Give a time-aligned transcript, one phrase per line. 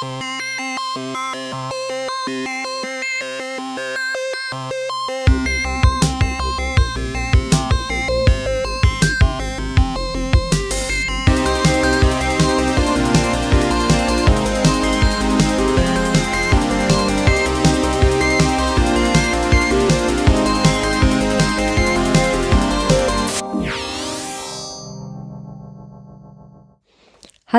[0.00, 1.27] Música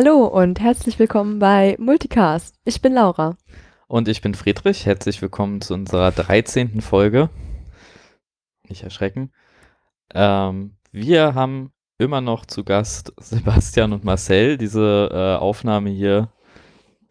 [0.01, 2.55] Hallo und herzlich willkommen bei Multicast.
[2.63, 3.35] Ich bin Laura.
[3.89, 4.85] Und ich bin Friedrich.
[4.85, 6.79] Herzlich willkommen zu unserer 13.
[6.79, 7.29] Folge.
[8.69, 9.33] Nicht erschrecken.
[10.13, 14.57] Ähm, wir haben immer noch zu Gast Sebastian und Marcel.
[14.57, 16.31] Diese äh, Aufnahme hier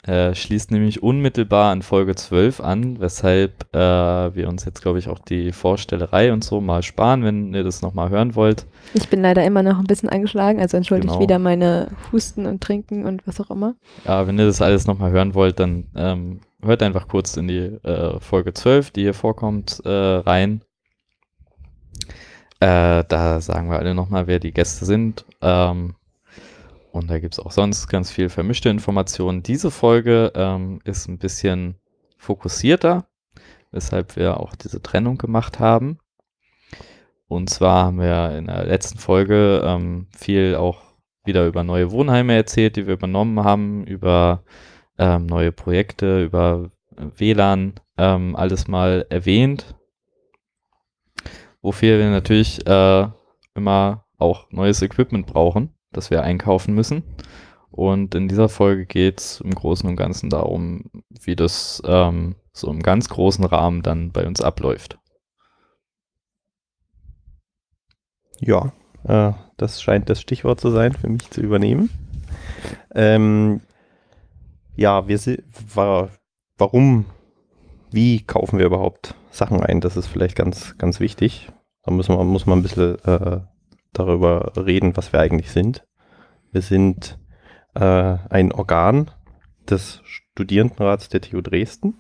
[0.05, 5.09] äh, schließt nämlich unmittelbar an Folge 12 an, weshalb äh, wir uns jetzt, glaube ich,
[5.09, 8.67] auch die Vorstellerei und so mal sparen, wenn ihr das nochmal hören wollt.
[8.95, 11.21] Ich bin leider immer noch ein bisschen angeschlagen, also entschuldige genau.
[11.21, 13.75] wieder meine Husten und Trinken und was auch immer.
[14.07, 17.59] Ja, wenn ihr das alles nochmal hören wollt, dann ähm, hört einfach kurz in die
[17.59, 20.63] äh, Folge 12, die hier vorkommt, äh, rein.
[22.61, 25.25] Äh, da sagen wir alle nochmal, wer die Gäste sind.
[25.43, 25.95] Ähm,
[26.99, 29.43] und da gibt es auch sonst ganz viel vermischte Informationen.
[29.43, 31.77] Diese Folge ähm, ist ein bisschen
[32.19, 33.07] fokussierter,
[33.71, 35.99] weshalb wir auch diese Trennung gemacht haben.
[37.29, 40.83] Und zwar haben wir in der letzten Folge ähm, viel auch
[41.25, 44.43] wieder über neue Wohnheime erzählt, die wir übernommen haben, über
[44.99, 49.77] ähm, neue Projekte, über WLAN, ähm, alles mal erwähnt.
[51.63, 53.07] Wofür wir natürlich äh,
[53.55, 57.03] immer auch neues Equipment brauchen das wir einkaufen müssen.
[57.71, 62.71] Und in dieser Folge geht es im Großen und Ganzen darum, wie das ähm, so
[62.71, 64.99] im ganz großen Rahmen dann bei uns abläuft.
[68.41, 68.73] Ja,
[69.05, 71.91] äh, das scheint das Stichwort zu sein, für mich zu übernehmen.
[72.95, 73.61] Ähm,
[74.77, 75.19] ja, wir
[75.75, 76.11] war,
[76.57, 77.05] warum,
[77.91, 79.81] wie kaufen wir überhaupt Sachen ein?
[79.81, 81.51] Das ist vielleicht ganz, ganz wichtig.
[81.83, 83.41] Da muss man, muss man ein bisschen äh,
[83.93, 85.87] darüber reden, was wir eigentlich sind.
[86.53, 87.19] Wir sind
[87.75, 87.81] äh,
[88.31, 89.11] ein Organ
[89.69, 91.95] des Studierendenrats der TU Dresden.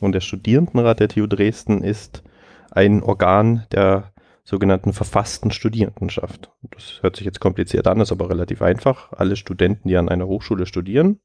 [0.00, 2.22] Und der Studierendenrat der TU Dresden ist
[2.70, 4.12] ein Organ der
[4.44, 6.50] sogenannten verfassten Studierendenschaft.
[6.70, 9.12] Das hört sich jetzt kompliziert an, ist aber relativ einfach.
[9.12, 11.20] Alle Studenten, die an einer Hochschule studieren,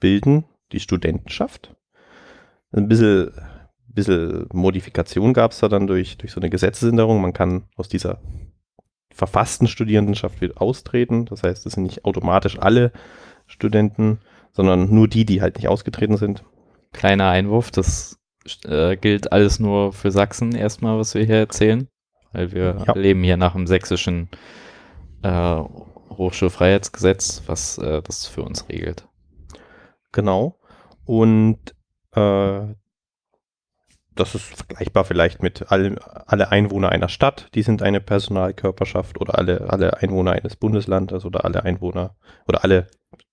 [0.00, 1.76] bilden die Studentenschaft.
[2.72, 3.30] Ein bisschen,
[3.86, 7.20] bisschen Modifikation gab es da dann durch, durch so eine Gesetzesänderung.
[7.20, 8.20] Man kann aus dieser
[9.14, 11.24] verfassten Studierendenschaft wird austreten.
[11.26, 12.92] Das heißt, es sind nicht automatisch alle
[13.46, 14.18] Studenten,
[14.52, 16.44] sondern nur die, die halt nicht ausgetreten sind.
[16.92, 18.18] Kleiner Einwurf, das
[18.64, 21.88] äh, gilt alles nur für Sachsen erstmal, was wir hier erzählen,
[22.32, 22.94] weil wir ja.
[22.94, 24.28] leben hier nach dem sächsischen
[25.22, 25.62] äh,
[26.10, 29.06] Hochschulfreiheitsgesetz, was äh, das für uns regelt.
[30.12, 30.58] Genau.
[31.04, 31.58] Und
[32.14, 32.74] äh,
[34.14, 39.38] das ist vergleichbar vielleicht mit alle, alle Einwohner einer Stadt, die sind eine Personalkörperschaft oder
[39.38, 42.16] alle, alle Einwohner eines Bundeslandes oder alle Einwohner
[42.46, 42.86] oder alle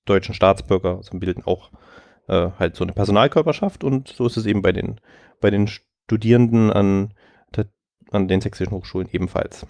[0.06, 1.72] deutschen Staatsbürger also bilden auch
[2.28, 5.00] äh, halt so eine Personalkörperschaft und so ist es eben bei den,
[5.40, 7.14] bei den Studierenden an,
[8.12, 9.66] an den sächsischen Hochschulen ebenfalls.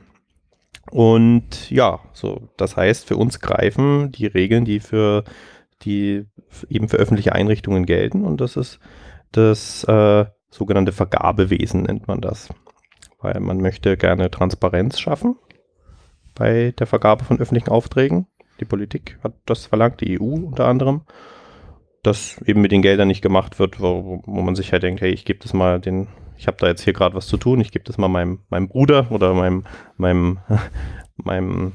[0.89, 5.23] Und ja, so, das heißt, für uns greifen die Regeln, die für
[5.83, 6.25] die
[6.69, 8.79] eben für öffentliche Einrichtungen gelten und das ist
[9.31, 12.49] das äh, sogenannte Vergabewesen nennt man das.
[13.19, 15.35] Weil man möchte gerne Transparenz schaffen
[16.35, 18.27] bei der Vergabe von öffentlichen Aufträgen.
[18.59, 21.01] Die Politik hat das verlangt, die EU unter anderem,
[22.03, 25.11] dass eben mit den Geldern nicht gemacht wird, wo, wo man sich halt denkt, hey,
[25.11, 26.07] ich gebe das mal den,
[26.37, 28.67] ich habe da jetzt hier gerade was zu tun, ich gebe das mal meinem, meinem
[28.67, 29.65] Bruder oder meinem,
[29.97, 30.39] meinem,
[31.15, 31.73] meinem,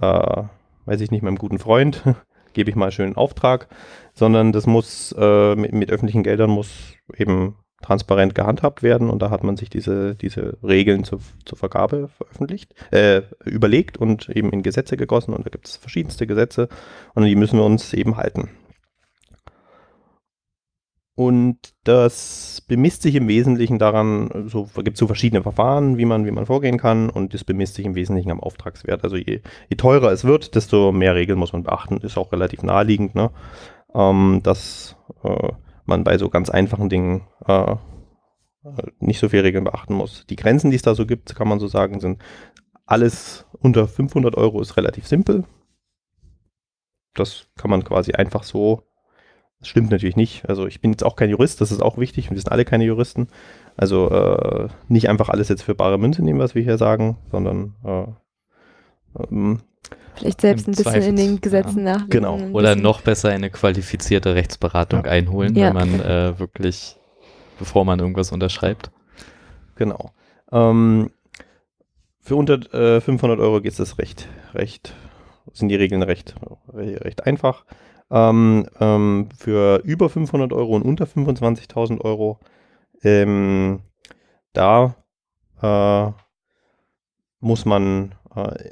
[0.00, 0.42] äh,
[0.86, 2.02] weiß ich nicht, meinem guten Freund,
[2.52, 3.68] gebe ich mal einen schönen Auftrag,
[4.12, 9.30] sondern das muss äh, mit, mit öffentlichen Geldern muss eben transparent gehandhabt werden und da
[9.30, 14.62] hat man sich diese, diese Regeln zur, zur Vergabe veröffentlicht, äh, überlegt und eben in
[14.62, 16.68] Gesetze gegossen und da gibt es verschiedenste Gesetze
[17.14, 18.48] und die müssen wir uns eben halten.
[21.16, 26.26] Und das bemisst sich im Wesentlichen daran, so gibt es so verschiedene Verfahren, wie man,
[26.26, 29.04] wie man vorgehen kann, und das bemisst sich im Wesentlichen am Auftragswert.
[29.04, 31.98] Also je, je teurer es wird, desto mehr Regeln muss man beachten.
[31.98, 33.30] Ist auch relativ naheliegend, ne?
[33.94, 35.52] ähm, dass äh,
[35.86, 37.76] man bei so ganz einfachen Dingen äh,
[38.98, 40.26] nicht so viel Regeln beachten muss.
[40.26, 42.22] Die Grenzen, die es da so gibt, kann man so sagen, sind
[42.86, 45.44] alles unter 500 Euro ist relativ simpel.
[47.14, 48.82] Das kann man quasi einfach so.
[49.60, 50.48] Das stimmt natürlich nicht.
[50.48, 52.30] Also ich bin jetzt auch kein Jurist, das ist auch wichtig.
[52.30, 53.28] Wir sind alle keine Juristen.
[53.76, 57.74] Also äh, nicht einfach alles jetzt für bare Münze nehmen, was wir hier sagen, sondern
[57.84, 59.60] äh, ähm,
[60.16, 61.84] Vielleicht selbst Im ein bisschen Zweifels- in den Gesetzen ja.
[61.94, 62.10] nachlesen.
[62.10, 62.34] Genau.
[62.52, 65.10] Oder bisschen- noch besser eine qualifizierte Rechtsberatung Ja.
[65.10, 65.66] einholen, Ja.
[65.68, 66.96] wenn man äh, wirklich,
[67.58, 68.90] bevor man irgendwas unterschreibt.
[69.76, 70.10] Genau.
[70.52, 71.10] Ähm,
[72.20, 74.94] für unter äh, 500 Euro geht es recht, recht,
[75.52, 76.34] sind die Regeln recht,
[76.72, 77.64] recht einfach.
[78.10, 82.38] Ähm, ähm, für über 500 Euro und unter 25.000 Euro,
[83.02, 83.80] ähm,
[84.52, 84.94] da
[85.60, 86.12] äh,
[87.40, 88.70] muss man äh,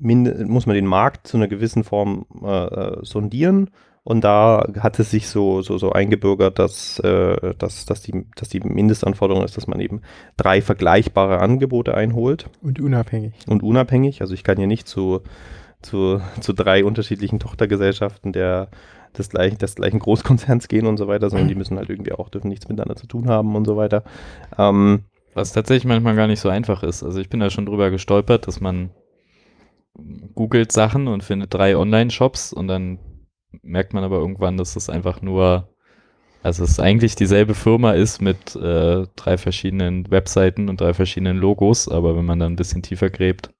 [0.00, 3.70] muss man den Markt zu einer gewissen Form äh, äh, sondieren
[4.08, 8.48] und da hat es sich so, so, so eingebürgert, dass, äh, dass, dass, die, dass
[8.48, 10.00] die Mindestanforderung ist, dass man eben
[10.38, 13.34] drei vergleichbare Angebote einholt Und unabhängig.
[13.46, 14.22] und unabhängig.
[14.22, 15.20] Also ich kann hier nicht zu,
[15.82, 18.68] zu, zu drei unterschiedlichen Tochtergesellschaften der,
[19.18, 22.30] des, gleichen, des gleichen Großkonzerns gehen und so weiter, sondern die müssen halt irgendwie auch,
[22.30, 24.04] dürfen nichts miteinander zu tun haben und so weiter.
[24.56, 25.00] Ähm,
[25.34, 27.02] Was tatsächlich manchmal gar nicht so einfach ist.
[27.02, 28.88] Also ich bin da schon drüber gestolpert, dass man
[30.34, 32.98] googelt Sachen und findet drei Online-Shops und dann
[33.62, 35.68] merkt man aber irgendwann, dass es einfach nur,
[36.42, 41.88] also es eigentlich dieselbe Firma ist mit äh, drei verschiedenen Webseiten und drei verschiedenen Logos,
[41.88, 43.50] aber wenn man dann ein bisschen tiefer gräbt,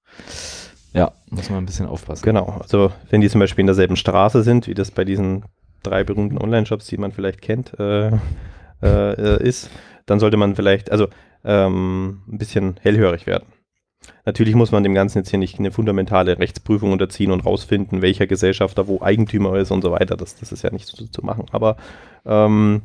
[0.92, 2.24] ja, muss man ein bisschen aufpassen.
[2.24, 5.44] Genau, also wenn die zum Beispiel in derselben Straße sind, wie das bei diesen
[5.82, 8.10] drei berühmten Online-Shops, die man vielleicht kennt, äh,
[8.82, 9.70] äh, ist,
[10.06, 11.08] dann sollte man vielleicht, also
[11.44, 13.46] ähm, ein bisschen hellhörig werden.
[14.24, 18.26] Natürlich muss man dem Ganzen jetzt hier nicht eine fundamentale Rechtsprüfung unterziehen und rausfinden, welcher
[18.26, 20.16] Gesellschafter wo Eigentümer ist und so weiter.
[20.16, 21.46] Das, das ist ja nicht so zu machen.
[21.50, 21.76] Aber
[22.24, 22.82] ähm,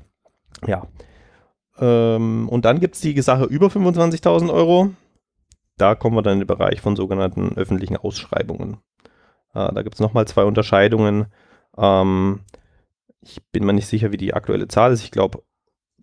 [0.65, 0.88] ja.
[1.80, 4.92] Ähm, und dann gibt es die Sache über 25.000 Euro.
[5.77, 8.77] Da kommen wir dann in den Bereich von sogenannten öffentlichen Ausschreibungen.
[9.54, 11.27] Äh, da gibt es nochmal zwei Unterscheidungen.
[11.77, 12.42] Ähm,
[13.21, 15.04] ich bin mir nicht sicher, wie die aktuelle Zahl ist.
[15.04, 15.44] Ich glaube,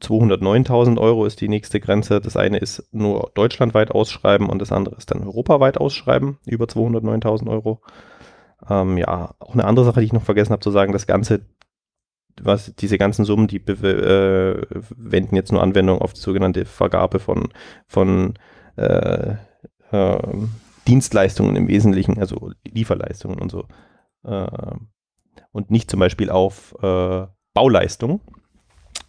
[0.01, 2.21] 209.000 Euro ist die nächste Grenze.
[2.21, 7.49] Das eine ist nur deutschlandweit ausschreiben und das andere ist dann europaweit ausschreiben, über 209.000
[7.51, 7.83] Euro.
[8.69, 11.43] Ähm, ja, auch eine andere Sache, die ich noch vergessen habe zu sagen, das Ganze,
[12.41, 14.63] was diese ganzen Summen, die äh,
[14.97, 17.49] wenden jetzt nur Anwendung auf die sogenannte Vergabe von,
[17.87, 18.35] von
[18.77, 19.35] äh,
[19.93, 20.51] ähm,
[20.87, 23.67] Dienstleistungen im Wesentlichen, also Lieferleistungen und so.
[24.25, 24.47] Äh,
[25.53, 28.21] und nicht zum Beispiel auf äh, Bauleistungen.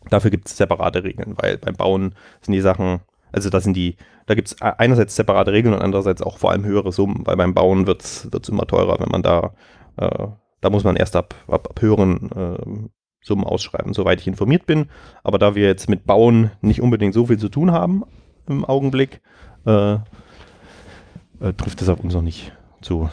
[0.09, 3.01] Dafür gibt es separate Regeln, weil beim Bauen sind die Sachen,
[3.31, 6.65] also da sind die, da gibt es einerseits separate Regeln und andererseits auch vor allem
[6.65, 9.53] höhere Summen, weil beim Bauen wird es immer teurer, wenn man da,
[9.97, 10.27] äh,
[10.61, 12.89] da muss man erst ab, ab, ab höheren äh,
[13.23, 14.89] Summen ausschreiben, soweit ich informiert bin.
[15.23, 18.03] Aber da wir jetzt mit Bauen nicht unbedingt so viel zu tun haben
[18.47, 19.21] im Augenblick,
[19.65, 22.51] äh, äh, trifft es auf uns noch nicht
[22.81, 23.09] zu.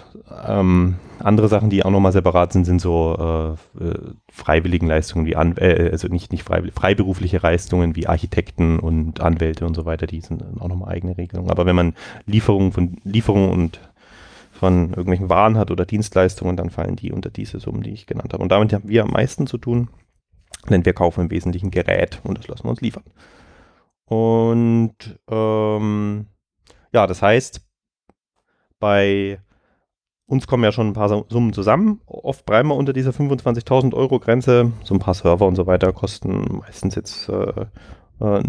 [0.46, 3.98] Ähm, andere Sachen, die auch nochmal separat sind, sind so äh, äh,
[4.30, 9.66] freiwilligen Leistungen wie An äh, also nicht, nicht freiwillig, freiberufliche Leistungen wie Architekten und Anwälte
[9.66, 11.50] und so weiter, die sind auch nochmal eigene Regelungen.
[11.50, 11.94] Aber wenn man
[12.26, 13.80] Lieferungen von Lieferungen und
[14.52, 18.32] von irgendwelchen Waren hat oder Dienstleistungen, dann fallen die unter diese Summen, die ich genannt
[18.32, 18.42] habe.
[18.42, 19.88] Und damit haben wir am meisten zu tun,
[20.68, 23.04] denn wir kaufen im Wesentlichen Gerät und das lassen wir uns liefern.
[24.06, 26.26] Und ähm,
[26.92, 27.60] ja, das heißt,
[28.80, 29.40] bei
[30.28, 32.00] uns kommen ja schon ein paar Summen zusammen.
[32.06, 34.72] Oft bleiben wir unter dieser 25.000 Euro Grenze.
[34.84, 37.64] So ein paar Server und so weiter kosten meistens jetzt äh,
[38.20, 38.42] äh,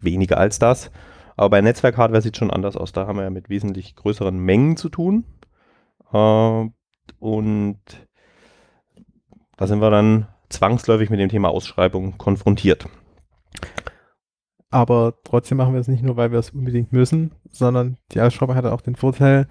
[0.00, 0.90] weniger als das.
[1.36, 2.90] Aber bei Netzwerkhardware sieht es schon anders aus.
[2.90, 5.24] Da haben wir ja mit wesentlich größeren Mengen zu tun.
[6.12, 6.68] Äh,
[7.20, 7.78] und
[9.56, 12.88] da sind wir dann zwangsläufig mit dem Thema Ausschreibung konfrontiert.
[14.68, 18.56] Aber trotzdem machen wir es nicht nur, weil wir es unbedingt müssen, sondern die Ausschreibung
[18.56, 19.46] hat auch den Vorteil,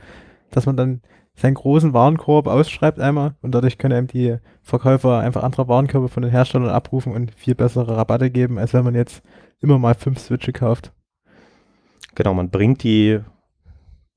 [0.52, 1.02] dass man dann
[1.36, 6.24] seinen großen Warenkorb ausschreibt einmal und dadurch können einem die Verkäufer einfach andere Warenkörbe von
[6.24, 9.24] den Herstellern abrufen und viel bessere Rabatte geben, als wenn man jetzt
[9.62, 10.92] immer mal fünf Switche kauft.
[12.16, 13.20] Genau, man bringt die,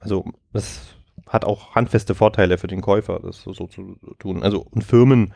[0.00, 0.96] also das
[1.28, 4.42] hat auch handfeste Vorteile für den Käufer, das so, so zu tun.
[4.42, 5.32] Also und Firmen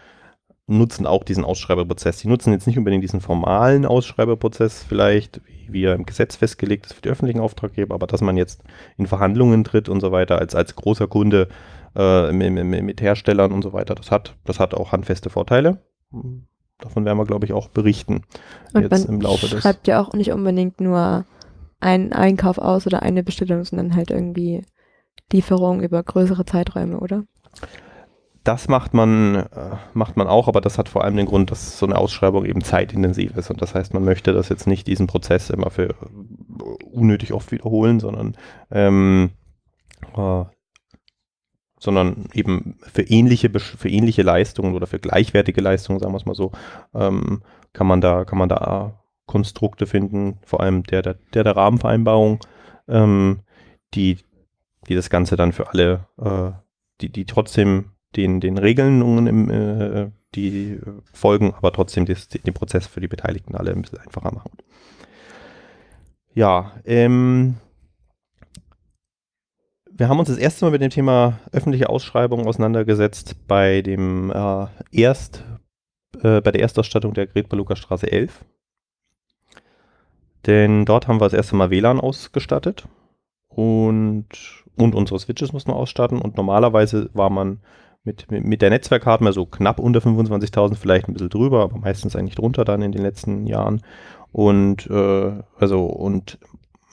[0.66, 2.18] nutzen auch diesen Ausschreiberprozess.
[2.18, 6.94] Die nutzen jetzt nicht unbedingt diesen formalen Ausschreiberprozess vielleicht, wie er im Gesetz festgelegt ist
[6.94, 8.62] für die öffentlichen Auftraggeber, aber dass man jetzt
[8.96, 11.48] in Verhandlungen tritt und so weiter, als, als großer Kunde
[11.94, 15.82] äh, mit, mit, mit Herstellern und so weiter, das hat, das hat auch handfeste Vorteile.
[16.78, 18.22] Davon werden wir, glaube ich, auch berichten
[18.74, 19.62] Und jetzt man im Laufe des.
[19.62, 21.24] schreibt ja auch nicht unbedingt nur
[21.80, 24.64] einen Einkauf aus oder eine Bestellung, sondern halt irgendwie
[25.32, 27.24] Lieferung über größere Zeiträume, oder?
[28.46, 31.80] Das macht man, äh, macht man auch, aber das hat vor allem den Grund, dass
[31.80, 33.50] so eine Ausschreibung eben zeitintensiv ist.
[33.50, 35.96] Und das heißt, man möchte das jetzt nicht diesen Prozess immer für
[36.92, 38.36] unnötig oft wiederholen, sondern,
[38.70, 39.30] ähm,
[40.16, 40.44] äh,
[41.80, 46.36] sondern eben für ähnliche, für ähnliche Leistungen oder für gleichwertige Leistungen, sagen wir es mal
[46.36, 46.52] so,
[46.94, 51.56] ähm, kann man da, kann man da Konstrukte finden, vor allem der der, der, der
[51.56, 52.38] Rahmenvereinbarung,
[52.86, 53.40] ähm,
[53.94, 54.18] die,
[54.86, 56.52] die das Ganze dann für alle äh,
[57.00, 60.80] die, die trotzdem den, den Regeln im, äh, die
[61.12, 64.52] folgen, aber trotzdem das, den Prozess für die Beteiligten alle ein bisschen einfacher machen.
[66.34, 67.56] Ja, ähm,
[69.90, 74.66] wir haben uns das erste Mal mit dem Thema öffentliche Ausschreibung auseinandergesetzt bei dem äh,
[74.92, 75.44] Erst,
[76.22, 78.44] äh, bei der Erstausstattung der Gretbalucker Straße 11.
[80.44, 82.86] Denn dort haben wir das erste Mal WLAN ausgestattet
[83.48, 84.26] und,
[84.76, 87.60] und unsere Switches mussten wir ausstatten und normalerweise war man
[88.06, 92.36] mit, mit, der Netzwerkhardware so knapp unter 25.000, vielleicht ein bisschen drüber, aber meistens eigentlich
[92.36, 93.82] drunter dann in den letzten Jahren.
[94.32, 96.38] Und äh, also und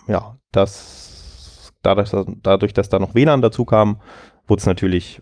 [0.07, 3.99] ja, das dadurch, dadurch, dass da noch WLAN dazu kam,
[4.47, 5.21] wurde es natürlich,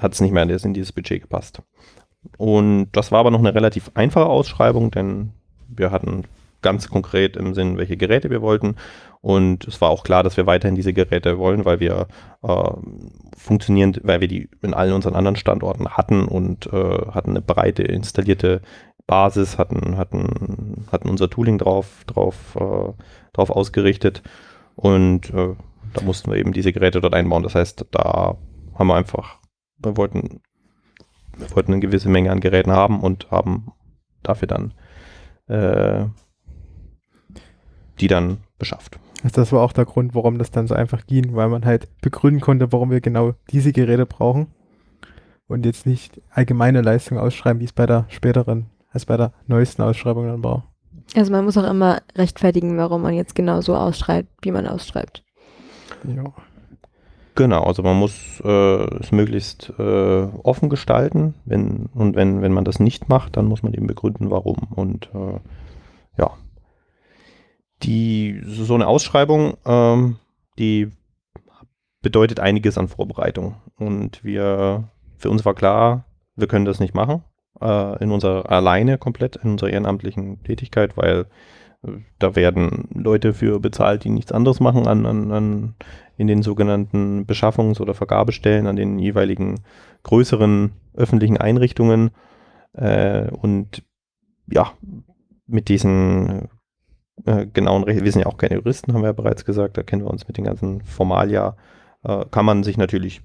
[0.00, 1.62] hat es nicht mehr in dieses Budget gepasst.
[2.38, 5.32] Und das war aber noch eine relativ einfache Ausschreibung, denn
[5.68, 6.24] wir hatten
[6.60, 8.76] ganz konkret im Sinn, welche Geräte wir wollten.
[9.22, 12.08] Und es war auch klar, dass wir weiterhin diese Geräte wollen, weil wir
[12.42, 12.70] äh,
[13.36, 17.84] funktionierend, weil wir die in allen unseren anderen Standorten hatten und äh, hatten eine breite
[17.84, 18.62] installierte
[19.06, 22.92] Basis, hatten, hatten, hatten unser Tooling drauf, drauf, äh,
[23.32, 24.22] drauf ausgerichtet.
[24.74, 25.54] Und äh,
[25.94, 27.44] da mussten wir eben diese Geräte dort einbauen.
[27.44, 28.36] Das heißt, da
[28.74, 29.38] haben wir einfach,
[29.78, 30.40] wir wollten,
[31.36, 33.72] wir wollten eine gewisse Menge an Geräten haben und haben
[34.22, 34.74] dafür dann
[35.46, 36.06] äh,
[38.00, 38.98] die dann beschafft.
[39.22, 41.88] Also das war auch der Grund, warum das dann so einfach ging, weil man halt
[42.00, 44.48] begründen konnte, warum wir genau diese Geräte brauchen
[45.46, 49.82] und jetzt nicht allgemeine Leistung ausschreiben, wie es bei der späteren, als bei der neuesten
[49.82, 50.64] Ausschreibung dann war.
[51.14, 55.22] Also man muss auch immer rechtfertigen, warum man jetzt genau so ausschreibt, wie man ausschreibt.
[56.04, 56.32] Ja.
[57.34, 62.64] Genau, also man muss äh, es möglichst äh, offen gestalten, wenn und wenn, wenn man
[62.64, 64.56] das nicht macht, dann muss man eben begründen, warum.
[64.74, 65.40] Und äh,
[66.18, 66.32] ja,
[67.82, 70.16] die, so eine Ausschreibung, ähm,
[70.58, 70.90] die
[72.02, 73.56] bedeutet einiges an Vorbereitung.
[73.76, 76.04] Und wir, für uns war klar,
[76.36, 77.22] wir können das nicht machen,
[77.60, 81.26] äh, in unserer alleine komplett, in unserer ehrenamtlichen Tätigkeit, weil
[81.82, 85.74] äh, da werden Leute für bezahlt, die nichts anderes machen an, an, an
[86.16, 89.60] in den sogenannten Beschaffungs- oder Vergabestellen, an den jeweiligen
[90.02, 92.10] größeren öffentlichen Einrichtungen.
[92.74, 93.82] Äh, und
[94.50, 94.72] ja,
[95.46, 96.48] mit diesen
[97.26, 98.04] äh, genauen Rechte.
[98.04, 99.76] Wir sind ja auch keine Juristen, haben wir ja bereits gesagt.
[99.76, 101.56] Da kennen wir uns mit den ganzen Formalia.
[102.04, 103.22] Äh, kann man sich natürlich,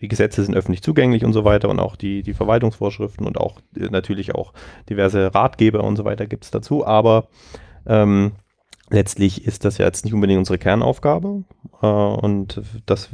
[0.00, 3.60] die Gesetze sind öffentlich zugänglich und so weiter und auch die, die Verwaltungsvorschriften und auch
[3.76, 4.52] äh, natürlich auch
[4.88, 6.86] diverse Ratgeber und so weiter gibt es dazu.
[6.86, 7.28] Aber
[7.86, 8.32] ähm,
[8.90, 11.44] letztlich ist das ja jetzt nicht unbedingt unsere Kernaufgabe
[11.82, 13.10] äh, und dass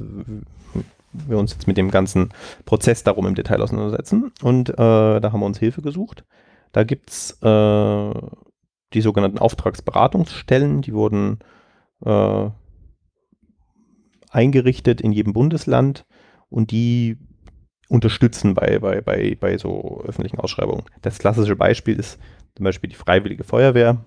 [1.12, 2.30] wir uns jetzt mit dem ganzen
[2.64, 4.32] Prozess darum im Detail auseinandersetzen.
[4.42, 6.24] Und äh, da haben wir uns Hilfe gesucht.
[6.72, 8.12] Da gibt es äh,
[8.92, 11.38] die sogenannten Auftragsberatungsstellen, die wurden
[12.04, 12.50] äh,
[14.30, 16.06] eingerichtet in jedem Bundesland
[16.48, 17.18] und die
[17.88, 20.84] unterstützen bei, bei, bei, bei so öffentlichen Ausschreibungen.
[21.02, 22.18] Das klassische Beispiel ist
[22.56, 24.04] zum Beispiel die Freiwillige Feuerwehr,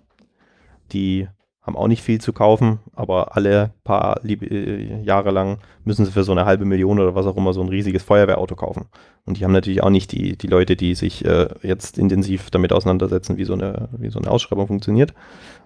[0.92, 1.28] die
[1.70, 6.24] haben auch nicht viel zu kaufen, aber alle paar äh, Jahre lang müssen sie für
[6.24, 8.88] so eine halbe Million oder was auch immer so ein riesiges Feuerwehrauto kaufen.
[9.26, 12.74] Und die haben natürlich auch nicht die, die Leute, die sich äh, jetzt intensiv damit
[12.74, 15.14] auseinandersetzen, wie so eine, wie so eine Ausschreibung funktioniert.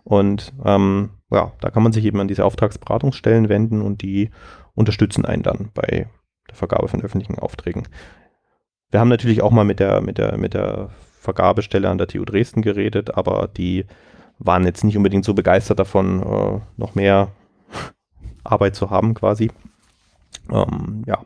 [0.04, 4.30] Und ähm, ja, da kann man sich eben an diese Auftragsberatungsstellen wenden und die
[4.76, 6.08] unterstützen einen dann bei
[6.50, 7.88] der Vergabe von öffentlichen Aufträgen.
[8.92, 12.26] Wir haben natürlich auch mal mit der, mit der, mit der Vergabestelle an der TU
[12.26, 13.86] Dresden geredet, aber die
[14.40, 17.32] waren jetzt nicht unbedingt so begeistert davon, äh, noch mehr
[18.44, 19.52] Arbeit zu haben quasi.
[20.52, 21.25] Ähm, ja.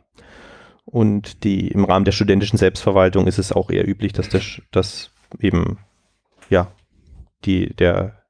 [0.84, 5.10] Und die, im Rahmen der studentischen Selbstverwaltung ist es auch eher üblich, dass, der, dass
[5.38, 5.78] eben
[6.48, 6.72] ja,
[7.44, 8.22] die, der,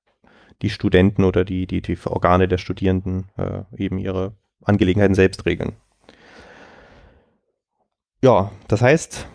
[0.62, 5.76] die Studenten oder die, die, die Organe der Studierenden äh, eben ihre Angelegenheiten selbst regeln.
[8.22, 9.28] Ja, das heißt,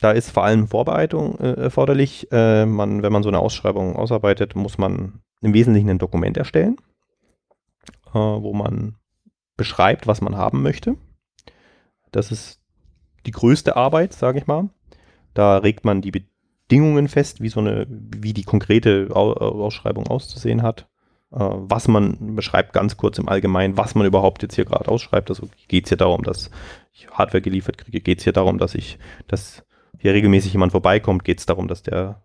[0.00, 2.28] da ist vor allem Vorbereitung äh, erforderlich.
[2.30, 6.76] Äh, man, wenn man so eine Ausschreibung ausarbeitet, muss man im Wesentlichen ein Dokument erstellen,
[8.08, 8.96] äh, wo man
[9.56, 10.96] beschreibt, was man haben möchte.
[12.12, 12.60] Das ist
[13.24, 14.68] die größte Arbeit, sage ich mal.
[15.34, 20.88] Da regt man die Bedingungen fest, wie so eine, wie die konkrete Ausschreibung auszusehen hat.
[21.32, 25.30] Äh, was man beschreibt ganz kurz im Allgemeinen, was man überhaupt jetzt hier gerade ausschreibt.
[25.30, 26.50] Also geht es hier darum, dass
[26.92, 29.64] ich Hardware geliefert kriege, geht es hier darum, dass ich das
[29.98, 32.22] hier regelmäßig jemand vorbeikommt, geht es darum, dass der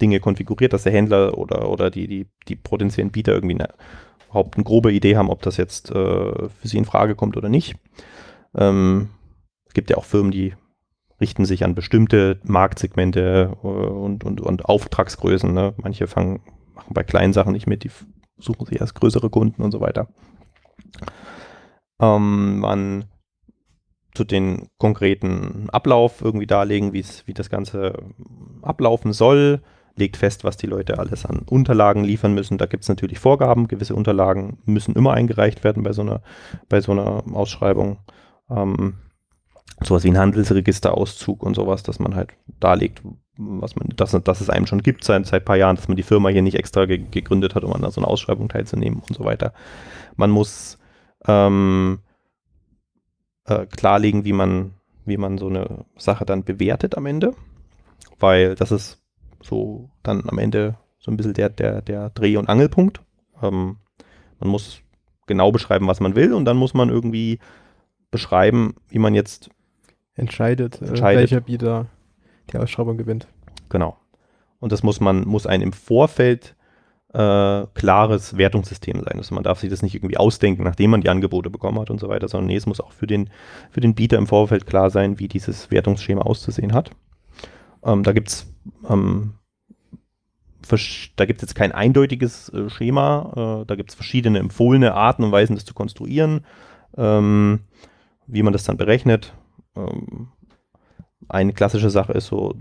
[0.00, 3.68] Dinge konfiguriert, dass der Händler oder, oder die, die, die potenziellen Bieter irgendwie eine,
[4.26, 7.48] überhaupt eine grobe Idee haben, ob das jetzt äh, für sie in Frage kommt oder
[7.48, 7.76] nicht.
[8.56, 9.10] Ähm,
[9.66, 10.54] es gibt ja auch Firmen, die
[11.20, 15.52] richten sich an bestimmte Marktsegmente äh, und, und, und Auftragsgrößen.
[15.52, 15.74] Ne?
[15.78, 16.40] Manche fangen,
[16.74, 17.90] machen bei kleinen Sachen nicht mit, die
[18.38, 20.08] suchen sich erst größere Kunden und so weiter.
[22.00, 23.04] Ähm, man
[24.18, 27.92] zu den konkreten Ablauf irgendwie darlegen, wie das Ganze
[28.62, 29.62] ablaufen soll,
[29.94, 32.58] legt fest, was die Leute alles an Unterlagen liefern müssen.
[32.58, 33.68] Da gibt es natürlich Vorgaben.
[33.68, 36.20] Gewisse Unterlagen müssen immer eingereicht werden bei so einer,
[36.68, 37.98] bei so einer Ausschreibung.
[38.50, 38.94] Ähm,
[39.84, 43.02] sowas wie ein Handelsregisterauszug und sowas, dass man halt darlegt,
[43.36, 45.96] was man, dass, dass es einem schon gibt seit, seit ein paar Jahren, dass man
[45.96, 49.14] die Firma hier nicht extra ge gegründet hat, um an so einer Ausschreibung teilzunehmen und
[49.14, 49.52] so weiter.
[50.16, 50.76] Man muss
[51.28, 52.00] ähm,
[53.48, 54.74] äh, klarlegen, wie man,
[55.04, 57.34] wie man so eine Sache dann bewertet am Ende,
[58.18, 59.02] weil das ist
[59.42, 63.00] so dann am Ende so ein bisschen der, der, der Dreh- und Angelpunkt.
[63.42, 63.76] Ähm,
[64.40, 64.80] man muss
[65.26, 67.38] genau beschreiben, was man will und dann muss man irgendwie
[68.10, 69.50] beschreiben, wie man jetzt
[70.14, 71.18] Entscheidet, Entscheidet.
[71.18, 71.86] Äh, welcher Bieter
[72.52, 73.28] die Ausschreibung gewinnt.
[73.68, 73.96] Genau.
[74.58, 76.56] Und das muss man, muss ein im Vorfeld
[77.12, 79.18] äh, klares Wertungssystem sein.
[79.18, 82.00] Also man darf sich das nicht irgendwie ausdenken, nachdem man die Angebote bekommen hat und
[82.00, 83.30] so weiter, sondern nee, es muss auch für den,
[83.70, 86.90] für den Bieter im Vorfeld klar sein, wie dieses Wertungsschema auszusehen hat.
[87.82, 88.46] Ähm, da gibt es
[88.88, 89.34] ähm,
[91.16, 95.24] da gibt es jetzt kein eindeutiges äh, Schema, äh, da gibt es verschiedene empfohlene Arten
[95.24, 96.44] und Weisen, das zu konstruieren,
[96.96, 97.60] ähm,
[98.26, 99.32] wie man das dann berechnet.
[99.76, 100.28] Ähm,
[101.28, 102.54] eine klassische Sache ist so,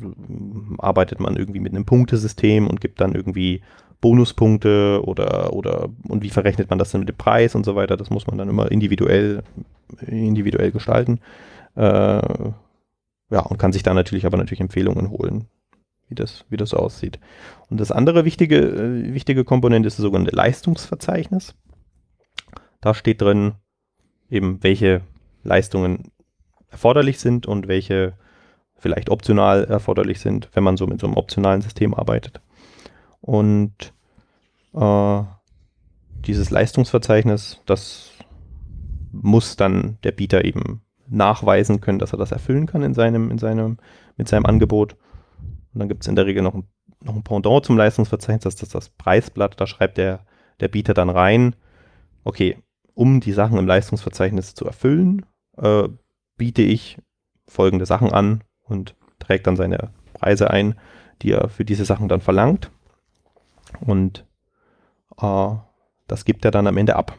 [0.77, 3.61] arbeitet man irgendwie mit einem Punktesystem und gibt dann irgendwie
[4.01, 7.97] Bonuspunkte oder, oder und wie verrechnet man das dann mit dem Preis und so weiter.
[7.97, 9.43] Das muss man dann immer individuell,
[10.05, 11.19] individuell gestalten.
[11.75, 11.81] Äh,
[13.29, 15.47] ja, und kann sich da natürlich aber natürlich Empfehlungen holen,
[16.07, 17.19] wie das, wie das aussieht.
[17.69, 21.55] Und das andere wichtige, äh, wichtige Komponente ist das sogenannte Leistungsverzeichnis.
[22.81, 23.53] Da steht drin
[24.29, 25.01] eben, welche
[25.43, 26.11] Leistungen
[26.69, 28.13] erforderlich sind und welche
[28.77, 32.41] vielleicht optional erforderlich sind, wenn man so mit so einem optionalen System arbeitet.
[33.21, 33.93] Und
[34.73, 35.23] äh,
[36.25, 38.11] dieses Leistungsverzeichnis, das
[39.11, 43.37] muss dann der Bieter eben nachweisen können, dass er das erfüllen kann in seinem, in
[43.37, 43.77] seinem,
[44.17, 44.95] mit seinem Angebot.
[45.73, 46.67] Und dann gibt es in der Regel noch ein,
[47.01, 49.59] noch ein Pendant zum Leistungsverzeichnis, das ist das Preisblatt.
[49.59, 50.25] Da schreibt der,
[50.59, 51.55] der Bieter dann rein,
[52.23, 52.57] okay,
[52.93, 55.25] um die Sachen im Leistungsverzeichnis zu erfüllen,
[55.57, 55.87] äh,
[56.35, 56.97] biete ich
[57.47, 60.75] folgende Sachen an und trägt dann seine Preise ein,
[61.21, 62.71] die er für diese Sachen dann verlangt.
[63.81, 64.25] Und
[65.21, 65.49] äh,
[66.07, 67.17] das gibt er dann am Ende ab.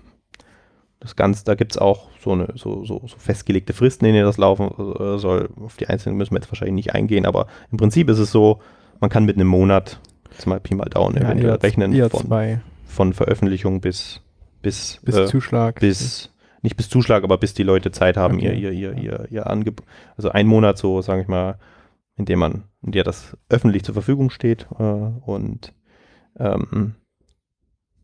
[1.00, 4.26] Das Ganze, da gibt es auch so, eine, so, so, so festgelegte Fristen, in denen
[4.26, 5.50] das laufen äh, soll.
[5.61, 8.61] Auf die einzelnen müssen wir jetzt wahrscheinlich nicht eingehen, aber im Prinzip ist es so,
[9.00, 10.00] man kann mit einem Monat,
[10.32, 14.22] jetzt mal Pi mal eventuell eher, rechnen, von, von Veröffentlichung bis,
[14.61, 15.78] bis, Bis äh, Zuschlag.
[15.78, 16.30] bis,
[16.62, 18.61] nicht bis Zuschlag, aber bis die Leute Zeit haben, ihr, Okay.
[18.61, 21.59] ihr, ihr, ihr, ihr Angebot, also ein Monat so, sage ich mal,
[22.16, 25.73] in dem man, in der das öffentlich zur Verfügung steht äh, und
[26.38, 26.94] ähm,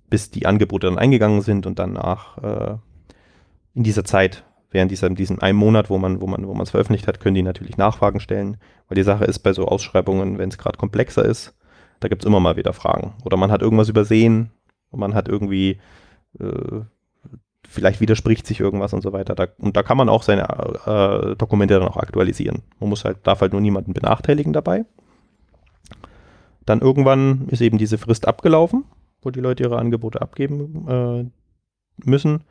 [0.09, 2.77] bis die Angebote dann eingegangen sind und danach äh,
[3.75, 6.71] in dieser Zeit, während dieser, diesem einen Monat, wo man, wo man, wo man es
[6.71, 10.49] veröffentlicht hat, können die natürlich Nachfragen stellen, weil die Sache ist bei so Ausschreibungen, wenn
[10.49, 11.57] es gerade komplexer ist,
[12.01, 13.15] da gibt es immer mal wieder Fragen.
[13.25, 14.51] Oder man hat irgendwas übersehen
[14.91, 15.81] und man hat irgendwie
[16.39, 16.81] äh,
[17.69, 19.35] vielleicht widerspricht sich irgendwas und so weiter.
[19.35, 20.43] Da, und da kann man auch seine
[20.87, 22.63] äh, Dokumente dann auch aktualisieren.
[22.81, 24.85] Man muss halt, darf halt nur niemanden benachteiligen dabei.
[26.67, 28.85] Dann irgendwann ist eben diese Frist abgelaufen,
[29.23, 32.45] wo die Leute ihre Angebote abgeben äh, müssen.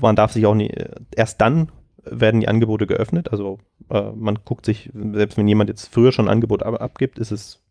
[0.00, 0.72] Man darf sich auch nie,
[1.14, 1.70] erst dann
[2.04, 3.30] werden die Angebote geöffnet.
[3.30, 3.58] Also
[3.90, 7.30] äh, man guckt sich, selbst wenn jemand jetzt früher schon ein Angebot ab, abgibt, ist
[7.30, 7.62] es,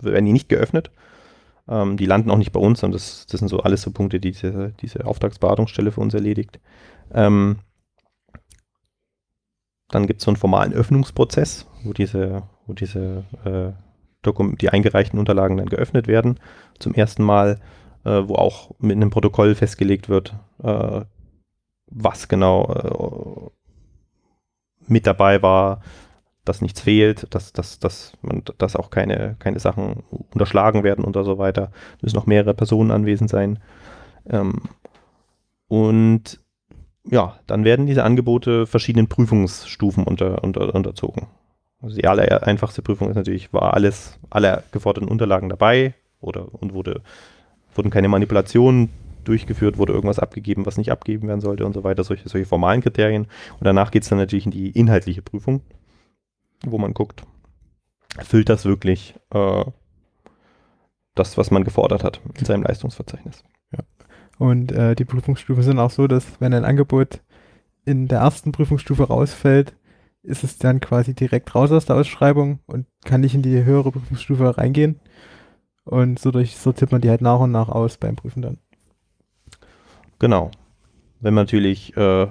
[0.00, 0.90] werden die nicht geöffnet.
[1.70, 4.18] Ähm, die landen auch nicht bei uns, sondern das, das sind so alles so Punkte,
[4.18, 6.60] die diese, diese Auftragsberatungsstelle für uns erledigt.
[7.14, 7.60] Ähm,
[9.88, 13.72] dann gibt es so einen formalen Öffnungsprozess, wo diese, wo diese äh,
[14.60, 16.38] die eingereichten Unterlagen dann geöffnet werden.
[16.78, 17.60] Zum ersten Mal,
[18.04, 21.02] äh, wo auch mit einem Protokoll festgelegt wird, äh,
[21.86, 23.50] was genau äh,
[24.86, 25.82] mit dabei war,
[26.44, 31.14] dass nichts fehlt, dass, dass, dass, man, dass auch keine, keine Sachen unterschlagen werden und
[31.14, 31.70] so weiter.
[32.00, 33.58] Müssen noch mehrere Personen anwesend sein.
[34.28, 34.62] Ähm,
[35.68, 36.40] und
[37.04, 41.28] ja, dann werden diese Angebote verschiedenen Prüfungsstufen unter, unter, unterzogen.
[41.82, 46.74] Also die aller einfachste Prüfung ist natürlich, war alles, alle geforderten Unterlagen dabei oder und
[46.74, 47.00] wurde,
[47.74, 48.90] wurden keine Manipulationen
[49.24, 52.80] durchgeführt, wurde irgendwas abgegeben, was nicht abgegeben werden sollte und so weiter, solche, solche formalen
[52.82, 53.24] Kriterien.
[53.58, 55.62] Und danach geht es dann natürlich in die inhaltliche Prüfung,
[56.64, 57.24] wo man guckt,
[58.16, 59.64] erfüllt das wirklich äh,
[61.14, 63.44] das, was man gefordert hat in seinem Leistungsverzeichnis.
[64.40, 67.20] Und äh, die Prüfungsstufen sind auch so, dass wenn ein Angebot
[67.84, 69.76] in der ersten Prüfungsstufe rausfällt,
[70.22, 73.92] ist es dann quasi direkt raus aus der Ausschreibung und kann nicht in die höhere
[73.92, 74.98] Prüfungsstufe reingehen.
[75.84, 78.58] Und so durch sortiert man die halt nach und nach aus beim Prüfen dann.
[80.18, 80.50] Genau.
[81.20, 82.28] Wenn man natürlich äh,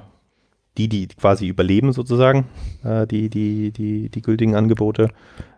[0.78, 2.46] die, die quasi überleben sozusagen,
[2.84, 5.10] äh, die, die, die, die gültigen Angebote,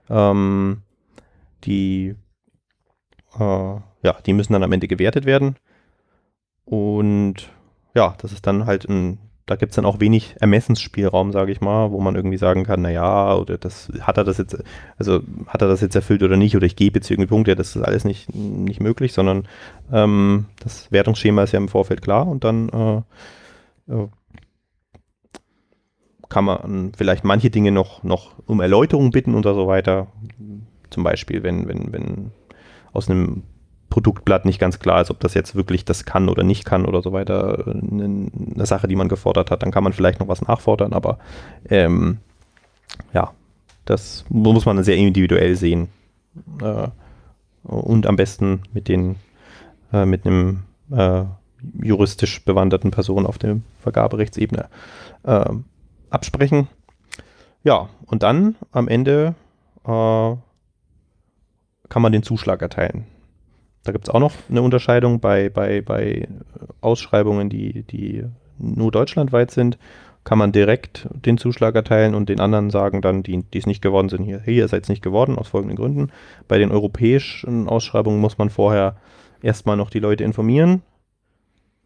[0.09, 0.81] ähm,
[1.63, 2.15] die,
[3.39, 5.55] äh, ja, die müssen dann am Ende gewertet werden.
[6.65, 7.49] Und
[7.93, 11.61] ja, das ist dann halt ein, da gibt es dann auch wenig Ermessensspielraum, sage ich
[11.61, 14.57] mal, wo man irgendwie sagen kann, naja, oder das hat er das jetzt,
[14.97, 17.75] also hat er das jetzt erfüllt oder nicht, oder ich gebe jetzt irgendwie Punkte, das
[17.75, 19.47] ist alles nicht, nicht möglich, sondern
[19.91, 24.07] ähm, das Wertungsschema ist ja im Vorfeld klar und dann äh, äh,
[26.31, 30.07] kann man vielleicht manche Dinge noch, noch um Erläuterung bitten und so weiter.
[30.89, 32.31] Zum Beispiel, wenn, wenn, wenn
[32.93, 33.43] aus einem
[33.89, 37.01] Produktblatt nicht ganz klar ist, ob das jetzt wirklich das kann oder nicht kann oder
[37.01, 40.41] so weiter, eine, eine Sache, die man gefordert hat, dann kann man vielleicht noch was
[40.41, 41.19] nachfordern, aber
[41.69, 42.19] ähm,
[43.13, 43.33] ja,
[43.83, 45.89] das muss man sehr individuell sehen.
[46.61, 46.87] Äh,
[47.63, 49.17] und am besten mit den,
[49.91, 51.25] äh, mit einem äh,
[51.83, 54.69] juristisch bewanderten Person auf der Vergaberechtsebene
[55.23, 55.45] äh,
[56.11, 56.67] absprechen.
[57.63, 59.35] Ja, und dann am Ende
[59.85, 60.35] äh,
[61.89, 63.05] kann man den Zuschlag erteilen.
[63.83, 66.27] Da gibt es auch noch eine Unterscheidung bei, bei, bei
[66.81, 68.23] Ausschreibungen, die, die
[68.59, 69.79] nur deutschlandweit sind,
[70.23, 74.09] kann man direkt den Zuschlag erteilen und den anderen sagen dann, die, es nicht geworden
[74.09, 76.11] sind, hier, hier seid es nicht geworden, aus folgenden Gründen.
[76.47, 78.97] Bei den europäischen Ausschreibungen muss man vorher
[79.41, 80.83] erstmal noch die Leute informieren,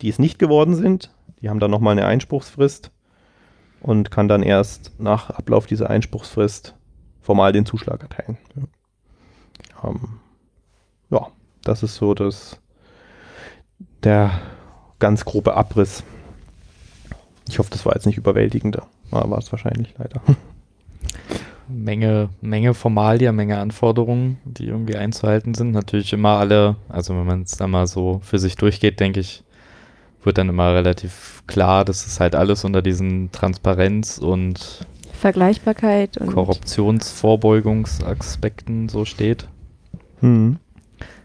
[0.02, 1.12] die es nicht geworden sind.
[1.42, 2.92] Die haben dann nochmal eine Einspruchsfrist
[3.86, 6.74] und kann dann erst nach Ablauf dieser Einspruchsfrist
[7.22, 8.40] formal den Zuschlag erteilen.
[8.56, 10.20] Ja, ähm,
[11.12, 11.28] ja
[11.64, 12.60] das ist so das,
[14.04, 14.42] der
[14.98, 16.04] ganz grobe Abriss.
[17.48, 18.88] Ich hoffe, das war jetzt nicht überwältigender.
[19.12, 20.20] War es wahrscheinlich leider.
[21.68, 25.72] Menge, Menge Formalien, Menge Anforderungen, die irgendwie einzuhalten sind.
[25.72, 29.44] Natürlich immer alle, also wenn man es da mal so für sich durchgeht, denke ich,
[30.26, 36.34] wird dann immer relativ klar, dass es halt alles unter diesen Transparenz und Vergleichbarkeit und
[36.34, 39.48] Korruptionsvorbeugungsaspekten so steht.
[40.22, 40.58] Mhm.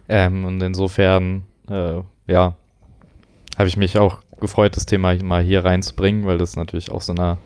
[0.08, 2.54] Ähm, und insofern, äh, ja,
[3.56, 7.12] habe ich mich auch gefreut, das Thema mal hier reinzubringen, weil das natürlich auch so
[7.12, 7.36] eine,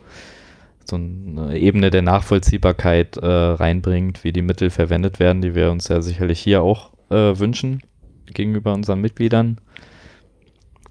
[0.85, 5.89] so eine Ebene der Nachvollziehbarkeit äh, reinbringt, wie die Mittel verwendet werden, die wir uns
[5.89, 7.81] ja sicherlich hier auch äh, wünschen
[8.27, 9.59] gegenüber unseren Mitgliedern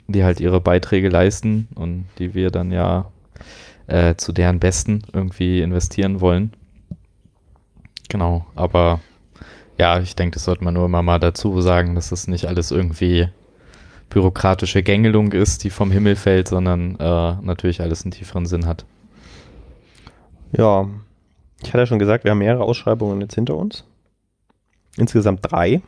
[0.06, 3.10] die halt ihre Beiträge leisten und die wir dann ja
[3.86, 6.52] äh, zu deren Besten irgendwie investieren wollen.
[8.08, 9.00] Genau, aber
[9.78, 12.70] ja, ich denke, das sollte man nur immer mal dazu sagen, dass es nicht alles
[12.70, 13.28] irgendwie
[14.10, 18.84] bürokratische Gängelung ist, die vom Himmel fällt, sondern äh, natürlich alles einen tieferen Sinn hat.
[20.56, 20.88] Ja,
[21.62, 23.84] ich hatte ja schon gesagt, wir haben mehrere Ausschreibungen jetzt hinter uns.
[24.96, 25.82] Insgesamt drei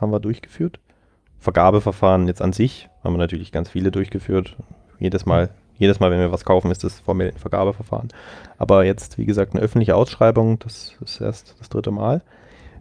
[0.00, 0.78] haben wir durchgeführt.
[1.46, 4.56] Vergabeverfahren jetzt an sich haben wir natürlich ganz viele durchgeführt.
[4.98, 8.08] Jedes Mal, jedes Mal, wenn wir was kaufen, ist das formell ein Vergabeverfahren.
[8.58, 12.22] Aber jetzt, wie gesagt, eine öffentliche Ausschreibung, das ist erst das dritte Mal.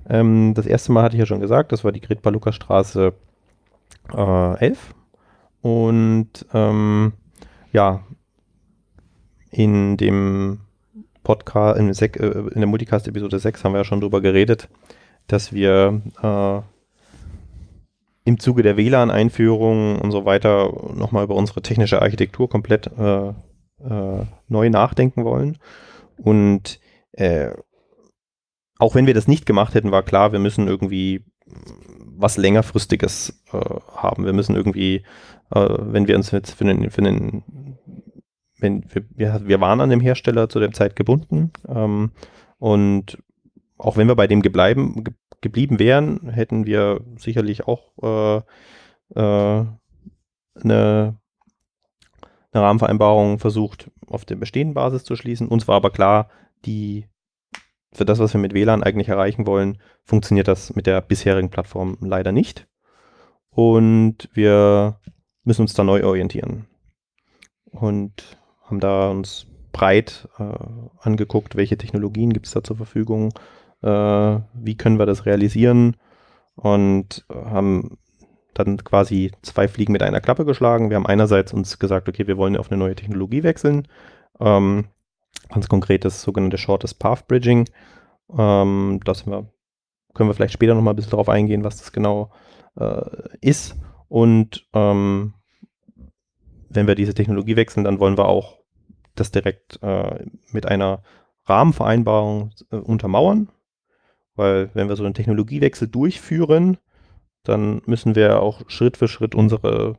[0.09, 3.13] Ähm, das erste Mal hatte ich ja schon gesagt, das war die Gretbar-Lukas-Straße
[4.11, 4.95] äh, 11.
[5.61, 7.13] Und ähm,
[7.71, 8.01] ja,
[9.51, 10.61] in dem
[11.21, 14.69] Podcast, in, äh, in der Multicast-Episode 6 haben wir ja schon drüber geredet,
[15.27, 16.74] dass wir äh,
[18.25, 24.25] im Zuge der WLAN-Einführung und so weiter nochmal über unsere technische Architektur komplett äh, äh,
[24.47, 25.57] neu nachdenken wollen.
[26.17, 26.79] Und
[27.13, 27.51] äh,
[28.77, 31.23] auch wenn wir das nicht gemacht hätten, war klar, wir müssen irgendwie
[32.17, 33.59] was längerfristiges äh,
[33.95, 34.25] haben.
[34.25, 35.03] Wir müssen irgendwie,
[35.51, 37.43] äh, wenn wir uns jetzt für den, für den
[38.57, 42.11] wenn wir, wir, waren an dem Hersteller zu der Zeit gebunden ähm,
[42.57, 43.17] und
[43.77, 45.03] auch wenn wir bei dem gebleiben,
[45.45, 48.37] geblieben wären, hätten wir sicherlich auch äh,
[49.13, 49.65] äh,
[50.55, 51.17] eine,
[52.51, 55.47] eine Rahmenvereinbarung versucht, auf der bestehenden Basis zu schließen.
[55.47, 56.29] Uns war aber klar,
[56.65, 57.05] die
[57.93, 61.95] für das, was wir mit WLAN eigentlich erreichen wollen, funktioniert das mit der bisherigen Plattform
[62.01, 62.67] leider nicht.
[63.51, 64.99] Und wir
[65.43, 66.65] müssen uns da neu orientieren.
[67.71, 70.43] Und haben da uns breit äh,
[71.01, 73.31] angeguckt, welche Technologien gibt es da zur Verfügung,
[73.85, 75.95] äh, wie können wir das realisieren
[76.55, 77.97] und haben
[78.55, 80.89] dann quasi zwei Fliegen mit einer Klappe geschlagen.
[80.89, 83.87] Wir haben einerseits uns gesagt, okay, wir wollen auf eine neue Technologie wechseln.
[84.39, 84.85] Ähm,
[85.49, 87.69] ganz konkret das sogenannte Shortest Path Bridging.
[88.35, 89.49] Ähm, das wir,
[90.13, 92.31] können wir vielleicht später nochmal ein bisschen darauf eingehen, was das genau
[92.79, 93.01] äh,
[93.41, 93.75] ist.
[94.07, 95.33] Und ähm,
[96.69, 98.59] wenn wir diese Technologie wechseln, dann wollen wir auch
[99.15, 101.03] das direkt äh, mit einer
[101.45, 103.49] Rahmenvereinbarung äh, untermauern.
[104.35, 106.77] Weil wenn wir so einen Technologiewechsel durchführen,
[107.43, 109.97] dann müssen wir auch Schritt für Schritt unsere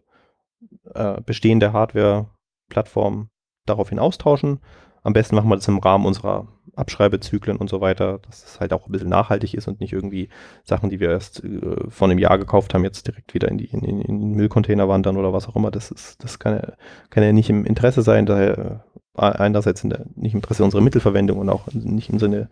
[0.95, 3.31] äh, bestehende Hardware-Plattform
[3.67, 4.61] daraufhin austauschen.
[5.03, 8.73] Am besten machen wir das im Rahmen unserer Abschreibezyklen und so weiter, dass es halt
[8.73, 10.29] auch ein bisschen nachhaltig ist und nicht irgendwie
[10.65, 13.67] Sachen, die wir erst äh, vor einem Jahr gekauft haben, jetzt direkt wieder in, die,
[13.67, 15.71] in, in, den Müllcontainer wandern oder was auch immer.
[15.71, 16.73] Das, ist, das kann, ja,
[17.09, 18.85] kann ja nicht im Interesse sein, daher
[19.17, 22.51] äh, einerseits in der, nicht im Interesse unserer Mittelverwendung und auch nicht im Sinne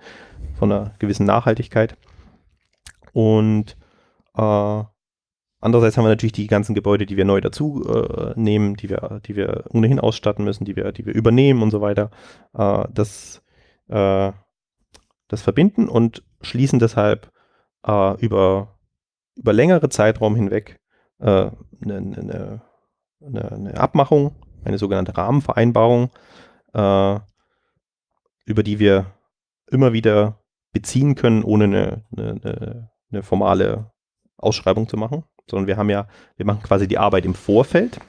[0.59, 1.97] von einer gewissen Nachhaltigkeit.
[3.13, 3.77] Und
[4.37, 4.83] äh,
[5.65, 9.23] Andererseits haben wir natürlich die ganzen Gebäude, die wir neu dazu äh, nehmen, die wir,
[9.25, 12.11] die wir ohnehin ausstatten müssen, die wir, die wir übernehmen und so weiter.
[12.53, 13.43] Äh, das,
[13.89, 14.31] äh,
[15.29, 17.33] das verbinden und schließen deshalb
[17.87, 18.77] äh, über,
[19.37, 20.81] über längere Zeitraum hinweg
[21.19, 22.61] eine, eine,
[23.25, 26.11] eine, eine, Abmachung, eine sogenannte Rahmenvereinbarung,
[26.75, 27.19] äh,
[28.45, 29.07] über die wir
[29.71, 30.44] immer wieder
[30.75, 33.91] beziehen können, ohne eine, eine, eine formale
[34.37, 36.07] Ausschreibung zu machen sondern wir haben ja,
[36.37, 38.01] wir machen quasi die Arbeit im Vorfeld.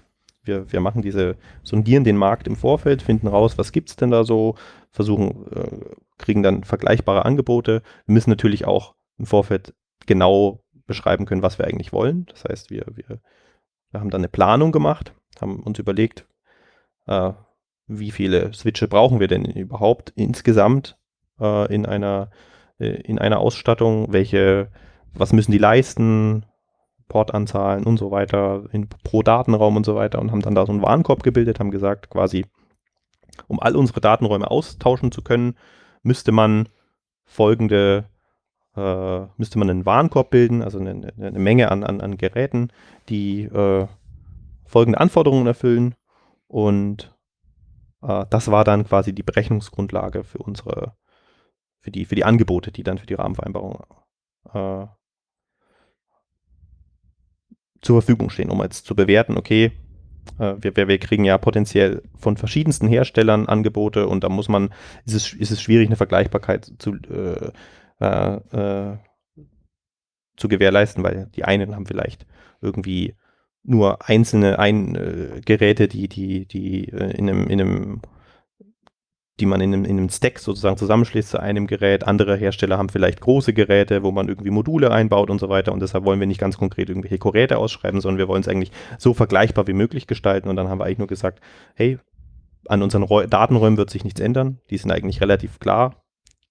[0.43, 4.11] Wir, wir machen diese, sondieren den Markt im Vorfeld, finden raus, was gibt es denn
[4.11, 4.55] da so,
[4.91, 7.81] versuchen, äh, kriegen dann vergleichbare Angebote.
[8.05, 9.73] Wir müssen natürlich auch im Vorfeld
[10.05, 12.27] genau beschreiben können, was wir eigentlich wollen.
[12.27, 13.19] Das heißt, wir, wir,
[13.89, 16.27] wir haben dann eine Planung gemacht, haben uns überlegt,
[17.07, 17.31] äh,
[17.87, 20.97] wie viele Switche brauchen wir denn überhaupt insgesamt
[21.39, 22.29] äh, in einer
[22.77, 24.69] in einer Ausstattung, welche,
[25.13, 26.45] was müssen die leisten,
[27.07, 30.71] Portanzahlen und so weiter in, pro Datenraum und so weiter und haben dann da so
[30.71, 32.45] einen Warenkorb gebildet, haben gesagt, quasi,
[33.47, 35.55] um all unsere Datenräume austauschen zu können,
[36.01, 36.67] müsste man
[37.23, 38.05] folgende,
[38.75, 42.69] äh, müsste man einen Warenkorb bilden, also eine, eine Menge an, an, an, Geräten,
[43.09, 43.87] die äh,
[44.65, 45.95] folgende Anforderungen erfüllen
[46.47, 47.13] und
[48.01, 50.95] äh, das war dann quasi die Berechnungsgrundlage für unsere,
[51.85, 53.83] für die, für die Angebote, die dann für die Rahmenvereinbarung
[54.51, 54.87] äh,
[57.79, 59.71] zur Verfügung stehen, um jetzt zu bewerten, okay,
[60.39, 64.73] äh, wir, wir, kriegen ja potenziell von verschiedensten Herstellern Angebote und da muss man,
[65.05, 67.51] ist es, ist es schwierig, eine Vergleichbarkeit zu, äh,
[67.99, 68.97] äh, äh,
[70.35, 72.25] zu gewährleisten, weil die einen haben vielleicht
[72.61, 73.13] irgendwie
[73.61, 78.01] nur einzelne ein, äh, Geräte, die, die, die in einem, in einem
[79.39, 82.07] die man in einem, in einem Stack sozusagen zusammenschließt zu einem Gerät.
[82.07, 85.73] Andere Hersteller haben vielleicht große Geräte, wo man irgendwie Module einbaut und so weiter.
[85.73, 88.71] Und deshalb wollen wir nicht ganz konkret irgendwelche Geräte ausschreiben, sondern wir wollen es eigentlich
[88.97, 90.47] so vergleichbar wie möglich gestalten.
[90.47, 91.41] Und dann haben wir eigentlich nur gesagt,
[91.73, 91.99] hey,
[92.67, 94.59] an unseren Räu Datenräumen wird sich nichts ändern.
[94.69, 96.03] Die sind eigentlich relativ klar.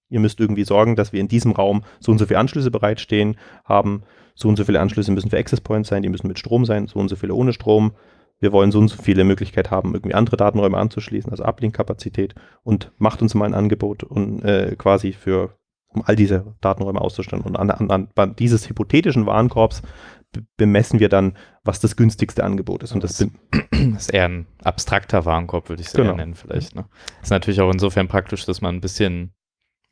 [0.09, 3.37] Ihr müsst irgendwie sorgen, dass wir in diesem Raum so und so viele Anschlüsse bereitstehen
[3.65, 4.03] haben.
[4.35, 6.87] So und so viele Anschlüsse müssen für Access Points sein, die müssen mit Strom sein,
[6.87, 7.93] so und so viele ohne Strom
[8.39, 12.91] wir wollen so und so viele Möglichkeiten haben, irgendwie andere Datenräume anzuschließen, also Uplink-Kapazität und
[12.97, 17.43] macht uns mal ein Angebot und äh, quasi für, um all diese Datenräume auszustellen.
[17.43, 19.81] Und an, an, an dieses hypothetischen Warenkorbs
[20.57, 22.91] bemessen wir dann, was das günstigste Angebot ist.
[22.91, 23.29] Und das, das
[23.97, 26.11] ist eher ein abstrakter Warenkorb, würde ich es genau.
[26.11, 26.75] eher nennen, vielleicht.
[26.75, 26.85] Ne?
[27.21, 29.33] Ist natürlich auch insofern praktisch, dass man ein bisschen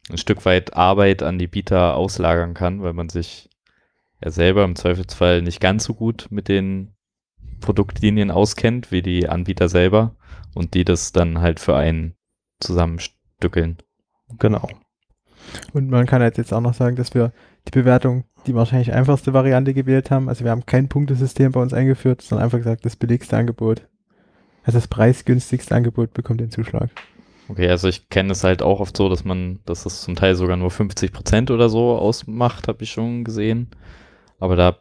[0.10, 3.50] ein Stück weit Arbeit an die Bieter auslagern kann, weil man sich
[4.24, 6.93] ja selber im Zweifelsfall nicht ganz so gut mit den
[7.64, 10.16] Produktlinien auskennt, wie die Anbieter selber
[10.54, 12.16] und die das dann halt für einen
[12.60, 13.78] zusammenstückeln.
[14.38, 14.68] Genau.
[15.74, 17.32] Und man kann halt jetzt auch noch sagen, dass wir
[17.68, 20.28] die Bewertung die wahrscheinlich einfachste Variante gewählt haben.
[20.28, 23.88] Also wir haben kein Punktesystem bei uns eingeführt, sondern einfach gesagt, das billigste Angebot,
[24.64, 26.90] also das preisgünstigste Angebot bekommt den Zuschlag.
[27.50, 30.36] Okay, also ich kenne es halt auch oft so, dass man, dass es zum Teil
[30.36, 33.70] sogar nur 50 Prozent oder so ausmacht, habe ich schon gesehen.
[34.40, 34.78] Aber da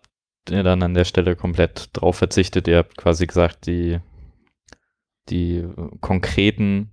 [0.51, 2.69] ihr dann an der Stelle komplett drauf verzichtet.
[2.69, 3.99] Ihr habt quasi gesagt, die,
[5.29, 5.65] die
[6.01, 6.93] konkreten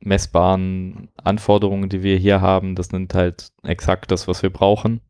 [0.00, 5.00] messbaren Anforderungen, die wir hier haben, das sind halt exakt das, was wir brauchen.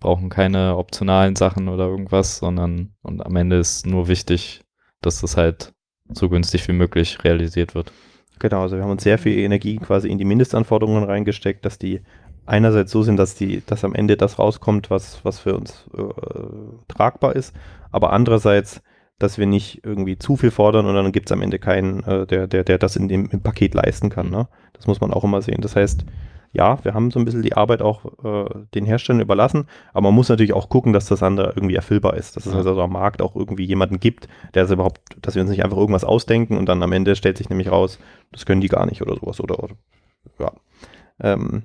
[0.00, 4.62] Brauchen keine optionalen Sachen oder irgendwas, sondern und am Ende ist nur wichtig,
[5.00, 5.72] dass das halt
[6.08, 7.92] so günstig wie möglich realisiert wird.
[8.40, 12.00] Genau, also wir haben uns sehr viel Energie quasi in die Mindestanforderungen reingesteckt, dass die
[12.46, 16.02] einerseits so sind, dass die, dass am Ende das rauskommt, was, was für uns äh,
[16.88, 17.54] tragbar ist,
[17.90, 18.82] aber andererseits,
[19.18, 22.26] dass wir nicht irgendwie zu viel fordern und dann gibt es am Ende keinen, äh,
[22.26, 24.30] der, der, der das in dem im Paket leisten kann.
[24.30, 24.48] Ne?
[24.72, 25.60] Das muss man auch immer sehen.
[25.60, 26.04] Das heißt,
[26.52, 30.14] ja, wir haben so ein bisschen die Arbeit auch äh, den Herstellern überlassen, aber man
[30.14, 33.22] muss natürlich auch gucken, dass das andere irgendwie erfüllbar ist, dass es also am Markt
[33.22, 36.68] auch irgendwie jemanden gibt, der es überhaupt, dass wir uns nicht einfach irgendwas ausdenken und
[36.68, 37.98] dann am Ende stellt sich nämlich raus,
[38.32, 39.74] das können die gar nicht oder sowas oder, oder
[40.38, 40.52] ja.
[41.20, 41.64] Ähm,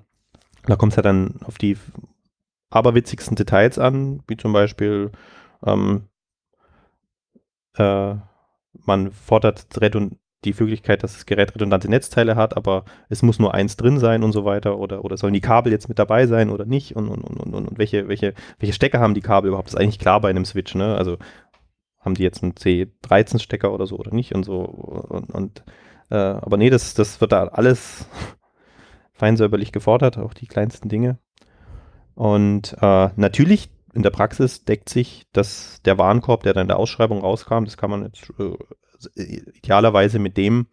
[0.68, 1.78] da kommt es ja dann auf die
[2.70, 5.12] aberwitzigsten Details an, wie zum Beispiel
[5.66, 6.04] ähm,
[7.78, 8.16] äh,
[8.86, 9.68] man fordert
[10.46, 14.24] die Möglichkeit, dass das Gerät redundante Netzteile hat, aber es muss nur eins drin sein
[14.24, 17.10] und so weiter oder, oder sollen die Kabel jetzt mit dabei sein oder nicht und,
[17.10, 19.68] und, und, und, und welche, welche, welche Stecker haben die Kabel überhaupt?
[19.68, 20.96] Das ist eigentlich klar bei einem Switch, ne?
[20.96, 21.18] Also
[22.00, 25.64] haben die jetzt einen C13-Stecker oder so oder nicht und so und, und
[26.10, 28.08] Äh, aber nee, das, das wird da alles
[29.18, 31.18] feinsäuberlich gefordert, auch die kleinsten Dinge.
[32.16, 36.80] Und äh, natürlich in der Praxis deckt sich das, der Warenkorb, der dann in der
[36.80, 40.68] Ausschreibung rauskam, das kann man jetzt äh, idealerweise mit dem,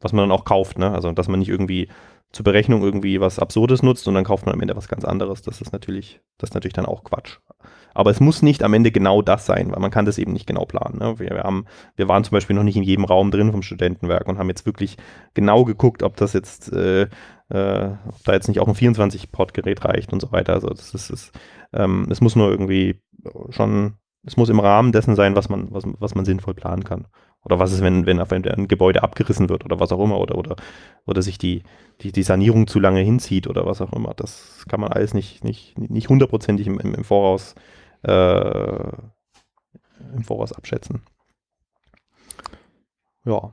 [0.00, 0.78] was man dann auch kauft.
[0.78, 0.90] Ne?
[0.90, 1.88] Also, dass man nicht irgendwie
[2.34, 5.42] zur Berechnung irgendwie was Absurdes nutzt und dann kauft man am Ende was ganz anderes.
[5.42, 7.38] Das ist natürlich, das ist natürlich dann auch Quatsch.
[7.94, 10.46] Aber es muss nicht am Ende genau das sein, weil man kann das eben nicht
[10.46, 10.98] genau planen.
[10.98, 11.18] Ne?
[11.20, 14.26] Wir, wir, haben, wir waren zum Beispiel noch nicht in jedem Raum drin vom Studentenwerk
[14.26, 14.96] und haben jetzt wirklich
[15.34, 17.06] genau geguckt, ob das jetzt, äh,
[17.50, 20.54] äh, ob da jetzt nicht auch ein 24-Port-Gerät reicht und so weiter.
[20.54, 21.32] Also das ist, ist
[21.72, 23.00] ähm, es muss nur irgendwie
[23.50, 27.06] schon, es muss im Rahmen dessen sein, was man, was, was man sinnvoll planen kann.
[27.42, 30.56] Oder was ist, wenn, wenn ein Gebäude abgerissen wird oder was auch immer oder, oder,
[31.04, 31.62] oder sich die,
[32.00, 34.14] die, die Sanierung zu lange hinzieht oder was auch immer.
[34.14, 37.54] Das kann man alles nicht, nicht, nicht hundertprozentig im, im, im Voraus
[38.02, 38.92] äh,
[40.14, 41.02] im Voraus abschätzen.
[43.24, 43.52] Ja.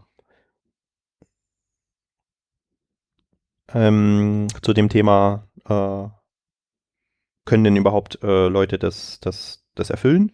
[3.74, 6.08] Ähm, zu dem Thema, äh,
[7.46, 10.32] können denn überhaupt äh, Leute das, das, das erfüllen?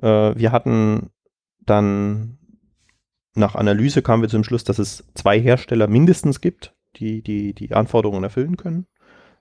[0.00, 1.10] Äh, wir hatten
[1.60, 2.38] dann
[3.34, 7.72] nach Analyse kamen wir zum Schluss, dass es zwei Hersteller mindestens gibt, die die, die
[7.72, 8.86] Anforderungen erfüllen können.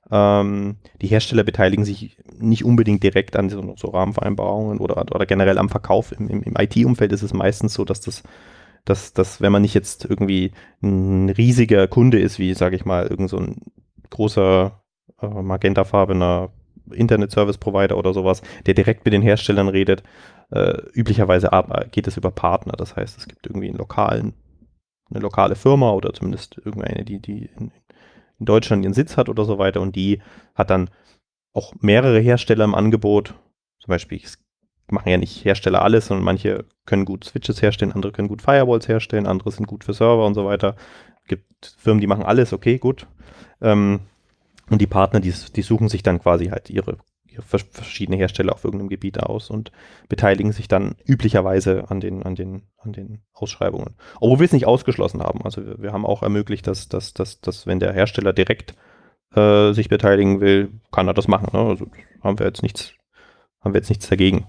[0.09, 5.57] Ähm, die Hersteller beteiligen sich nicht unbedingt direkt an so, so Rahmenvereinbarungen oder, oder generell
[5.57, 6.11] am Verkauf.
[6.11, 8.23] Im, im, im IT-Umfeld ist es meistens so, dass das,
[8.85, 13.07] dass, dass wenn man nicht jetzt irgendwie ein riesiger Kunde ist, wie sage ich mal,
[13.07, 13.61] irgend so ein
[14.09, 14.81] großer
[15.21, 16.51] äh, magentafarbener
[16.91, 20.03] Internet-Service-Provider oder sowas, der direkt mit den Herstellern redet,
[20.51, 21.49] äh, üblicherweise
[21.91, 22.73] geht es über Partner.
[22.73, 24.33] Das heißt, es gibt irgendwie einen lokalen,
[25.09, 27.71] eine lokale Firma oder zumindest irgendeine, die, die in,
[28.39, 30.21] in Deutschland ihren Sitz hat oder so weiter und die
[30.55, 30.89] hat dann
[31.53, 33.35] auch mehrere Hersteller im Angebot.
[33.79, 34.17] Zum Beispiel
[34.91, 38.87] machen ja nicht Hersteller alles, sondern manche können gut Switches herstellen, andere können gut Firewalls
[38.87, 40.75] herstellen, andere sind gut für Server und so weiter.
[41.23, 43.07] Es gibt Firmen, die machen alles, okay, gut.
[43.61, 44.01] Ähm,
[44.69, 46.97] und die Partner, die, die suchen sich dann quasi halt ihre
[47.39, 49.71] verschiedene Hersteller auf irgendeinem Gebiet aus und
[50.09, 53.95] beteiligen sich dann üblicherweise an den, an den, an den Ausschreibungen.
[54.19, 55.41] Obwohl wir es nicht ausgeschlossen haben.
[55.43, 58.75] Also wir, wir haben auch ermöglicht, dass, dass, dass, dass wenn der Hersteller direkt
[59.33, 61.49] äh, sich beteiligen will, kann er das machen.
[61.53, 61.65] Ne?
[61.65, 61.87] Also
[62.21, 62.93] haben wir jetzt nichts,
[63.61, 64.47] haben wir jetzt nichts dagegen.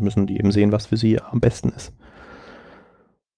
[0.00, 1.92] Müssen die eben sehen, was für sie am besten ist.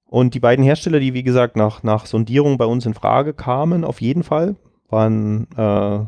[0.05, 3.85] Und die beiden Hersteller, die wie gesagt nach, nach Sondierung bei uns in Frage kamen,
[3.85, 4.57] auf jeden Fall,
[4.89, 6.07] waren äh,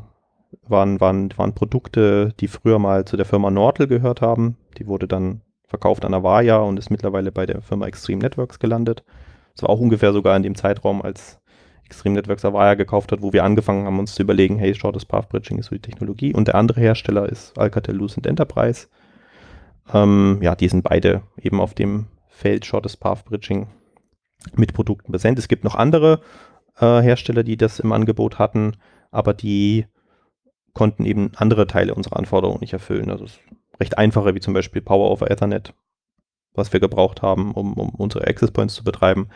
[0.70, 4.56] waren, waren, waren Produkte, die früher mal zu der Firma Nortel gehört haben.
[4.78, 9.04] Die wurde dann verkauft an Avaya und ist mittlerweile bei der Firma Extreme Networks gelandet.
[9.54, 11.38] Das war auch ungefähr sogar in dem Zeitraum, als
[11.84, 15.28] Extreme Networks Avaya gekauft hat, wo wir angefangen haben, uns zu überlegen, hey, Shortest Path
[15.28, 16.34] Bridging ist so die Technologie.
[16.34, 18.88] Und der andere Hersteller ist Alcatel Lucent Enterprise.
[19.92, 23.68] Ähm, ja, die sind beide eben auf dem Feld Shortest Path Bridging
[24.55, 25.38] mit Produkten präsent.
[25.38, 26.20] Es gibt noch andere
[26.79, 28.76] äh, Hersteller, die das im Angebot hatten,
[29.11, 29.87] aber die
[30.72, 33.11] konnten eben andere Teile unserer Anforderungen nicht erfüllen.
[33.11, 33.26] Also
[33.79, 35.74] recht einfache, wie zum Beispiel Power over Ethernet,
[36.55, 39.29] was wir gebraucht haben, um, um unsere Access Points zu betreiben,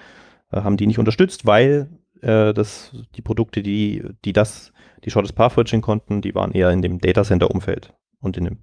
[0.53, 1.89] äh, haben die nicht unterstützt, weil
[2.23, 4.73] äh, das, die Produkte, die, die das,
[5.05, 8.45] die Shortest Path Switching konnten, die waren eher in dem Data Center Umfeld und in
[8.45, 8.59] dem,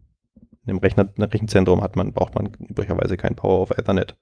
[0.65, 4.15] in dem Rechner, Rechenzentrum hat man, braucht man üblicherweise kein Power over Ethernet.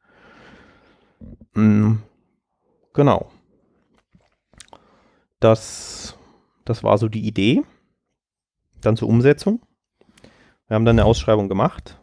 [1.54, 2.02] Mhm.
[2.94, 3.30] Genau.
[5.40, 6.18] Das,
[6.66, 7.64] das war so die Idee
[8.82, 9.62] dann zur Umsetzung.
[10.68, 12.00] Wir haben dann eine Ausschreibung gemacht,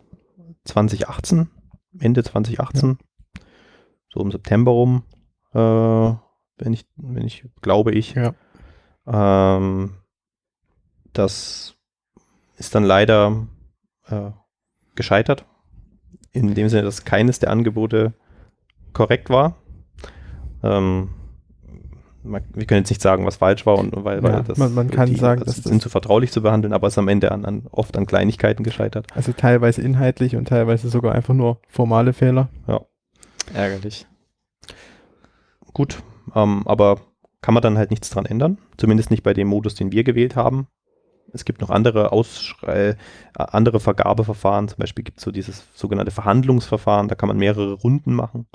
[0.65, 1.49] 2018,
[2.01, 3.43] Ende 2018, ja.
[4.09, 5.05] so im September rum,
[5.53, 8.15] äh, wenn ich, wenn ich glaube ich.
[8.15, 8.35] Ja.
[9.07, 9.95] Ähm,
[11.13, 11.77] das
[12.57, 13.47] ist dann leider
[14.09, 14.31] äh,
[14.95, 15.45] gescheitert,
[16.33, 18.15] in dem Sinne, dass keines der Angebote
[18.93, 19.57] korrekt war.
[20.63, 21.11] Ähm,
[22.23, 25.09] wir können jetzt nicht sagen, was falsch war und weil, weil das man, man kann
[25.09, 27.67] die, sagen, das sind zu vertraulich zu behandeln, aber es ist am Ende an, an,
[27.71, 29.07] oft an Kleinigkeiten gescheitert.
[29.15, 32.49] Also teilweise inhaltlich und teilweise sogar einfach nur formale Fehler.
[32.67, 32.81] Ja.
[33.55, 34.07] Ärgerlich.
[35.73, 36.03] Gut,
[36.35, 37.01] ähm, aber
[37.43, 38.59] kann man dann halt nichts dran ändern.
[38.77, 40.67] Zumindest nicht bei dem Modus, den wir gewählt haben.
[41.33, 42.97] Es gibt noch andere, Ausschrei äh,
[43.35, 44.69] andere Vergabeverfahren.
[44.69, 47.09] Zum Beispiel gibt es so dieses sogenannte Verhandlungsverfahren.
[47.09, 48.47] Da kann man mehrere Runden machen.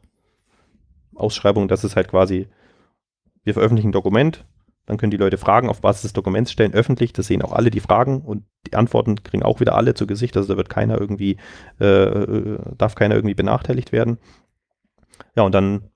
[1.16, 2.48] Ausschreibung, das ist halt quasi
[3.44, 4.46] wir veröffentlichen ein Dokument,
[4.86, 7.72] dann können die Leute Fragen auf Basis des Dokuments stellen, öffentlich, das sehen auch alle
[7.72, 11.00] die Fragen und die Antworten kriegen auch wieder alle zu Gesicht, also da wird keiner
[11.00, 11.38] irgendwie,
[11.80, 14.18] äh, äh, darf keiner irgendwie benachteiligt werden.
[15.36, 15.90] Ja, und dann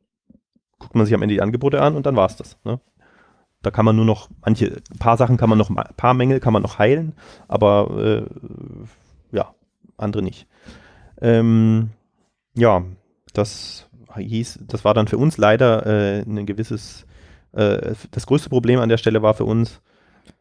[0.79, 2.57] guckt man sich am Ende die Angebote an und dann war es das.
[2.63, 2.79] Ne?
[3.65, 6.53] Da kann man nur noch, manche, paar Sachen kann man noch, ein paar Mängel kann
[6.53, 7.13] man noch heilen,
[7.47, 8.25] aber
[9.31, 9.53] äh, ja,
[9.97, 10.47] andere nicht.
[11.21, 11.89] Ähm,
[12.55, 12.83] ja,
[13.33, 17.05] das hieß, das war dann für uns leider äh, ein gewisses
[17.55, 19.81] äh, das größte Problem an der Stelle war für uns,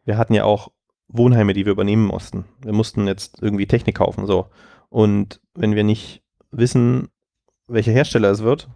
[0.04, 0.70] wir hatten ja auch
[1.08, 2.44] Wohnheime, die wir übernehmen mussten.
[2.62, 4.48] Wir mussten jetzt irgendwie Technik kaufen, so.
[4.88, 7.08] Und wenn wir nicht wissen,
[7.68, 8.68] welcher Hersteller es wird,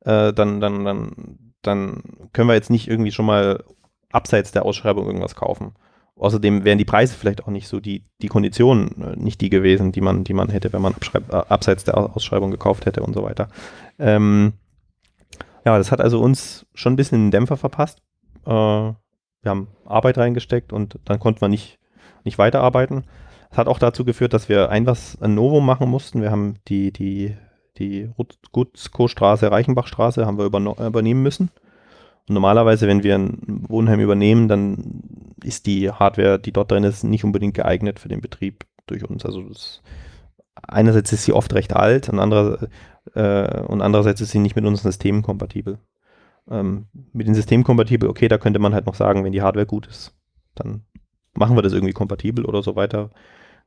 [0.00, 2.02] äh, dann, dann, dann, dann
[2.32, 3.64] können wir jetzt nicht irgendwie schon mal
[4.10, 5.74] abseits der Ausschreibung irgendwas kaufen.
[6.18, 9.92] Außerdem wären die Preise vielleicht auch nicht so die, die Konditionen äh, nicht die gewesen,
[9.92, 13.22] die man, die man hätte, wenn man äh, abseits der Ausschreibung gekauft hätte und so
[13.22, 13.48] weiter.
[13.98, 14.54] Ähm,
[15.66, 18.00] ja, das hat also uns schon ein bisschen einen Dämpfer verpasst.
[18.46, 21.78] Äh, wir haben Arbeit reingesteckt und dann konnten wir nicht,
[22.24, 23.04] nicht weiterarbeiten.
[23.50, 26.22] Das hat auch dazu geführt, dass wir ein was ein Novum machen mussten.
[26.22, 27.36] Wir haben die, die,
[27.78, 28.10] die
[28.52, 31.50] Gutzko-Straße, Reichenbachstraße haben wir übernehmen müssen.
[32.28, 35.02] Und normalerweise, wenn wir ein Wohnheim übernehmen, dann
[35.44, 39.24] ist die Hardware, die dort drin ist, nicht unbedingt geeignet für den Betrieb durch uns.
[39.24, 39.82] Also das,
[40.62, 42.68] einerseits ist sie oft recht alt und, andere,
[43.14, 45.78] äh, und andererseits ist sie nicht mit unseren Systemen kompatibel.
[46.50, 49.66] Ähm, mit den Systemen kompatibel, okay, da könnte man halt noch sagen, wenn die Hardware
[49.66, 50.12] gut ist,
[50.54, 50.82] dann
[51.34, 53.10] machen wir das irgendwie kompatibel oder so weiter,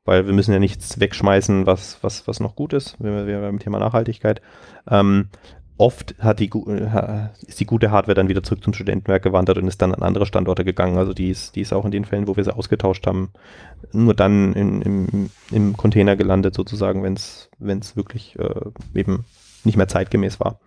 [0.06, 3.60] weil wir müssen ja nichts wegschmeißen, was, was, was noch gut ist, wenn wir, beim
[3.60, 4.42] Thema Nachhaltigkeit.
[4.90, 5.30] Ähm,
[5.78, 9.68] oft hat die, äh, ist die gute Hardware dann wieder zurück zum Studentenwerk gewandert und
[9.68, 10.98] ist dann an andere Standorte gegangen.
[10.98, 13.32] Also die ist, die ist auch in den Fällen, wo wir sie ausgetauscht haben,
[13.94, 17.14] nur dann in, im, im Container gelandet, sozusagen, wenn
[17.80, 19.26] es wirklich äh, eben
[19.64, 20.60] nicht mehr zeitgemäß war.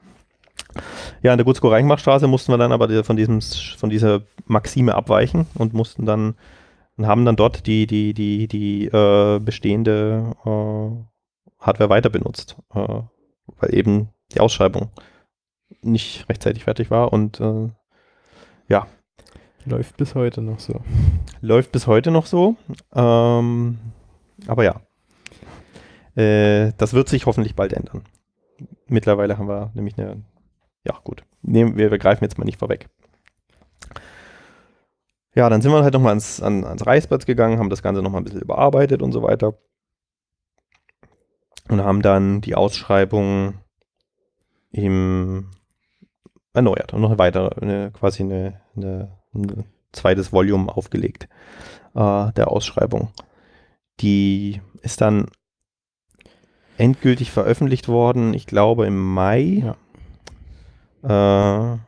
[1.23, 5.75] Ja, an der Gutzko-Reichenbachstraße mussten wir dann aber von, diesem, von dieser Maxime abweichen und
[5.75, 6.35] mussten dann
[6.97, 13.03] und haben dann dort die, die, die, die äh, bestehende äh, Hardware weiter benutzt, äh,
[13.59, 14.91] weil eben die Ausschreibung
[15.81, 17.69] nicht rechtzeitig fertig war und äh,
[18.69, 18.87] ja.
[19.65, 20.81] Läuft bis heute noch so.
[21.41, 22.57] Läuft bis heute noch so.
[22.93, 23.79] Ähm,
[24.47, 24.81] aber ja.
[26.17, 28.03] Äh, das wird sich hoffentlich bald ändern.
[28.87, 30.23] Mittlerweile haben wir nämlich eine.
[30.85, 31.25] Ja, gut.
[31.43, 32.89] Nehmen, wir, wir greifen jetzt mal nicht vorweg.
[35.35, 38.21] Ja, dann sind wir halt nochmal ans, an, ans Reichsplatz gegangen, haben das Ganze nochmal
[38.21, 39.55] ein bisschen überarbeitet und so weiter.
[41.69, 43.61] Und haben dann die Ausschreibung
[44.73, 45.51] im
[46.53, 51.29] erneuert und noch weiter, eine, quasi eine, eine, ein zweites Volume aufgelegt
[51.95, 53.13] äh, der Ausschreibung.
[54.01, 55.27] Die ist dann
[56.77, 59.75] endgültig veröffentlicht worden, ich glaube im Mai.
[61.03, 61.75] Ja.
[61.75, 61.79] Äh,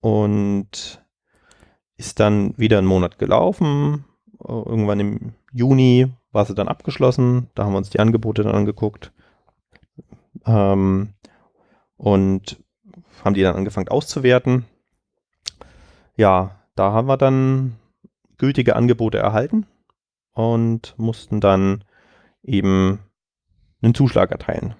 [0.00, 1.03] und
[1.96, 4.04] ist dann wieder einen Monat gelaufen.
[4.46, 7.48] Irgendwann im Juni war sie dann abgeschlossen.
[7.54, 9.12] Da haben wir uns die Angebote dann angeguckt.
[10.46, 11.14] Ähm,
[11.96, 12.62] und
[13.24, 14.66] haben die dann angefangen auszuwerten.
[16.16, 17.76] Ja, da haben wir dann
[18.36, 19.66] gültige Angebote erhalten
[20.32, 21.84] und mussten dann
[22.42, 22.98] eben
[23.80, 24.74] einen Zuschlag erteilen.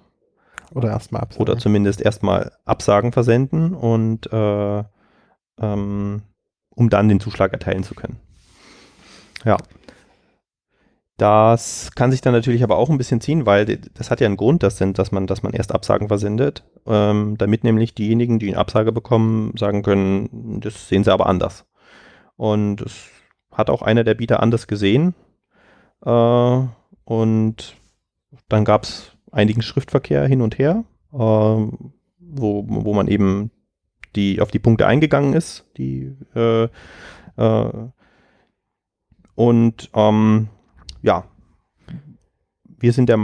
[0.71, 1.41] Oder erstmal absagen.
[1.41, 4.83] Oder zumindest erstmal Absagen versenden und äh,
[5.59, 6.23] ähm,
[6.75, 8.17] um dann den Zuschlag erteilen zu können.
[9.43, 9.57] Ja.
[11.17, 14.35] Das kann sich dann natürlich aber auch ein bisschen ziehen, weil das hat ja einen
[14.35, 18.57] Grund, dass, dass, man, dass man erst Absagen versendet, ähm, damit nämlich diejenigen, die eine
[18.57, 21.65] Absage bekommen, sagen können, das sehen sie aber anders.
[22.35, 23.07] Und es
[23.49, 25.15] hat auch einer der Bieter anders gesehen.
[26.05, 26.59] Äh,
[27.05, 27.75] und
[28.49, 31.71] dann gab es einigen Schriftverkehr hin und her, äh, wo,
[32.19, 33.51] wo man eben
[34.15, 36.67] die, auf die Punkte eingegangen ist, die äh,
[37.37, 37.89] äh
[39.35, 40.47] und ähm,
[41.01, 41.25] ja,
[42.79, 43.19] wir sind der,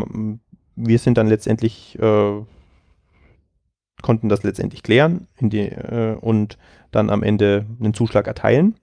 [0.75, 2.41] wir sind dann letztendlich, äh,
[4.01, 6.57] konnten das letztendlich klären die, äh, und
[6.91, 8.75] dann am Ende einen Zuschlag erteilen.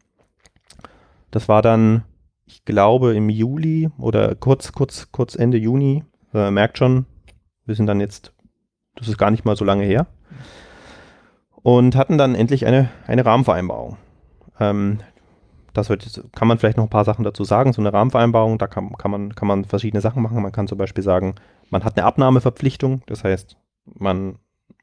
[1.31, 2.05] Das war dann,
[2.47, 6.05] ich glaube, im Juli oder kurz, kurz, kurz Ende Juni.
[6.33, 7.05] Äh, merkt schon,
[7.67, 8.33] wir sind dann jetzt,
[8.95, 10.07] das ist gar nicht mal so lange her.
[11.63, 13.97] Und hatten dann endlich eine, eine Rahmenvereinbarung.
[14.61, 15.01] Ähm,
[15.75, 17.73] das wird, kann man vielleicht noch ein paar Sachen dazu sagen.
[17.73, 20.43] So eine Rahmenvereinbarung, da kann, kann, man, kann man verschiedene Sachen machen.
[20.43, 21.35] Man kann zum Beispiel sagen,
[21.71, 23.03] man hat eine Abnahmeverpflichtung.
[23.07, 23.57] Das heißt,
[23.99, 24.37] man,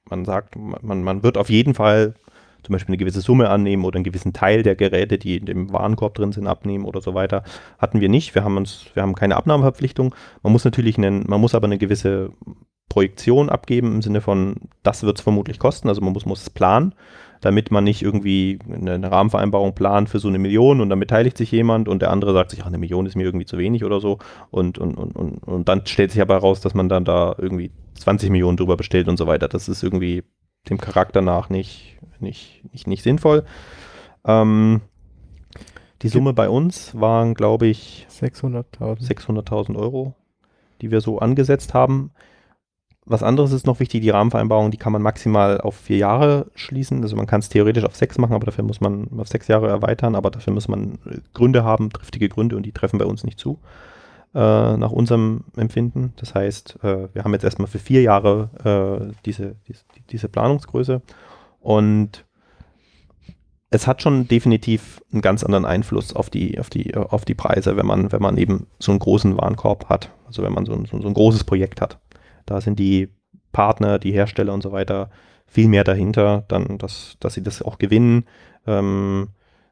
[0.09, 2.15] man sagt, man, man wird auf jeden Fall
[2.63, 5.71] zum Beispiel eine gewisse Summe annehmen oder einen gewissen Teil der Geräte, die in dem
[5.71, 7.43] Warenkorb drin sind, abnehmen oder so weiter.
[7.77, 8.33] Hatten wir nicht.
[8.33, 10.15] Wir haben uns, wir haben keine Abnahmeverpflichtung.
[10.41, 12.31] Man muss natürlich einen, man muss aber eine gewisse
[12.89, 15.89] Projektion abgeben im Sinne von, das wird es vermutlich kosten.
[15.89, 16.93] Also man muss, muss es planen
[17.45, 21.51] damit man nicht irgendwie eine Rahmenvereinbarung plant für so eine Million und dann beteiligt sich
[21.51, 23.99] jemand und der andere sagt sich, ach, eine Million ist mir irgendwie zu wenig oder
[23.99, 24.17] so.
[24.49, 27.69] Und, und, und, und, und dann stellt sich aber heraus, dass man dann da irgendwie
[27.99, 29.47] 20 Millionen drüber bestellt und so weiter.
[29.47, 30.23] Das ist irgendwie
[30.69, 33.43] dem Charakter nach nicht, nicht, nicht, nicht sinnvoll.
[34.25, 34.81] Ähm,
[36.01, 40.15] die Summe bei uns waren, glaube ich, 600.000 600.000 Euro,
[40.81, 42.11] die wir so angesetzt haben.
[43.05, 47.03] Was anderes ist noch wichtig, die Rahmenvereinbarung, die kann man maximal auf vier Jahre schließen.
[47.03, 49.67] Also man kann es theoretisch auf sechs machen, aber dafür muss man auf sechs Jahre
[49.67, 53.23] erweitern, aber dafür muss man äh, Gründe haben, triftige Gründe und die treffen bei uns
[53.23, 53.59] nicht zu,
[54.33, 54.39] äh,
[54.77, 56.13] nach unserem Empfinden.
[56.15, 61.01] Das heißt, äh, wir haben jetzt erstmal für vier Jahre äh, diese, diese, diese Planungsgröße
[61.61, 62.25] und
[63.69, 67.77] es hat schon definitiv einen ganz anderen Einfluss auf die, auf die, auf die Preise,
[67.77, 70.85] wenn man, wenn man eben so einen großen Warenkorb hat, also wenn man so ein,
[70.85, 71.99] so ein großes Projekt hat.
[72.45, 73.09] Da sind die
[73.51, 75.09] Partner, die Hersteller und so weiter
[75.47, 78.25] viel mehr dahinter, dann, dass, dass sie das auch gewinnen,
[78.67, 79.29] ähm,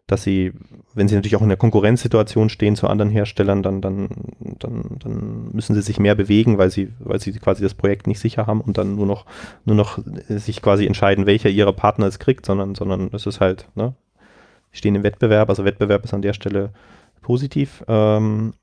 [0.07, 0.51] dass sie,
[0.93, 4.09] wenn sie natürlich auch in der Konkurrenzsituation stehen zu anderen Herstellern, dann, dann,
[4.39, 8.19] dann, dann müssen sie sich mehr bewegen, weil sie, weil sie quasi das Projekt nicht
[8.19, 9.25] sicher haben und dann nur noch,
[9.65, 13.69] nur noch sich quasi entscheiden, welcher ihrer Partner es kriegt, sondern, sondern es ist halt,
[13.75, 13.95] ne,
[14.71, 16.73] sie stehen im Wettbewerb, also Wettbewerb ist an der Stelle
[17.21, 17.83] positiv.
[17.87, 18.53] Ähm,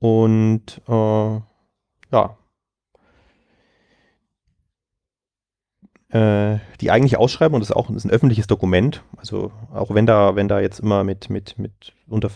[0.00, 1.40] und äh,
[2.12, 2.36] ja.
[6.10, 9.02] Äh, die eigentliche Ausschreibung, das ist auch ist ein öffentliches Dokument.
[9.16, 12.30] Also auch wenn da, wenn da jetzt immer mit, mit, mit unter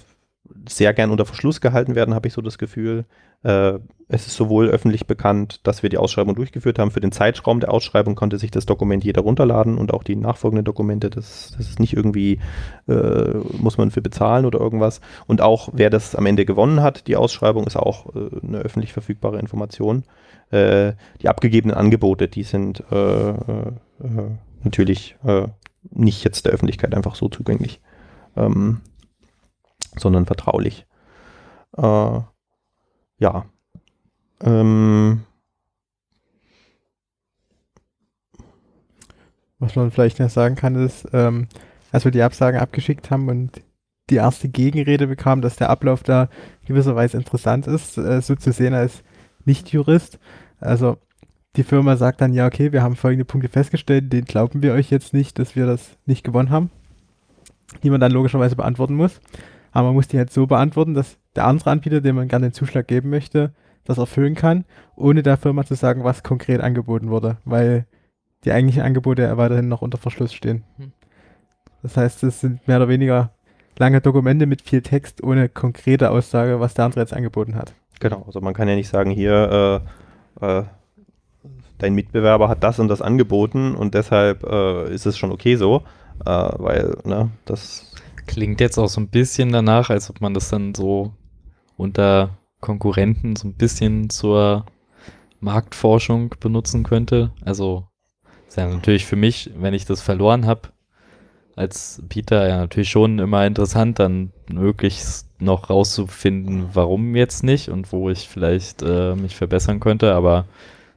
[0.68, 3.04] sehr gern unter Verschluss gehalten werden, habe ich so das Gefühl.
[3.42, 3.78] Äh,
[4.08, 6.90] es ist sowohl öffentlich bekannt, dass wir die Ausschreibung durchgeführt haben.
[6.90, 10.64] Für den Zeitraum der Ausschreibung konnte sich das Dokument jeder runterladen und auch die nachfolgenden
[10.64, 11.10] Dokumente.
[11.10, 12.38] Das, das ist nicht irgendwie,
[12.88, 15.00] äh, muss man für bezahlen oder irgendwas.
[15.26, 18.92] Und auch wer das am Ende gewonnen hat, die Ausschreibung, ist auch äh, eine öffentlich
[18.92, 20.04] verfügbare Information.
[20.50, 23.34] Äh, die abgegebenen Angebote, die sind äh, äh,
[24.62, 25.16] natürlich
[25.90, 27.80] nicht jetzt der Öffentlichkeit einfach so zugänglich.
[28.36, 28.80] Ähm,
[29.96, 30.86] sondern vertraulich.
[31.76, 32.20] Äh,
[33.18, 33.46] ja.
[34.42, 35.24] Ähm,
[39.58, 41.48] Was man vielleicht noch sagen kann, ist, ähm,
[41.90, 43.62] als wir die Absagen abgeschickt haben und
[44.10, 46.28] die erste Gegenrede bekamen, dass der Ablauf da
[46.66, 49.02] gewisserweise interessant ist, äh, so zu sehen als
[49.44, 50.18] Nicht-Jurist.
[50.60, 50.98] Also
[51.56, 54.90] die Firma sagt dann, ja, okay, wir haben folgende Punkte festgestellt, den glauben wir euch
[54.90, 56.70] jetzt nicht, dass wir das nicht gewonnen haben,
[57.82, 59.20] die man dann logischerweise beantworten muss.
[59.76, 62.54] Aber man muss die halt so beantworten, dass der andere Anbieter, dem man gerne den
[62.54, 63.52] Zuschlag geben möchte,
[63.84, 64.64] das erfüllen kann,
[64.96, 67.84] ohne der Firma zu sagen, was konkret angeboten wurde, weil
[68.46, 70.64] die eigentlichen Angebote ja weiterhin noch unter Verschluss stehen.
[70.78, 70.92] Hm.
[71.82, 73.32] Das heißt, es sind mehr oder weniger
[73.78, 77.74] lange Dokumente mit viel Text ohne konkrete Aussage, was der andere jetzt angeboten hat.
[78.00, 79.82] Genau, also man kann ja nicht sagen, hier,
[80.40, 80.64] äh, äh,
[81.76, 85.82] dein Mitbewerber hat das und das angeboten und deshalb äh, ist es schon okay so,
[86.24, 87.92] äh, weil, ne, das
[88.26, 91.12] Klingt jetzt auch so ein bisschen danach, als ob man das dann so
[91.76, 94.66] unter Konkurrenten so ein bisschen zur
[95.40, 97.32] Marktforschung benutzen könnte.
[97.44, 97.86] Also
[98.48, 100.70] ist ja natürlich für mich, wenn ich das verloren habe,
[101.56, 107.92] als Peter ja natürlich schon immer interessant, dann möglichst noch rauszufinden, warum jetzt nicht und
[107.92, 110.46] wo ich vielleicht äh, mich verbessern könnte, aber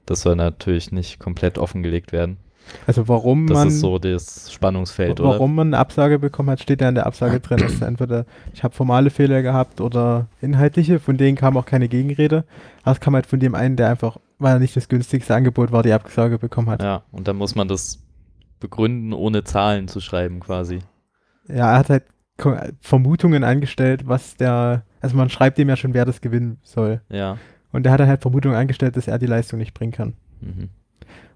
[0.05, 2.38] das soll natürlich nicht komplett offengelegt werden.
[2.88, 6.82] Also warum Das man ist so das Spannungsfeld, warum man eine Absage bekommen hat, steht
[6.82, 7.59] ja in der Absage drin.
[7.59, 11.88] Das ist entweder ich habe formale Fehler gehabt oder inhaltliche, von denen kam auch keine
[11.88, 12.45] Gegenrede.
[12.84, 15.72] Aber es kam halt von dem einen, der einfach, weil er nicht das günstigste Angebot
[15.72, 16.80] war, die Absage bekommen hat.
[16.82, 16.89] oder?
[16.89, 17.99] Ja, und dann muss man das
[18.59, 20.80] begründen, ohne Zahlen zu schreiben quasi.
[21.47, 22.03] Ja, er hat halt
[22.80, 27.01] Vermutungen angestellt, was der, also man schreibt dem ja schon, wer das gewinnen soll.
[27.09, 27.38] Ja.
[27.72, 30.13] Und der hat dann halt Vermutungen angestellt, dass er die Leistung nicht bringen kann.
[30.41, 30.70] Mhm.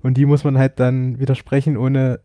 [0.01, 2.19] Und die muss man halt dann widersprechen, ohne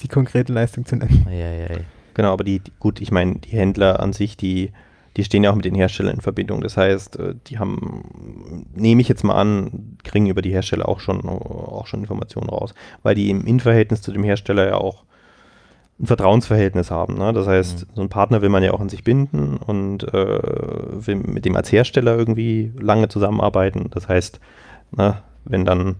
[0.00, 1.26] die konkrete Leistung zu nennen.
[1.28, 1.80] Eieiei.
[2.14, 4.72] Genau, aber die, gut, ich meine, die Händler an sich, die,
[5.16, 6.60] die stehen ja auch mit den Herstellern in Verbindung.
[6.60, 11.00] Das heißt, äh, die haben, nehme ich jetzt mal an, kriegen über die Hersteller auch
[11.00, 15.04] schon, auch schon Informationen raus, weil die im Innenverhältnis zu dem Hersteller ja auch
[16.00, 17.16] ein Vertrauensverhältnis haben.
[17.16, 17.32] Ne?
[17.32, 17.94] Das heißt, Mhm.
[17.94, 20.38] so einen Partner will man ja auch an sich binden und äh,
[21.06, 23.88] will mit dem als Hersteller irgendwie lange zusammenarbeiten.
[23.90, 24.40] Das heißt,
[24.96, 25.96] ne, wenn dann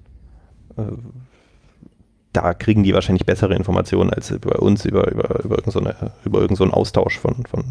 [2.33, 5.95] da kriegen die wahrscheinlich bessere Informationen als bei uns über, über, über irgendeinen
[6.25, 7.65] so irgend so Austausch von, von,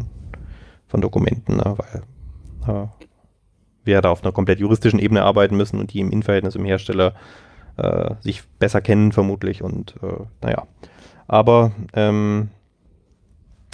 [0.86, 1.76] von Dokumenten, ne?
[1.76, 2.86] weil äh,
[3.84, 7.14] wir da auf einer komplett juristischen Ebene arbeiten müssen und die im Innenverhältnis im Hersteller
[7.76, 10.66] äh, sich besser kennen vermutlich und äh, naja.
[11.26, 12.50] Aber ähm,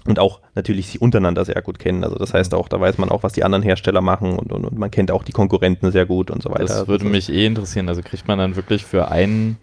[0.09, 2.03] und auch natürlich sie untereinander sehr gut kennen.
[2.05, 4.65] Also das heißt auch, da weiß man auch, was die anderen Hersteller machen und, und,
[4.65, 6.65] und man kennt auch die Konkurrenten sehr gut und so weiter.
[6.65, 7.89] Das würde mich eh interessieren.
[7.89, 9.59] Also kriegt man dann wirklich für einen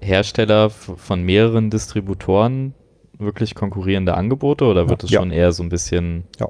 [0.00, 2.74] Hersteller von mehreren Distributoren
[3.18, 5.20] wirklich konkurrierende Angebote oder wird es Ja.
[5.20, 6.24] schon eher so ein bisschen.
[6.40, 6.48] Ja.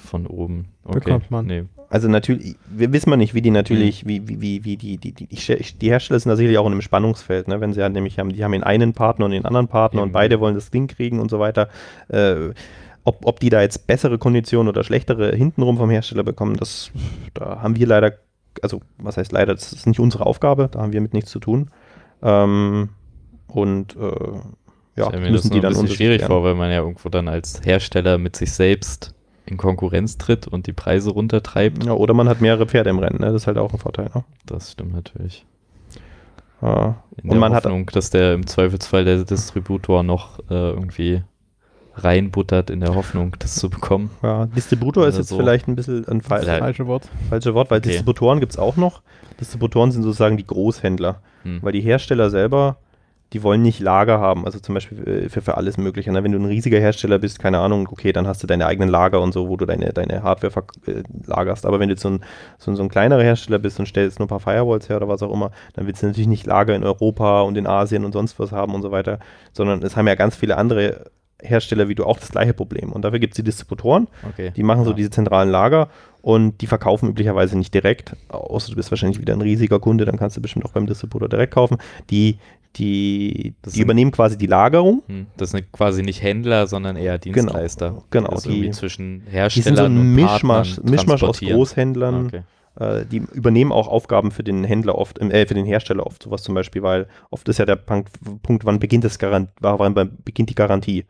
[0.00, 0.68] Von oben?
[0.84, 1.00] Okay.
[1.00, 1.46] Bekommt man.
[1.46, 1.64] Nee.
[1.88, 5.12] Also natürlich, wir wissen wir nicht, wie die natürlich, wie, wie, wie, wie die, die,
[5.12, 7.60] die, die Hersteller sind da sicherlich auch in einem Spannungsfeld, ne?
[7.60, 10.08] wenn sie halt nämlich haben, die haben den einen Partner und den anderen Partner und
[10.08, 10.12] Eben.
[10.12, 11.68] beide wollen das Ding kriegen und so weiter.
[12.08, 12.50] Äh,
[13.02, 16.92] ob, ob die da jetzt bessere Konditionen oder schlechtere hintenrum vom Hersteller bekommen, das,
[17.34, 18.12] da haben wir leider
[18.62, 21.38] also was heißt leider, das ist nicht unsere Aufgabe, da haben wir mit nichts zu
[21.38, 21.70] tun.
[22.22, 22.90] Ähm,
[23.46, 24.40] und äh,
[24.96, 27.28] ja, mir müssen das die dann ein bisschen schwierig vor, weil man ja irgendwo dann
[27.28, 29.14] als Hersteller mit sich selbst
[29.46, 31.84] in Konkurrenz tritt und die Preise runtertreibt.
[31.84, 33.26] Ja, oder man hat mehrere Pferde im Rennen, ne?
[33.26, 34.10] das ist halt auch ein Vorteil.
[34.14, 34.24] Ne?
[34.46, 35.44] Das stimmt natürlich.
[36.62, 37.02] Ja.
[37.16, 41.22] In Und der man hat Hoffnung, dass der im Zweifelsfall der Distributor noch äh, irgendwie
[41.96, 44.10] reinbuttert in der Hoffnung, das zu bekommen.
[44.22, 45.36] Ja, Distributor ist jetzt so.
[45.36, 46.58] vielleicht ein bisschen ein Das Fall, Ja.
[46.58, 47.08] falsche Wort.
[47.28, 47.88] falsche Wort, weil Okay.
[47.88, 49.02] Distributoren gibt es auch noch.
[49.40, 51.58] Distributoren sind sozusagen die Großhändler, Hm.
[51.62, 52.76] weil die Hersteller selber,
[53.32, 56.10] die wollen nicht Lager haben, also zum Beispiel äh, für, für alles Mögliche.
[56.10, 56.24] Ne?
[56.24, 59.20] Wenn du ein riesiger Hersteller bist, keine Ahnung, okay, dann hast du deine eigenen Lager
[59.20, 61.64] und so, wo du deine, deine Hardware äh, lagerst.
[61.64, 62.24] Aber wenn du jetzt so ein,
[62.58, 65.08] so, ein- so ein kleinerer Hersteller bist und stellst nur ein paar Firewalls her oder
[65.08, 68.12] was auch immer, dann willst du natürlich nicht Lager in Europa und in Asien und
[68.12, 69.20] sonst was haben und so weiter,
[69.52, 71.10] sondern es haben ja ganz viele andere
[71.42, 72.92] Hersteller wie du auch das gleiche Problem.
[72.92, 74.50] Und dafür gibt es die Distributoren, Okay.
[74.54, 74.96] die machen so Ja.
[74.96, 75.88] diese zentralen Lager
[76.20, 80.18] und die verkaufen üblicherweise nicht direkt, außer du bist wahrscheinlich wieder ein riesiger Kunde, dann
[80.18, 81.78] kannst du bestimmt auch beim Distributor direkt kaufen.
[82.10, 82.38] Die,
[82.76, 85.02] die, die übernehmen quasi die Lagerung.
[85.06, 85.26] Hm.
[85.36, 88.02] Das sind quasi nicht Händler, sondern eher Dienstleister.
[88.10, 91.40] genau, Das die- irgendwie zwischen Die sind Herstellern so ein Mischmasch, Mischmasch aus.
[91.40, 92.14] Großhändlern.
[92.14, 92.42] Ah, okay.
[93.00, 96.42] Äh, die übernehmen auch Aufgaben für den Händler oft, äh, für den Hersteller oft, sowas
[96.44, 98.10] zum Beispiel, weil oft ist ja der Punkt,
[98.42, 101.04] Punkt wann beginnt das Garant, wann beginnt die Garantie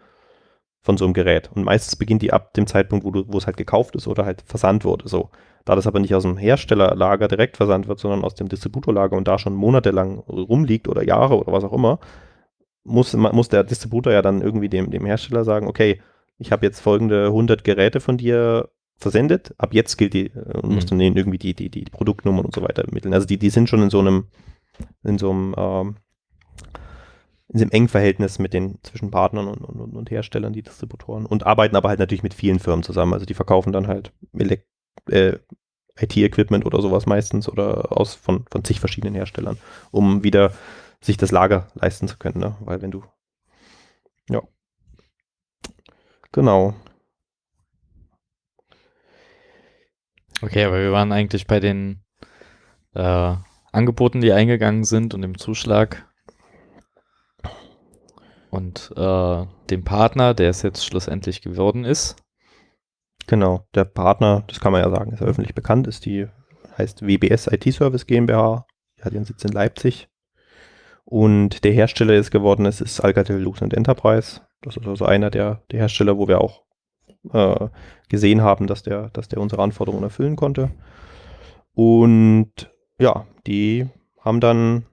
[0.82, 1.50] von so einem Gerät.
[1.54, 4.24] Und meistens beginnt die ab dem Zeitpunkt, wo, du, wo es halt gekauft ist oder
[4.24, 5.08] halt versandt wurde.
[5.08, 5.30] So.
[5.64, 9.28] Da das aber nicht aus dem Herstellerlager direkt versandt wird, sondern aus dem Distributorlager und
[9.28, 11.98] da schon monatelang rumliegt oder Jahre oder was auch immer,
[12.82, 16.00] muss, muss der Distributor ja dann irgendwie dem, dem Hersteller sagen, okay,
[16.38, 20.74] ich habe jetzt folgende 100 Geräte von dir versendet, ab jetzt gilt die, äh, und
[20.74, 20.96] musst Mhm.
[20.96, 23.12] du denen irgendwie die, die, die Produktnummern und so weiter ermitteln.
[23.12, 24.24] Also die, die sind schon in so einem,
[25.04, 25.96] in so einem, ähm,
[27.50, 31.44] in diesem engen Verhältnis mit den zwischen Partnern und, und, und- Herstellern, die Distributoren, und
[31.46, 33.12] arbeiten aber halt natürlich mit vielen Firmen zusammen.
[33.12, 34.12] Also die verkaufen dann halt
[35.08, 35.36] äh,
[35.98, 39.58] IT-Equipment oder sowas meistens oder aus von, von zig verschiedenen Herstellern,
[39.90, 40.52] um wieder
[41.00, 42.56] sich das Lager leisten zu können, ne?
[42.60, 43.02] Weil wenn du
[44.30, 44.40] ja.
[46.32, 46.74] Genau.
[50.42, 52.00] Okay, aber wir waren eigentlich bei den
[52.94, 53.34] äh,
[53.72, 56.09] Angeboten, die eingegangen sind und dem Zuschlag.
[58.50, 62.16] Und äh, dem Partner, der es jetzt schlussendlich geworden ist.
[63.26, 66.26] Genau, der Partner, das kann man ja sagen, ist ja öffentlich bekannt, ist die,
[66.76, 68.66] heißt WBS IT Service GmbH,
[68.98, 70.08] die hat ihren Sitz in Leipzig.
[71.04, 74.40] Und der Hersteller, der es geworden ist, ist Alcatel Lucent Enterprise.
[74.62, 76.62] Das ist also einer der, der Hersteller, wo wir auch
[77.32, 77.68] äh,
[78.08, 80.70] gesehen haben, dass der, dass der unsere Anforderungen erfüllen konnte.
[81.74, 83.88] Und ja, die
[84.20, 84.86] haben dann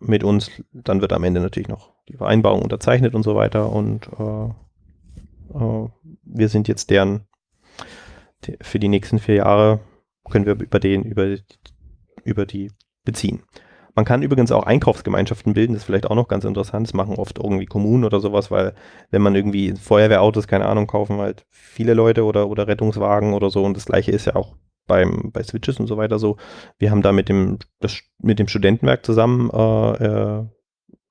[0.00, 3.70] mit uns, dann wird am Ende natürlich noch die Vereinbarung unterzeichnet und so weiter.
[3.72, 5.88] Und äh, äh,
[6.24, 7.26] wir sind jetzt deren
[8.44, 9.80] die- für die nächsten vier Jahre
[10.30, 11.36] können wir über den, über,
[12.24, 12.70] über die
[13.04, 13.42] beziehen.
[13.96, 16.86] Man kann übrigens auch Einkaufsgemeinschaften bilden, das ist vielleicht auch noch ganz interessant.
[16.86, 18.74] Das machen oft irgendwie Kommunen oder sowas, weil
[19.10, 23.64] wenn man irgendwie Feuerwehrautos, keine Ahnung, kaufen halt viele Leute oder, oder Rettungswagen oder so.
[23.64, 24.56] Und das gleiche ist ja auch
[24.86, 26.36] beim, bei Switches und so weiter so.
[26.78, 30.44] Wir haben da mit dem, das, mit dem Studentenwerk zusammen äh,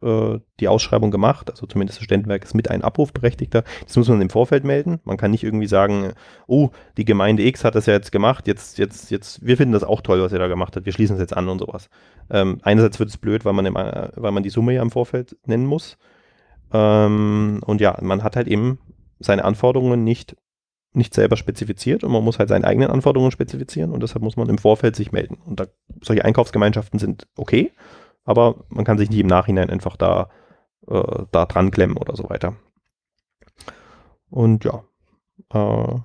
[0.01, 1.49] äh, die Ausschreibung gemacht.
[1.49, 3.63] Also zumindest das Studentenwerk ist mit ein Abrufberechtigter.
[3.85, 4.99] Das muss man im Vorfeld melden.
[5.03, 6.13] Man kann nicht irgendwie sagen,
[6.47, 9.83] oh, die Gemeinde X hat das ja jetzt gemacht, jetzt, jetzt, jetzt, wir finden das
[9.83, 11.89] auch toll, was ihr da gemacht habt, wir schließen es jetzt an und sowas.
[12.29, 14.91] Ähm, einerseits wird es blöd, weil man, im, äh, weil man die Summe ja im
[14.91, 15.97] Vorfeld nennen muss.
[16.71, 18.79] Ähm, und ja, man hat halt eben
[19.19, 20.35] seine Anforderungen nicht,
[20.93, 24.49] nicht selber spezifiziert und man muss halt seine eigenen Anforderungen spezifizieren und deshalb muss man
[24.49, 25.37] im Vorfeld sich melden.
[25.45, 25.67] Und da,
[26.01, 27.71] solche Einkaufsgemeinschaften sind okay,
[28.29, 30.29] aber man kann sich nicht im Nachhinein einfach da,
[30.87, 32.55] äh, da dran klemmen oder so weiter.
[34.29, 34.83] Und ja,
[35.51, 35.99] äh,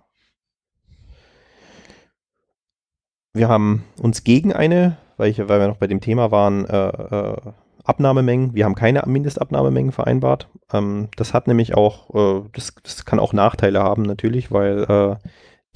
[3.35, 6.89] wir haben uns gegen eine, weil, ich, weil wir noch bei dem Thema waren, äh,
[6.89, 7.53] äh,
[7.85, 10.49] Abnahmemengen, wir haben keine Mindestabnahmemengen vereinbart.
[10.73, 15.17] Ähm, das hat nämlich auch, äh, das, das kann auch Nachteile haben natürlich, weil äh,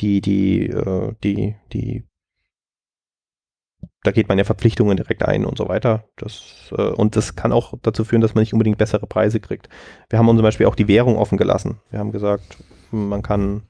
[0.01, 2.08] die, die, äh, die, die,
[4.09, 6.05] da geht man ja Verpflichtungen direkt ein und so weiter.
[6.17, 9.69] Das, äh, und das kann auch dazu führen, dass man nicht unbedingt bessere Preise kriegt.
[10.09, 11.79] Wir haben uns zum Beispiel auch die Währung offen gelassen.
[11.91, 12.57] Wir haben gesagt,
[12.91, 13.65] man kann,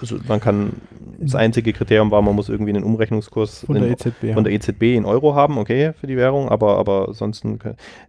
[0.00, 0.72] also man kann,
[1.18, 4.32] das einzige Kriterium war, man muss irgendwie einen Umrechnungskurs Von der in, EZB.
[4.32, 7.58] von der EZB in Euro haben, okay, für die Währung, aber, aber ansonsten,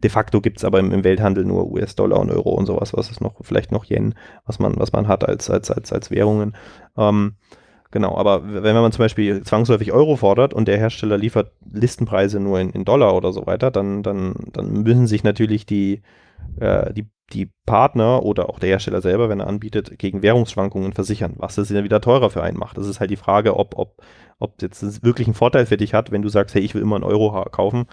[0.02, 3.12] de facto gibt es aber im, im Welthandel nur US-Dollar und Euro und sowas, was
[3.12, 4.16] ist noch, vielleicht noch Yen,
[4.46, 6.56] was man, was man hat als, als, als, als Währungen.
[6.98, 7.36] Ähm,
[7.94, 12.60] genau, aber wenn man zum Beispiel zwangsläufig Euro fordert und der Hersteller liefert Listenpreise nur
[12.60, 16.02] in, in Dollar oder so weiter, dann, dann, dann müssen sich natürlich die,
[16.60, 21.34] äh, die die Partner oder auch der Hersteller selber, wenn er anbietet, gegen Währungsschwankungen versichern,
[21.38, 22.78] was das dann wieder teurer für einen macht.
[22.78, 24.04] Das ist halt die Frage, ob, ob,
[24.40, 26.96] ob jetzt wirklich einen Vorteil für dich hat, wenn du sagst, hey, ich will immer
[26.96, 27.86] einen Euro kaufen.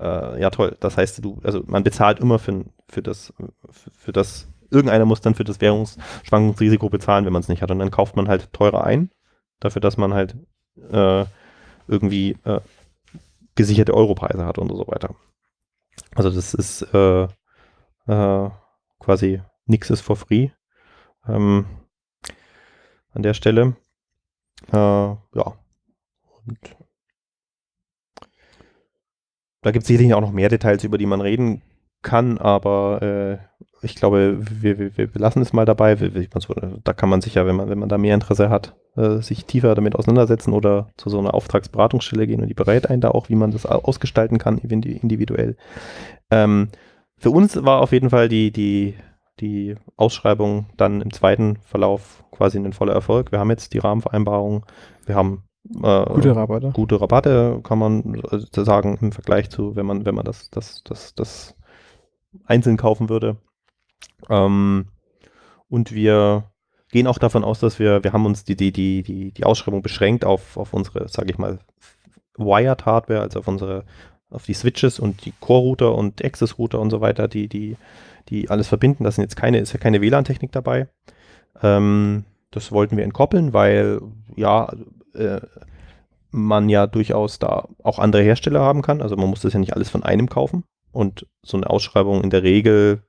[0.00, 0.76] Äh, ja, toll.
[0.80, 3.32] Das heißt, du, also man bezahlt immer für, für das,
[3.70, 7.70] für, für das, irgendeiner muss dann für das Währungsschwankungsrisiko bezahlen, wenn man es nicht hat.
[7.70, 9.10] Und dann kauft man halt teurer ein,
[9.60, 10.36] dafür, dass man halt
[10.90, 11.24] äh,
[11.86, 12.60] irgendwie äh,
[13.54, 15.14] gesicherte Europreise hat und so weiter.
[16.14, 17.24] Also das ist äh,
[18.06, 18.50] äh,
[18.98, 20.50] quasi nix ist for free
[21.26, 21.66] ähm,
[23.12, 23.76] an der Stelle.
[24.72, 25.54] Äh, ja.
[26.46, 26.76] Und
[29.62, 31.62] da gibt es sicherlich auch noch mehr Details, über die man reden
[32.02, 33.49] kann, aber äh,
[33.82, 36.00] ich glaube, wir, wir, wir belassen es mal dabei.
[36.00, 36.54] Wir, wir, so,
[36.84, 39.74] da kann man sicher, wenn man, wenn man da mehr Interesse hat, äh, sich tiefer
[39.74, 43.36] damit auseinandersetzen oder zu so einer Auftragsberatungsstelle gehen und die berät einen da auch, wie
[43.36, 45.56] man das au- ausgestalten kann, indi- individuell.
[46.30, 46.68] Ähm,
[47.16, 48.94] für uns war auf jeden Fall die, die,
[49.40, 53.32] die Ausschreibung dann im zweiten Verlauf quasi ein voller Erfolg.
[53.32, 54.66] Wir haben jetzt die Rahmenvereinbarung,
[55.06, 55.44] wir haben
[55.82, 56.70] äh, Gute Rabatte.
[56.72, 60.82] gute Rabatte, kann man äh, sagen, im Vergleich zu, wenn man, wenn man das, das,
[60.84, 61.54] das, das
[62.46, 63.36] einzeln kaufen würde.
[64.28, 64.86] Ähm,
[65.68, 66.44] und wir
[66.90, 69.82] gehen auch davon aus, dass wir, wir haben uns die, die, die, die, die Ausschreibung
[69.82, 71.58] beschränkt auf, auf unsere, sage ich mal,
[72.36, 73.84] Wired Hardware, also auf unsere,
[74.30, 77.76] auf die Switches und die Core-Router und Access-Router und so weiter, die, die,
[78.28, 79.04] die alles verbinden.
[79.04, 80.88] Das sind jetzt keine, ist ja keine WLAN-Technik dabei.
[81.62, 84.00] Ähm, das wollten wir entkoppeln, weil
[84.36, 84.72] ja,
[85.14, 85.40] äh,
[86.30, 89.02] man ja durchaus da auch andere Hersteller haben kann.
[89.02, 90.64] Also man muss das ja nicht alles von einem kaufen.
[90.92, 93.02] Und so eine Ausschreibung in der Regel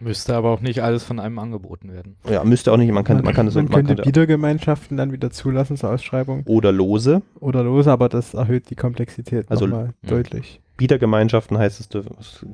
[0.00, 2.16] Müsste aber auch nicht alles von einem angeboten werden.
[2.28, 5.30] ja, müsste auch nicht, man kann, man kann, so, man man könnte Bietergemeinschaften dann wieder
[5.30, 7.22] zulassen zur Ausschreibung oder lose.
[7.38, 10.08] oder los, aber das erhöht die Komplexität Also, nochmal ja.
[10.10, 10.60] deutlich.
[10.76, 11.88] Bietergemeinschaften heißt es,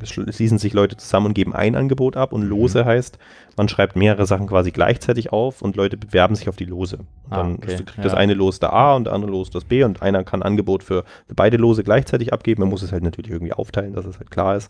[0.03, 3.17] es schließen sich Leute zusammen und geben ein Angebot ab und Lose heißt,
[3.57, 6.99] man schreibt mehrere Sachen quasi gleichzeitig auf und Leute bewerben sich auf die Lose.
[6.99, 8.03] Und Ah, dann okay, kriegt ja.
[8.03, 10.83] das eine Los der A und der andere Los das B und einer kann Angebot
[10.83, 12.61] für, für beide Lose gleichzeitig abgeben.
[12.61, 14.69] Man muss es halt natürlich irgendwie aufteilen, dass es halt klar ist.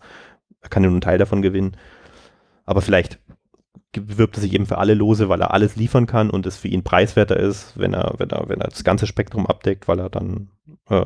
[0.61, 1.77] Er kann nur einen Teil davon gewinnen.
[2.65, 3.19] Aber vielleicht
[3.93, 6.69] bewirbt er sich eben für alle Lose, weil er alles liefern kann und es für
[6.69, 10.11] ihn preiswerter ist, wenn er, wenn er, wenn er das ganze Spektrum abdeckt, weil er
[10.11, 10.51] dann
[10.91, 11.05] äh,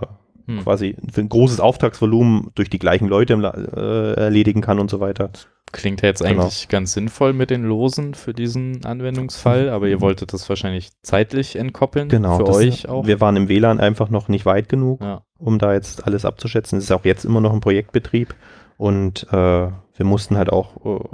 [0.48, 0.58] Hm.
[0.64, 5.30] quasi für ein großes Auftragsvolumen durch die gleichen Leute äh, erledigen kann und so weiter.
[5.70, 6.42] Klingt ja jetzt Genau.
[6.42, 11.54] eigentlich ganz sinnvoll mit den Losen für diesen Anwendungsfall, aber ihr wolltet das wahrscheinlich zeitlich
[11.54, 12.10] entkoppeln.
[12.10, 13.06] Für Genau, das- euch auch.
[13.06, 15.22] Wir waren im WLAN einfach noch nicht weit genug, ja.
[15.38, 16.76] um da jetzt alles abzuschätzen.
[16.78, 18.34] Es ist auch jetzt immer noch ein Projektbetrieb
[18.76, 21.04] und äh, wir mussten halt auch äh,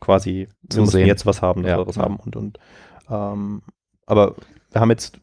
[0.00, 1.06] quasi, wir Zum mussten Sehen.
[1.06, 1.78] jetzt was haben, dass Ja.
[1.78, 2.58] wir was haben und, und
[3.08, 3.62] ähm,
[4.06, 4.34] aber
[4.72, 5.20] wir haben jetzt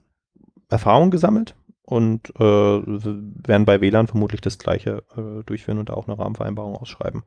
[0.70, 5.94] Erfahrung gesammelt und äh, wir werden bei WLAN vermutlich das gleiche äh, durchführen und da
[5.94, 7.24] auch eine Rahmenvereinbarung ausschreiben.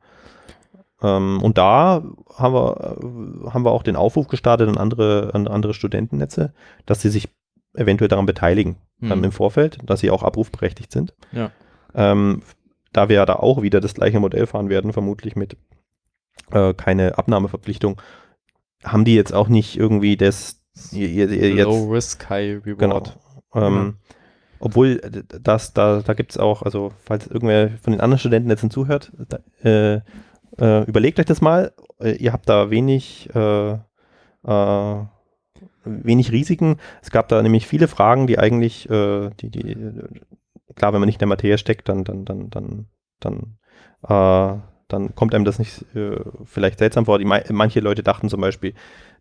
[1.01, 2.03] Ähm, und da
[2.35, 6.53] haben wir, äh, haben wir auch den Aufruf gestartet an andere, an andere Studentennetze,
[6.85, 7.29] dass sie sich
[7.73, 9.11] eventuell daran beteiligen Hm.
[9.11, 11.15] ähm, im Vorfeld, dass sie auch abrufberechtigt sind.
[11.31, 11.49] Ja.
[11.95, 12.43] Ähm,
[12.93, 15.57] da wir ja da auch wieder das gleiche Modell fahren werden, vermutlich mit
[16.51, 18.01] äh, keine Abnahmeverpflichtung,
[18.83, 20.61] haben die jetzt auch nicht irgendwie das
[20.91, 23.17] jetzt Low Risk, High Reward.
[23.53, 23.67] Genau.
[23.67, 23.97] Ähm,
[24.61, 28.49] Obwohl, äh, das, da, da gibt es auch, also falls irgendwer von den anderen Studenten
[28.49, 30.01] jetzt zuhört, da, äh,
[30.59, 31.73] äh, überlegt euch das mal.
[31.99, 35.05] Äh, ihr habt da wenig, äh, äh,
[35.83, 36.77] wenig Risiken.
[37.01, 39.75] Es gab da nämlich viele Fragen, die eigentlich, die, die,
[40.75, 42.85] klar, wenn man nicht in der Materie steckt, dann, dann, dann, dann,
[43.19, 43.57] dann,
[44.07, 47.17] äh, dann kommt einem das nicht äh, vielleicht seltsam vor.
[47.19, 48.73] Die, manche Leute dachten zum Beispiel,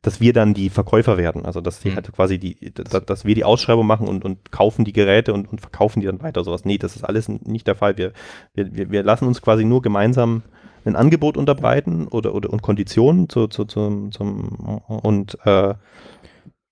[0.03, 1.45] dass wir dann die Verkäufer werden.
[1.47, 1.97] Also dass die Hm.
[1.97, 5.49] halt quasi die, dass, dass wir die Ausschreibung machen und, und kaufen die Geräte und,
[5.51, 6.43] und verkaufen die dann weiter.
[6.43, 6.65] Sowas.
[6.65, 7.97] Nee, das ist alles nicht der Fall.
[7.99, 8.13] Wir,
[8.55, 10.43] wir, wir- wir lassen uns quasi nur gemeinsam
[10.85, 14.49] ein Angebot unterbreiten oder, oder und Konditionen zu, zu, zum, zum
[14.89, 15.75] und äh,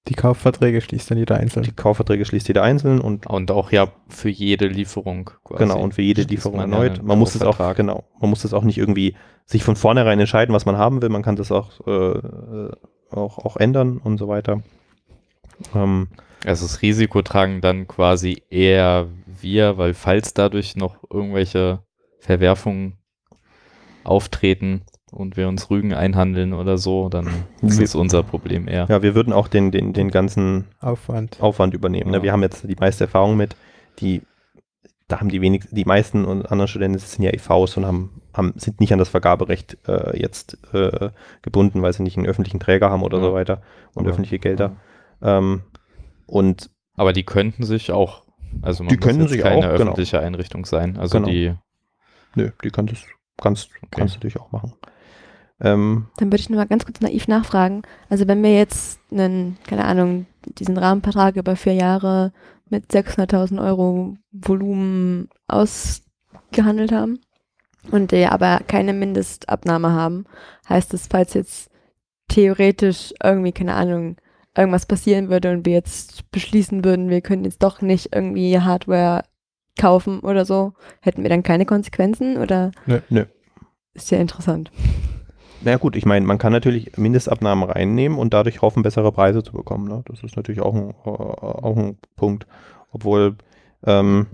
[0.09, 1.63] Die Kaufverträge schließt dann jeder einzeln.
[1.65, 5.65] die Kaufverträge schließt jeder einzeln und Und auch ja für jede Lieferung quasi.
[5.65, 7.03] Genau, und für jede Lieferung man erneut.
[7.03, 10.55] Man muss es auch, genau, man muss es auch nicht irgendwie sich von vornherein entscheiden,
[10.55, 11.09] was man haben will.
[11.11, 12.71] Man kann das auch, äh, äh,
[13.11, 14.63] auch, auch ändern und so weiter.
[15.75, 16.09] Ähm,
[16.45, 21.83] Also das Risiko tragen dann quasi eher wir, weil falls dadurch noch irgendwelche
[22.21, 22.99] Verwerfungen
[24.05, 24.83] auftreten
[25.13, 27.29] und wir uns Rügen einhandeln oder so, dann
[27.63, 28.87] ist es unser Problem eher.
[28.89, 31.41] ja, wir würden auch den, den, den ganzen Aufwand.
[31.41, 32.13] Aufwand übernehmen.
[32.13, 32.19] Ja.
[32.19, 32.23] Ne?
[32.23, 33.57] Wir haben jetzt die meiste Erfahrung mit,
[34.01, 34.23] die,
[35.09, 38.53] da haben die wenig, die meisten und anderen Studenten sind ja EVs und haben, haben,
[38.57, 41.11] sind nicht an das Vergaberecht äh, jetzt äh,
[41.43, 43.25] gebunden, weil sie nicht einen öffentlichen Träger haben oder Ja.
[43.25, 43.63] so weiter
[43.95, 44.77] und Aber- öffentliche Gelder.
[45.23, 45.63] Ähm,
[46.27, 48.23] und Aber die könnten sich auch,
[48.61, 49.75] also man Die können sich keine auch, genau.
[49.93, 50.99] öffentliche Einrichtung sein.
[50.99, 51.29] Also Genau.
[51.31, 51.55] die,
[52.35, 53.03] nö, die kann das,
[53.41, 54.75] kannst, kannst du natürlich auch machen.
[55.61, 57.83] Ähm, Dann würde ich nur mal ganz kurz naiv nachfragen.
[58.09, 60.27] Also wenn wir jetzt einen, keine Ahnung,
[60.59, 62.33] diesen Rahmenvertrag über vier Jahre
[62.71, 67.21] mit 600.000 Euro Volumen ausgehandelt haben
[67.91, 70.27] und wir aber keine Mindestabnahme haben,
[70.69, 71.71] heißt es, falls jetzt
[72.29, 74.17] theoretisch irgendwie, keine Ahnung,
[74.57, 79.23] irgendwas passieren würde und wir jetzt beschließen würden, wir können jetzt doch nicht irgendwie Hardware
[79.79, 83.01] kaufen oder so, hätten wir dann keine Konsequenzen oder nö.
[83.95, 84.71] ist ja interessant.
[85.63, 89.53] Na gut, ich meine, man kann natürlich Mindestabnahmen reinnehmen und dadurch hoffen, bessere Preise zu
[89.53, 89.89] bekommen.
[89.89, 90.03] Ne?
[90.07, 92.47] Das ist natürlich auch ein, äh, auch ein Punkt.
[92.93, 93.37] Obwohl,
[93.85, 94.27] ähm,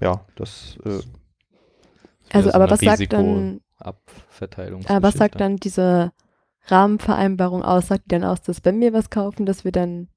[0.00, 1.00] ja, das, äh,
[2.32, 4.82] Also, so aber was sagt dann, Abverteilung.
[4.82, 6.12] äh, was sagt dann diese
[6.66, 7.88] Rahmenvereinbarung aus?
[7.88, 10.08] Sagt die dann aus, dass wenn wir was kaufen, dass wir dann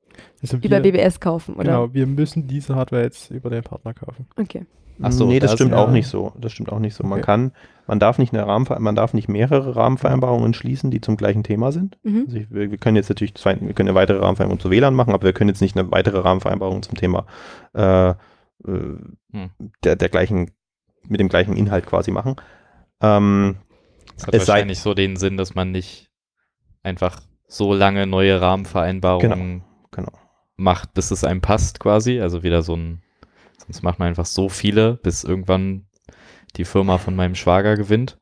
[0.42, 1.64] Also über wir, BBS kaufen, oder?
[1.64, 4.28] Genau, wir müssen diese Hardware jetzt über den Partner kaufen.
[4.38, 4.66] Okay.
[5.02, 5.78] Ach so, nee, das das- stimmt ja.
[5.78, 6.32] auch nicht so.
[6.40, 7.04] Das stimmt auch nicht so.
[7.04, 7.26] Man Okay.
[7.26, 7.52] kann,
[7.88, 11.72] man darf nicht eine Rahmenver man darf nicht mehrere Rahmenvereinbarungen schließen, die zum gleichen Thema
[11.72, 11.98] sind.
[12.04, 12.24] Mhm.
[12.28, 14.94] Also ich, wir, wir können jetzt natürlich zwei, wir können eine weitere Rahmenvereinbarung zu WLAN
[14.96, 17.26] machen, aber wir können jetzt nicht eine weitere Rahmenvereinbarung zum Thema
[17.74, 18.16] äh, äh,
[19.34, 19.50] Hm.
[19.84, 20.52] der, der gleichen,
[21.08, 22.36] mit dem gleichen Inhalt quasi machen.
[23.02, 23.56] Ähm,
[24.18, 26.12] Das hat Es sei- wahrscheinlich so den Sinn, dass man nicht
[26.84, 30.12] einfach so lange neue Rahmenvereinbarungen genau.
[30.58, 32.20] macht, bis es einem passt quasi.
[32.22, 33.02] Also wieder so ein,
[33.66, 35.86] sonst macht man einfach so viele, bis irgendwann
[36.58, 38.18] die Firma von meinem Schwager gewinnt.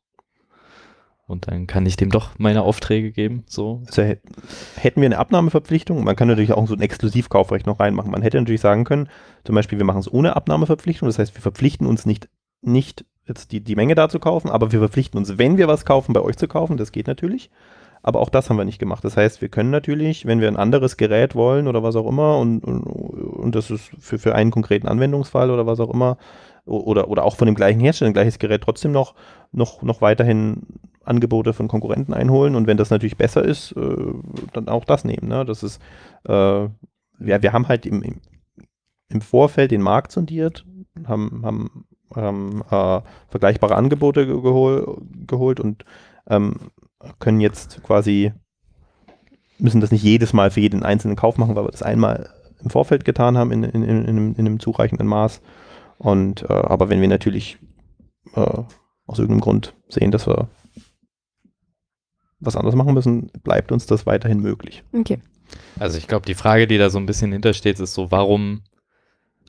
[1.27, 3.43] Und dann kann ich dem doch meine Aufträge geben.
[3.47, 3.83] So.
[3.85, 4.17] Also hä-
[4.75, 8.09] hätten wir eine Abnahmeverpflichtung, man kann natürlich auch so ein Exklusivkaufrecht noch reinmachen.
[8.09, 9.09] Man hätte natürlich sagen können,
[9.43, 12.29] zum Beispiel, wir machen es ohne Abnahmeverpflichtung, das heißt, wir verpflichten uns nicht,
[12.61, 15.85] nicht jetzt die, die Menge da zu kaufen, aber wir verpflichten uns, wenn wir was
[15.85, 17.51] kaufen, bei euch zu kaufen, das geht natürlich.
[18.02, 19.04] Aber auch das haben wir nicht gemacht.
[19.04, 22.38] Das heißt, wir können natürlich, wenn wir ein anderes Gerät wollen oder was auch immer
[22.38, 26.18] und, und, und das ist für, für einen konkreten Anwendungsfall oder was auch immer,
[26.66, 29.16] oder, oder auch von dem gleichen Hersteller, ein gleiches Gerät trotzdem noch,
[29.52, 30.68] noch, noch weiterhin
[31.04, 33.95] Angebote von Konkurrenten einholen und wenn das natürlich besser ist, äh,
[34.54, 35.28] dann auch das nehmen.
[35.28, 35.43] Ne?
[35.45, 35.82] Das ist,
[36.28, 36.70] äh, ja,
[37.20, 38.22] wir haben halt im, im,
[39.10, 40.66] im Vorfeld den Markt sondiert,
[41.08, 41.86] haben, haben,
[42.16, 45.84] haben äh, vergleichbare Angebote ge- gehol, geholt und
[46.28, 46.56] ähm,
[47.20, 48.34] können jetzt quasi,
[49.58, 52.30] müssen das nicht jedes Mal für jeden einzelnen Kauf machen, weil wir das einmal
[52.64, 55.41] im Vorfeld getan haben in, in, in, in, einem, in einem zureichenden Maß.
[55.97, 57.58] Und äh, aber wenn wir natürlich
[58.36, 58.64] äh,
[59.06, 60.50] aus irgendeinem Grund sehen, dass wir
[62.39, 64.84] was anderes machen müssen, bleibt uns das weiterhin möglich.
[64.93, 65.20] Okay.
[65.78, 68.62] Also ich glaube, die Frage, die da so ein bisschen hintersteht, ist so, warum,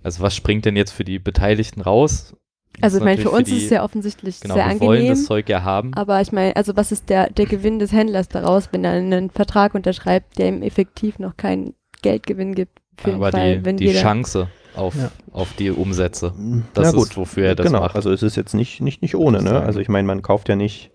[0.03, 2.35] also was springt denn jetzt für die Beteiligten raus?
[2.83, 4.91] Also ist ich meine, für uns ist die- es ja offensichtlich Genau, sehr wir wollen
[4.99, 5.09] angenehm.
[5.15, 5.93] das Zeug ja haben.
[5.95, 9.31] Aber ich meine, also was ist der, der Gewinn des Händlers daraus, wenn er einen
[9.31, 12.79] Vertrag unterschreibt, der ihm effektiv noch keinen Geldgewinn gibt?
[12.97, 15.11] Für den aber Fall, die, wenn die wir Chance auf, Ja.
[15.33, 16.33] auf die Umsätze,
[16.75, 17.97] das Na ist, wofür er das genau, macht.
[17.97, 19.61] also es ist jetzt nicht, nicht, nicht ohne, ne?
[19.61, 20.91] Also ich meine, man kauft ja nicht,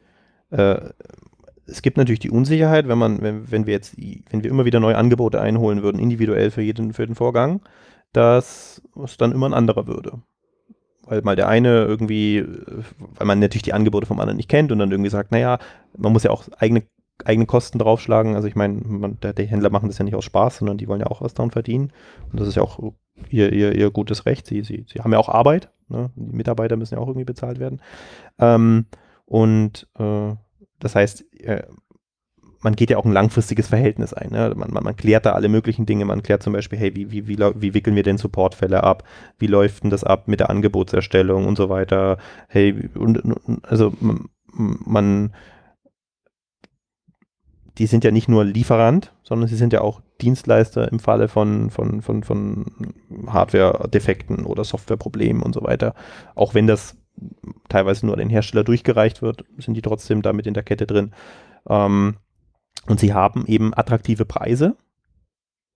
[0.51, 0.77] äh,
[1.67, 4.79] es gibt natürlich die Unsicherheit, wenn man, wenn, wenn wir jetzt, wenn wir immer wieder
[4.79, 7.61] neue Angebote einholen würden, individuell für jeden, für den Vorgang,
[8.13, 10.19] dass es dann immer ein anderer würde.
[11.06, 12.43] Weil mal der eine irgendwie,
[13.16, 15.60] weil man natürlich die Angebote vom anderen nicht kennt und dann irgendwie sagt, naja,
[15.97, 16.84] man muss ja auch eigene,
[17.24, 18.36] eigene Kosten draufschlagen.
[18.36, 18.82] Also ich meine,
[19.22, 21.51] die Händler machen das ja nicht aus Spaß, sondern die wollen ja auch was daran
[21.51, 21.91] verdienen.
[22.32, 22.80] Und das ist ja auch
[23.30, 24.47] ihr, ihr, ihr gutes Recht.
[24.47, 25.70] Sie, sie, sie haben ja auch Arbeit.
[25.89, 26.10] Ne?
[26.16, 27.82] Die Mitarbeiter müssen ja auch irgendwie bezahlt werden.
[28.39, 28.86] Ähm,
[29.26, 30.34] und äh,
[30.80, 31.64] das heißt, äh,
[32.66, 34.32] man geht ja auch ein langfristiges Verhältnis ein.
[34.32, 34.51] Ne?
[34.55, 36.03] Man, man, man klärt da alle möglichen Dinge.
[36.03, 39.03] Man klärt zum Beispiel, hey, wie, wie, wie, wie wickeln wir denn Supportfälle ab?
[39.38, 42.18] Wie läuft denn das ab mit der Angebotserstellung und so weiter?
[42.49, 43.22] Hey, und
[43.63, 45.34] also man, man
[47.78, 51.70] die sind ja nicht nur Lieferant, sondern sie sind ja auch Dienstleister im Falle von,
[51.70, 52.66] von, von, von
[53.28, 55.93] Hardware-Defekten oder Softwareproblemen und so weiter.
[56.36, 56.97] Auch wenn das
[57.70, 61.11] teilweise nur an den Hersteller durchgereicht wird, sind die trotzdem damit in der Kette drin.
[61.68, 62.16] Ähm,
[62.88, 64.75] und sie haben eben attraktive Preise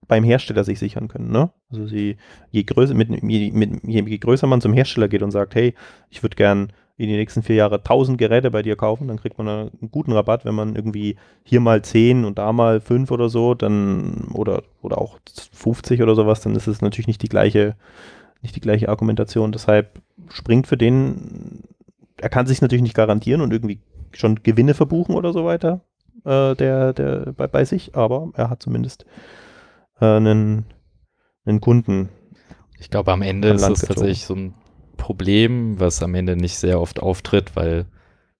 [0.07, 1.31] beim Hersteller sich sichern können.
[1.31, 1.51] Ne?
[1.71, 2.17] Also sie,
[2.51, 5.73] je größer, mit, je, mit, je, größer man zum Hersteller geht und sagt, hey,
[6.09, 9.37] ich würde gern in die nächsten vier Jahre 1000 Geräte bei dir kaufen, dann kriegt
[9.37, 13.29] man einen guten Rabatt, wenn man irgendwie hier mal 10 und da mal 5 oder
[13.29, 15.17] so, dann oder, oder auch
[15.53, 17.77] 50 oder sowas, dann ist es natürlich nicht die gleiche,
[18.41, 19.53] nicht die gleiche Argumentation.
[19.53, 21.63] Deshalb springt für den,
[22.17, 23.79] er kann sich natürlich nicht garantieren und irgendwie
[24.11, 25.81] schon Gewinne verbuchen oder so weiter,
[26.25, 29.05] äh, der, der bei, bei sich, aber er hat zumindest
[29.99, 30.65] äh, einen,
[31.45, 32.09] einen Kunden.
[32.79, 33.87] Ich glaube, am Ende ist es gezogen.
[33.87, 34.53] tatsächlich so ein
[34.97, 37.85] Problem, was am Ende nicht sehr oft auftritt, weil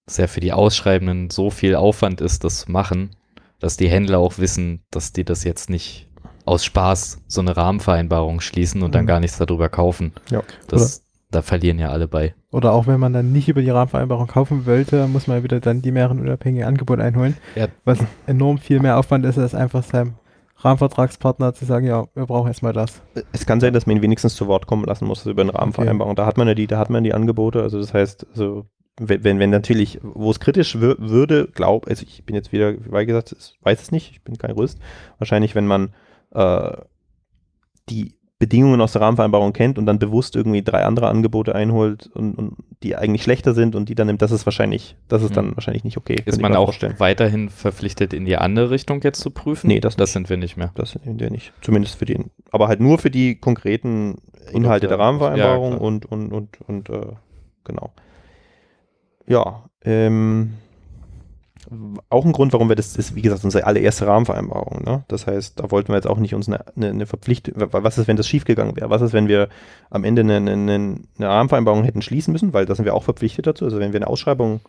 [0.06, 3.12] es ja für die Ausschreibenden so viel Aufwand ist, das zu machen,
[3.60, 6.10] dass die Händler auch wissen, dass die das jetzt nicht
[6.46, 9.08] aus Spaß so eine Rahmenvereinbarung schließen und dann Mhm.
[9.08, 10.14] gar nichts darüber kaufen.
[10.32, 10.42] Ja.
[10.68, 12.34] Das, da verlieren ja alle bei.
[12.52, 15.82] Oder auch wenn man dann nicht über die Rahmenvereinbarung kaufen wollte, muss man wieder dann
[15.82, 17.38] die mehreren unabhängigen Angebote einholen.
[17.56, 17.68] Ja.
[17.86, 20.16] Was enorm viel mehr Aufwand ist, als einfach seinem
[20.58, 23.02] Rahmenvertragspartner zu sagen, ja, wir brauchen erstmal das.
[23.32, 26.16] Es kann sein, dass man ihn wenigstens zu Wort kommen lassen muss über eine Rahmenvereinbarung.
[26.16, 27.62] Da hat man ja die, da hat man die Angebote.
[27.62, 28.66] Also das heißt, also
[29.00, 32.74] wenn, wenn, wenn natürlich, wo es kritisch wür würde, glaub, also ich bin jetzt wieder,
[32.74, 34.80] wie gesagt, ich weiß es nicht, ich bin kein Rüst.
[35.18, 35.94] Wahrscheinlich, wenn man
[36.32, 36.72] äh,
[37.90, 42.36] die Bedingungen aus der Rahmenvereinbarung kennt und dann bewusst irgendwie drei andere Angebote einholt und,
[42.36, 45.48] und die eigentlich schlechter sind und die dann nimmt, das ist wahrscheinlich, das ist dann
[45.48, 45.56] Mhm.
[45.58, 46.16] wahrscheinlich nicht okay.
[46.26, 46.96] Ist man auch vorstellen.
[47.00, 49.68] weiterhin verpflichtet, in die andere Richtung jetzt zu prüfen?
[49.68, 50.72] Nee, das das sind wir nicht mehr.
[50.76, 51.52] Das sind wir nicht.
[51.62, 52.32] Zumindest für den.
[52.52, 54.16] Aber halt nur für die konkreten
[54.54, 55.82] Inhalte der ja, Rahmenvereinbarung klar.
[55.82, 57.08] und, und, und, und äh,
[57.66, 57.92] genau.
[59.28, 60.54] Ja, ähm,
[62.10, 64.84] auch ein Grund, warum wir das, das ist wie gesagt unsere allererste Rahmenvereinbarung.
[64.84, 65.04] Ne?
[65.08, 68.08] Das heißt, da wollten wir jetzt auch nicht uns eine, eine, eine Verpflichtung, was ist,
[68.08, 68.90] wenn das schiefgegangen wäre?
[68.90, 69.50] Was ist, wenn wir
[69.90, 73.48] am Ende eine, eine, eine Rahmenvereinbarung hätten schließen müssen, weil da sind wir auch verpflichtet
[73.48, 73.66] dazu.
[73.66, 74.62] Also wenn wir eine Ausschreibung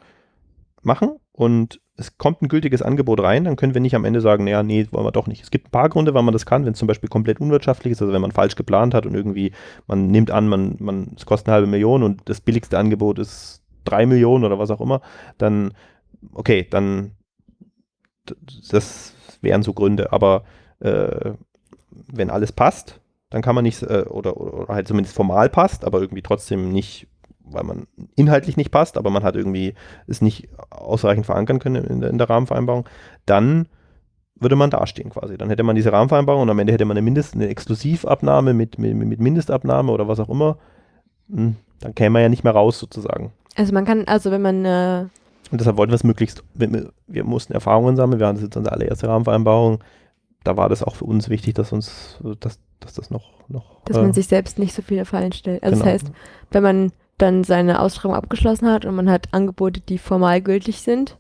[0.83, 4.45] machen und es kommt ein gültiges Angebot rein, dann können wir nicht am Ende sagen,
[4.45, 5.43] naja, nee, wollen wir doch nicht.
[5.43, 7.93] Es gibt ein paar Gründe, warum man das kann, wenn es zum Beispiel komplett unwirtschaftlich
[7.93, 9.53] ist, also wenn man falsch geplant hat und irgendwie,
[9.87, 13.63] man nimmt an, man, man, es kostet eine halbe Million und das billigste Angebot ist
[13.85, 15.03] drei Millionen oder was auch immer,
[15.39, 15.73] dann,
[16.33, 17.13] okay, dann,
[18.71, 20.45] das wären so Gründe, aber
[20.81, 21.33] äh,
[21.91, 23.01] wenn alles passt,
[23.31, 27.07] dann kann man nicht, äh, oder, oder halt zumindest formal passt, aber irgendwie trotzdem nicht,
[27.45, 29.75] weil man inhaltlich nicht passt, aber man hat irgendwie
[30.07, 32.89] es nicht ausreichend verankern können in der, in der Rahmenvereinbarung,
[33.27, 33.69] dann
[34.41, 35.37] würde man dastehen quasi.
[35.37, 38.79] Dann hätte man diese Rahmenvereinbarung und am Ende hätte man eine, Mindest, eine Exklusivabnahme mit,
[38.79, 40.57] mit, mit Mindestabnahme oder was auch immer.
[41.29, 43.33] Hm, Dann käme man ja nicht mehr raus sozusagen.
[43.57, 45.05] Also man kann, also wenn man äh,
[45.51, 48.75] Und deshalb wollten wir es möglichst, wir, wir- mussten Erfahrungen sammeln, wir hatten jetzt unsere
[48.75, 49.83] allererste Rahmenvereinbarung.
[50.45, 53.97] Da war das auch für uns wichtig, dass uns, dass, dass das noch, noch dass
[53.97, 55.63] äh, man sich selbst nicht so viele Fallen stellt.
[55.63, 55.85] Also genau.
[55.93, 56.13] das heißt,
[56.53, 61.19] wenn man dann seine Ausschreibung abgeschlossen hat und man hat Angebote, die formal gültig sind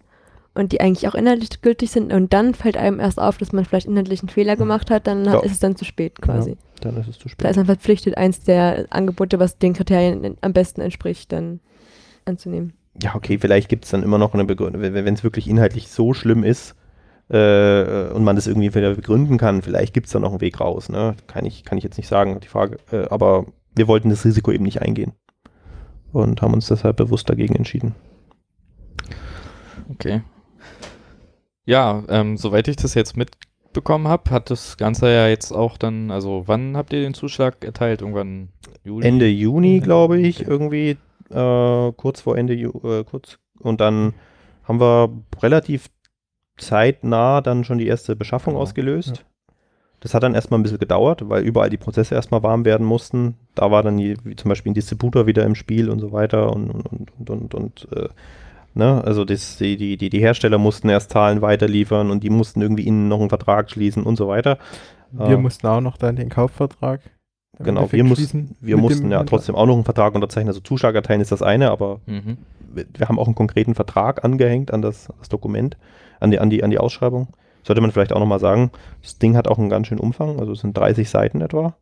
[0.54, 3.64] und die eigentlich auch inhaltlich gültig sind und dann fällt einem erst auf, dass man
[3.66, 5.40] vielleicht inhaltlich einen Fehler gemacht hat, dann Ja.
[5.40, 6.56] ist es dann zu spät quasi.
[6.80, 7.50] dann ist es zu Da spät.
[7.50, 11.60] ist man verpflichtet, eins der Angebote, was den Kriterien am besten entspricht, dann
[12.24, 12.72] anzunehmen.
[13.00, 16.12] Ja, okay, vielleicht gibt es dann immer noch eine Begründung, wenn es wirklich inhaltlich so
[16.12, 16.74] schlimm ist
[17.28, 20.60] äh, und man das irgendwie wieder begründen kann, vielleicht gibt es da noch einen Weg
[20.60, 20.88] raus.
[20.88, 21.14] Ne?
[21.26, 22.78] Kann, ich, kann ich jetzt nicht sagen, die Frage.
[22.90, 25.12] Äh, aber wir wollten das Risiko eben nicht eingehen
[26.12, 27.94] und haben uns deshalb bewusst dagegen entschieden.
[29.90, 30.22] Okay.
[31.64, 36.10] Ja, ähm, soweit ich das jetzt mitbekommen habe, hat das Ganze ja jetzt auch dann,
[36.10, 38.00] also wann habt ihr den Zuschlag erteilt?
[38.00, 38.48] Irgendwann
[38.82, 39.06] Juli?
[39.06, 40.96] Ende Juni, glaube ich, irgendwie
[41.30, 44.14] äh, kurz vor Ende äh, kurz und dann
[44.64, 45.10] haben wir
[45.42, 45.88] relativ
[46.56, 48.62] zeitnah dann schon die erste Beschaffung Genau.
[48.62, 49.24] ausgelöst.
[50.00, 53.36] Das hat dann erstmal ein bisschen gedauert, weil überall die Prozesse erstmal warm werden mussten.
[53.54, 56.52] Da war dann die, wie zum Beispiel ein Distributor wieder im Spiel und so weiter
[56.54, 58.08] und, und, und, und, und äh,
[58.74, 62.62] ne, also das, die, die, die, die Hersteller mussten erst Zahlen weiterliefern und die mussten
[62.62, 64.58] irgendwie innen noch einen Vertrag schließen und so weiter.
[65.10, 67.00] Wir Äh, mussten auch noch dann den Kaufvertrag.
[67.62, 70.48] Genau, wir, mussten, schließen wir mussten ja trotzdem auch noch einen Vertrag unterzeichnen.
[70.48, 72.38] Also Zuschlag erteilen ist das eine, aber Mhm.
[72.72, 75.76] wir, wir haben auch einen konkreten Vertrag angehängt an das, das Dokument,
[76.20, 77.28] an die, an, die, an die Ausschreibung.
[77.62, 78.70] Sollte man vielleicht auch nochmal sagen,
[79.02, 81.74] das Ding hat auch einen ganz schönen Umfang, also es sind 30 Seiten etwa.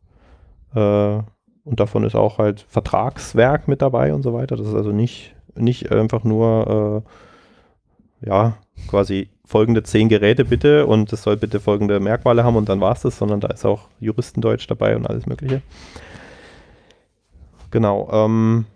[0.75, 1.21] Äh,
[1.63, 4.55] und davon ist auch halt Vertragswerk mit dabei und so weiter.
[4.55, 7.03] Das ist also nicht, nicht einfach nur,
[8.23, 8.57] äh, ja,
[8.87, 12.91] quasi folgende zehn Geräte bitte und es soll bitte folgende Merkmale haben und dann war
[12.91, 15.63] es das, sondern da ist auch Juristendeutsch dabei und alles Mögliche.
[17.71, 18.07] Genau.
[18.11, 18.67] Ähm,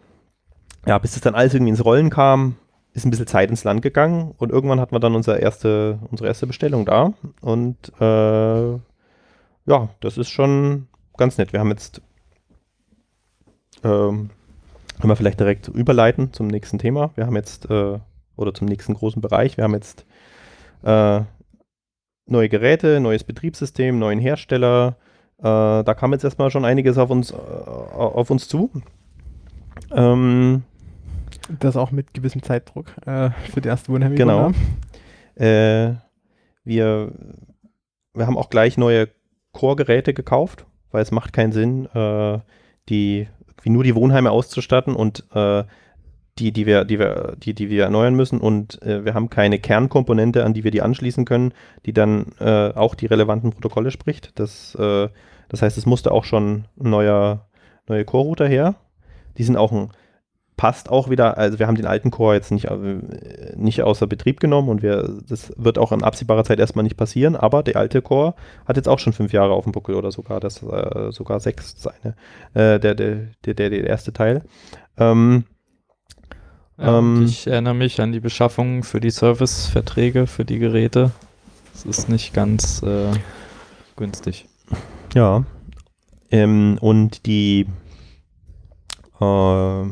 [0.88, 2.56] ja, bis das dann alles irgendwie ins Rollen kam,
[2.94, 6.28] ist ein bisschen Zeit ins Land gegangen und irgendwann hatten wir dann unsere erste, unsere
[6.28, 7.14] erste Bestellung da.
[7.42, 11.54] Und äh, ja, das ist schon ganz nett.
[11.54, 12.02] Wir haben jetzt,
[13.84, 14.32] ähm,
[15.00, 17.12] können wir vielleicht direkt überleiten zum nächsten Thema.
[17.14, 18.00] Wir haben jetzt, äh,
[18.38, 20.08] oder zum nächsten großen Bereich, wir haben jetzt
[20.84, 21.22] äh,
[22.26, 24.98] neue Geräte, neues Betriebssystem, neuen Hersteller.
[25.40, 28.70] Äh, da kam jetzt erstmal schon einiges auf uns, äh, auf uns zu.
[29.92, 30.64] Ähm,
[31.60, 34.52] Das auch mit gewissem Zeitdruck äh, für die erste Wohnheim Genau.
[35.36, 35.96] Äh,
[36.64, 37.12] wir,
[38.14, 39.10] wir haben auch gleich neue
[39.52, 42.40] Core-Geräte gekauft, weil es macht keinen Sinn, äh,
[42.90, 43.28] die
[43.62, 45.26] wie nur die Wohnheime auszustatten und
[46.40, 49.60] die, die wir, die wir, die, die wir erneuern müssen und äh, wir haben keine
[49.60, 51.54] Kernkomponente, an die wir die anschließen können,
[51.86, 54.38] die dann äh, auch die relevanten Protokolle spricht.
[54.40, 55.10] Das, äh,
[55.50, 57.48] das heißt, es musste auch schon ein neuer,
[57.88, 58.76] neue Core-Router her.
[59.38, 59.92] Die sind auch ein,
[60.58, 63.00] passt auch wieder, also wir haben den alten Core jetzt nicht, äh,
[63.56, 67.36] nicht außer Betrieb genommen und wir, das wird auch in absehbarer Zeit erstmal nicht passieren,
[67.36, 68.34] aber der alte Core
[68.66, 71.76] hat jetzt auch schon fünf Jahre auf dem Buckel oder sogar das, äh, sogar sechs
[71.78, 72.16] seine,
[72.56, 74.44] äh, der, der, der, der, der erste Teil.
[74.98, 75.46] Ähm,
[76.78, 81.12] Ja, Ähm, ich erinnere mich an die Beschaffung für die Serviceverträge für die Geräte.
[81.74, 83.12] Das ist nicht ganz äh,
[83.96, 84.48] günstig.
[85.14, 85.44] Ja.
[86.32, 87.68] Ähm, und die,
[89.20, 89.84] äh,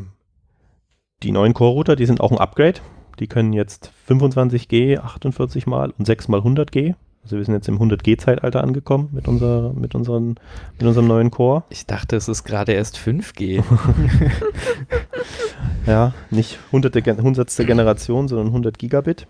[1.23, 2.82] die neuen Core-Router, die sind auch ein Upgrade.
[3.19, 6.95] Die können jetzt 25G 48 mal und 6 mal 100G.
[7.23, 10.39] Also wir sind jetzt im 100G-Zeitalter angekommen mit, unserer, mit, unseren,
[10.79, 11.63] mit unserem neuen Core.
[11.69, 13.63] Ich dachte, es ist gerade erst 5G.
[15.86, 19.27] Ja, nicht hunderte, hundertste Generation, sondern 100 Gigabit.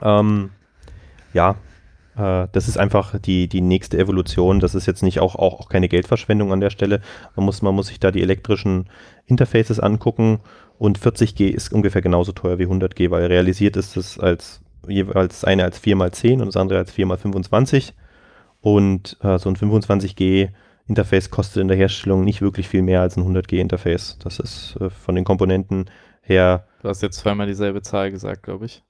[0.00, 0.50] Ähm,
[1.34, 1.56] ja,
[2.16, 4.60] äh, das ist einfach die, die nächste Evolution.
[4.60, 7.00] Das ist jetzt nicht auch, auch, auch keine Geldverschwendung an der Stelle.
[7.34, 8.88] Man muss, man muss sich da die elektrischen
[9.26, 10.40] Interfaces angucken
[10.78, 15.64] und 40G ist ungefähr genauso teuer wie 100G, weil realisiert ist es als jeweils eine
[15.64, 17.92] als 4x10 und das andere als 4x25
[18.60, 20.50] und äh, so ein 25G
[20.88, 24.18] Interface kostet in der Herstellung nicht wirklich viel mehr als ein 100G Interface.
[24.22, 25.86] Das ist äh, von den Komponenten
[26.22, 28.82] her Du hast jetzt zweimal dieselbe Zahl gesagt, glaube ich.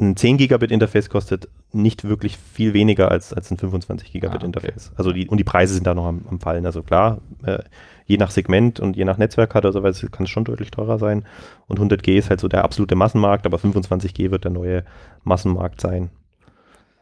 [0.00, 4.36] ein 10 Gigabit Interface kostet nicht wirklich viel weniger als, als ein 25 Gigabit Ah,
[4.38, 4.46] okay.
[4.46, 4.92] Interface.
[4.96, 6.64] Also die, und die Preise sind da noch am, am Fallen.
[6.66, 7.58] Also klar, äh,
[8.06, 10.98] je nach Segment und je nach Netzwerkkarte oder so weiter kann es schon deutlich teurer
[10.98, 11.24] sein.
[11.66, 14.84] Und 100G ist halt so der absolute Massenmarkt, aber 25G wird der neue
[15.24, 16.10] Massenmarkt sein.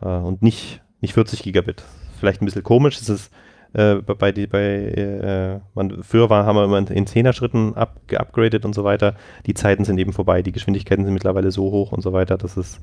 [0.01, 1.84] Äh, und nicht, nicht 40 Gigabit.
[2.18, 3.32] Vielleicht ein bisschen komisch, es ist
[3.73, 8.64] äh, bei, bei, äh, man, früher war, haben wir immer in 10er Schritten up, geupgradet
[8.64, 9.14] und so weiter.
[9.47, 12.57] Die Zeiten sind eben vorbei, die Geschwindigkeiten sind mittlerweile so hoch und so weiter, dass
[12.57, 12.81] es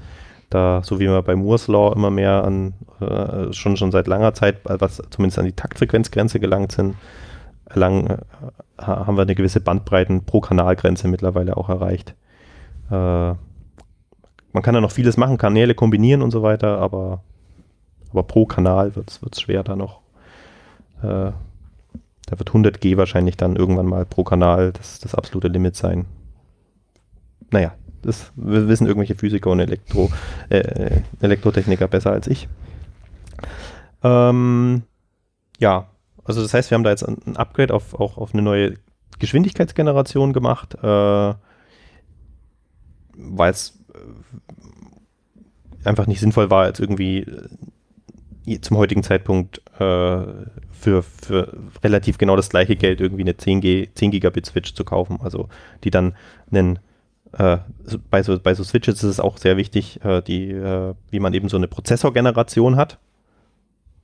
[0.49, 4.33] da, so wie wir bei Moore's Law immer mehr an, äh, schon, schon seit langer
[4.33, 6.95] Zeit, was zumindest an die Taktfrequenzgrenze gelangt sind,
[7.65, 8.17] erlangen, äh,
[8.79, 12.15] ha- haben wir eine gewisse Bandbreiten pro Kanalgrenze mittlerweile auch erreicht.
[12.89, 12.93] Äh,
[14.53, 17.21] man kann da noch vieles machen, Kanäle kombinieren und so weiter, aber,
[18.11, 19.99] aber pro Kanal wird es schwer da noch.
[21.01, 21.31] Äh,
[22.27, 26.05] da wird 100G wahrscheinlich dann irgendwann mal pro Kanal das, das absolute Limit sein.
[27.51, 30.11] Naja, das wissen irgendwelche Physiker und Elektro,
[30.49, 32.47] äh, Elektrotechniker besser als ich.
[34.03, 34.83] Ähm,
[35.59, 35.89] ja,
[36.23, 38.75] also das heißt, wir haben da jetzt ein ein Upgrade auf, auch auf eine neue
[39.19, 41.33] Geschwindigkeitsgeneration gemacht, äh,
[43.17, 47.25] weil es äh, einfach nicht sinnvoll war, jetzt irgendwie
[48.45, 50.23] äh, zum heutigen Zeitpunkt äh,
[50.79, 55.19] für, für relativ genau das gleiche Geld irgendwie eine 10G, 10 Gigabit Switch zu kaufen.
[55.21, 55.49] Also
[55.83, 56.15] die dann
[56.51, 56.79] einen
[57.33, 57.57] äh,
[58.09, 61.33] bei, so, bei so Switches ist es auch sehr wichtig, äh, die, äh, wie man
[61.33, 62.99] eben so eine Prozessorgeneration hat.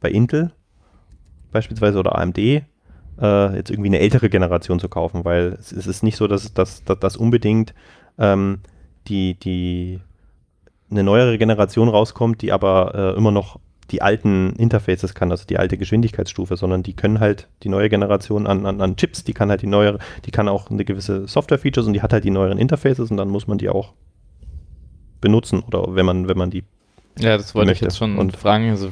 [0.01, 0.51] Bei Intel
[1.51, 2.63] beispielsweise oder AMD äh,
[3.19, 7.15] jetzt irgendwie eine ältere Generation zu kaufen, weil es, es ist nicht so, dass, dass
[7.15, 7.73] unbedingt
[8.17, 8.59] ähm,
[9.07, 9.99] die, die
[10.91, 13.59] eine neuere Generation rauskommt, die aber äh, immer noch
[13.93, 18.45] die alten Interfaces kann, also die alte Geschwindigkeitsstufe, sondern die können halt die neue Generation
[18.47, 21.87] an, an, an Chips, die kann halt die neuere, die kann auch eine gewisse Software-Features
[21.87, 23.93] und die hat halt die neueren Interfaces und dann muss man die auch
[25.21, 26.63] benutzen oder wenn man, wenn man die
[27.17, 27.85] Ja, das wollte möchte.
[27.85, 28.71] ich jetzt schon Und- fragen.
[28.71, 28.91] Also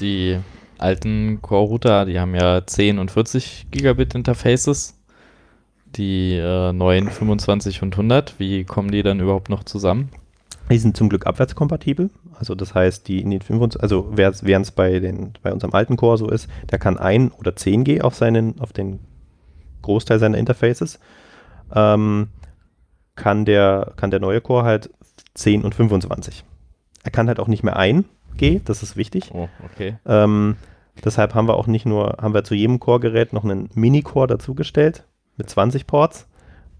[0.00, 0.38] die
[0.78, 4.92] alten Core-Router, die haben ja 10 und 40 Gigabit Interfaces.
[5.96, 10.10] Die äh, neuen 25 und 100, wie kommen die dann überhaupt noch zusammen?
[10.70, 12.10] Die sind zum Glück abwärtskompatibel.
[12.38, 15.96] Also das heißt, die in den 25, also während es bei, den, bei unserem alten
[15.96, 19.00] Core so ist, der kann 1 oder 10G auf seinen, auf den
[19.82, 20.98] Großteil seiner Interfaces,
[21.74, 22.28] ähm,
[23.14, 24.90] kann, der, kann der neue Core halt
[25.34, 26.44] 10 und 25.
[27.04, 29.30] Er kann halt auch nicht mehr 1G, das ist wichtig.
[29.32, 29.96] Oh, okay.
[30.06, 30.56] Ähm,
[31.04, 35.04] deshalb haben wir auch nicht nur, haben wir zu jedem Core-Gerät noch einen Mini-Core dazugestellt
[35.36, 36.26] mit 20 Ports,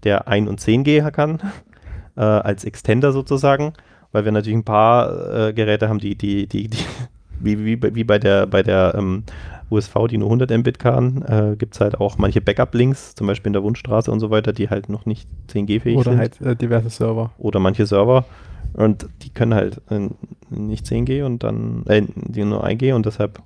[0.03, 1.39] der 1 und 10G kann,
[2.15, 3.73] äh, als Extender sozusagen,
[4.17, 6.77] weil wir natürlich ein paar äh, Geräte haben, die, die, die, die
[7.39, 9.21] wie, wie, bei- wie bei der, bei der ähm,
[9.69, 13.49] USV, die nur 100 Mbit kann, äh, gibt es halt auch manche Backup-Links, zum Beispiel
[13.49, 16.55] in der Wundstraße und so weiter, die halt noch nicht 10G-fähig Oder sind halt äh,
[16.55, 17.29] diverse Server.
[17.37, 18.25] oder manche Server
[18.73, 20.09] und die können halt äh,
[20.49, 23.43] nicht 10G und dann äh, die nur 1G und deshalb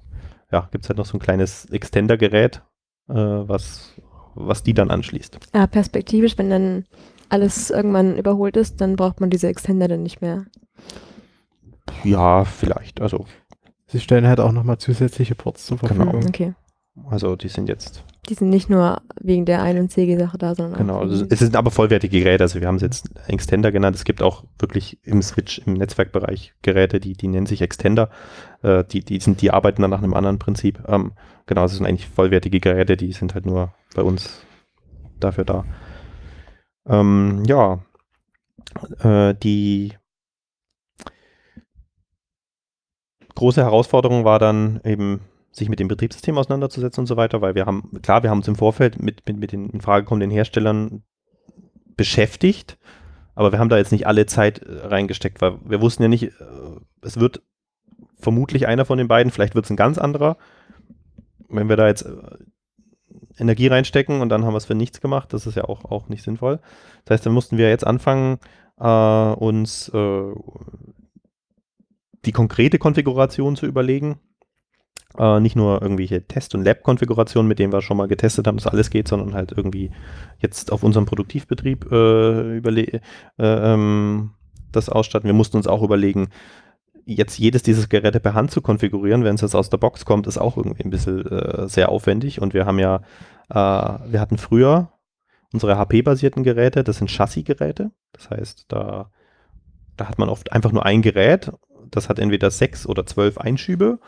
[0.53, 2.61] ja, gibt es halt noch so ein kleines Extender-Gerät,
[3.09, 3.93] äh, was,
[4.35, 5.37] was die dann anschließt.
[5.53, 6.85] Ja, perspektivisch, wenn dann
[7.31, 10.45] alles irgendwann überholt ist, dann braucht man diese Extender dann nicht mehr.
[12.03, 13.01] Ja, vielleicht.
[13.01, 13.25] Also,
[13.87, 15.93] Sie stellen halt auch nochmal zusätzliche Ports zur Genau.
[15.95, 16.25] Verfügung.
[16.29, 16.53] Okay.
[17.09, 20.77] also die sind jetzt, Die sind nicht nur wegen der 1 und CG-Sache da, sondern
[20.77, 21.09] genau, auch.
[21.09, 24.21] wegen- es sind aber vollwertige Geräte, also wir haben es jetzt Extender genannt, es gibt
[24.21, 28.09] auch wirklich im Switch, im Netzwerkbereich Geräte, die, die nennen sich Extender,
[28.61, 30.81] äh, die, die, sind, die arbeiten dann nach einem anderen Prinzip.
[30.87, 31.11] Ähm,
[31.47, 34.41] genau, es sind eigentlich vollwertige Geräte, die sind halt nur bei uns
[35.19, 35.65] dafür da.
[36.87, 37.79] Ähm, ja,
[38.99, 39.93] äh, die
[43.35, 45.21] große Herausforderung war dann eben,
[45.51, 48.47] sich mit dem Betriebssystem auseinanderzusetzen und so weiter, weil wir haben, klar, wir haben uns
[48.47, 51.03] im Vorfeld mit, mit, mit den in Frage kommenden Herstellern
[51.97, 52.77] beschäftigt,
[53.35, 56.23] Aber wir haben da jetzt nicht alle Zeit äh, reingesteckt, weil wir wussten ja nicht,
[56.23, 56.31] äh,
[57.01, 57.41] es wird
[58.17, 60.37] vermutlich einer von den beiden, vielleicht wird es ein ganz anderer.
[61.49, 62.15] Wenn wir da jetzt äh,
[63.37, 66.09] Energie reinstecken und dann haben wir es für nichts gemacht, das ist ja auch, auch
[66.09, 66.59] nicht sinnvoll.
[67.05, 68.39] Das heißt, dann mussten wir jetzt anfangen,
[68.79, 70.33] äh, uns äh,
[72.25, 74.19] die konkrete Konfiguration zu überlegen.
[75.17, 78.67] Äh, nicht nur irgendwelche Test- und Lab-Konfigurationen, mit denen wir schon mal getestet haben, dass
[78.67, 79.91] alles geht, sondern halt irgendwie
[80.39, 83.01] jetzt auf unserem Produktivbetrieb äh, äh,
[83.37, 84.31] ähm,
[84.71, 85.27] das ausstatten.
[85.27, 86.29] Wir mussten uns auch überlegen,
[87.05, 90.27] jetzt jedes dieser Geräte per Hand zu konfigurieren, wenn es jetzt aus der Box kommt,
[90.27, 92.41] ist auch irgendwie ein bisschen äh, sehr aufwendig.
[92.41, 92.97] Und wir haben ja,
[93.49, 94.91] äh, wir hatten früher
[95.53, 97.91] unsere HP-basierten Geräte, das sind Chassis-Geräte.
[98.13, 99.11] Das heißt, da,
[99.97, 101.51] da hat man oft einfach nur ein Gerät,
[101.89, 103.99] das hat entweder sechs oder zwölf Einschübe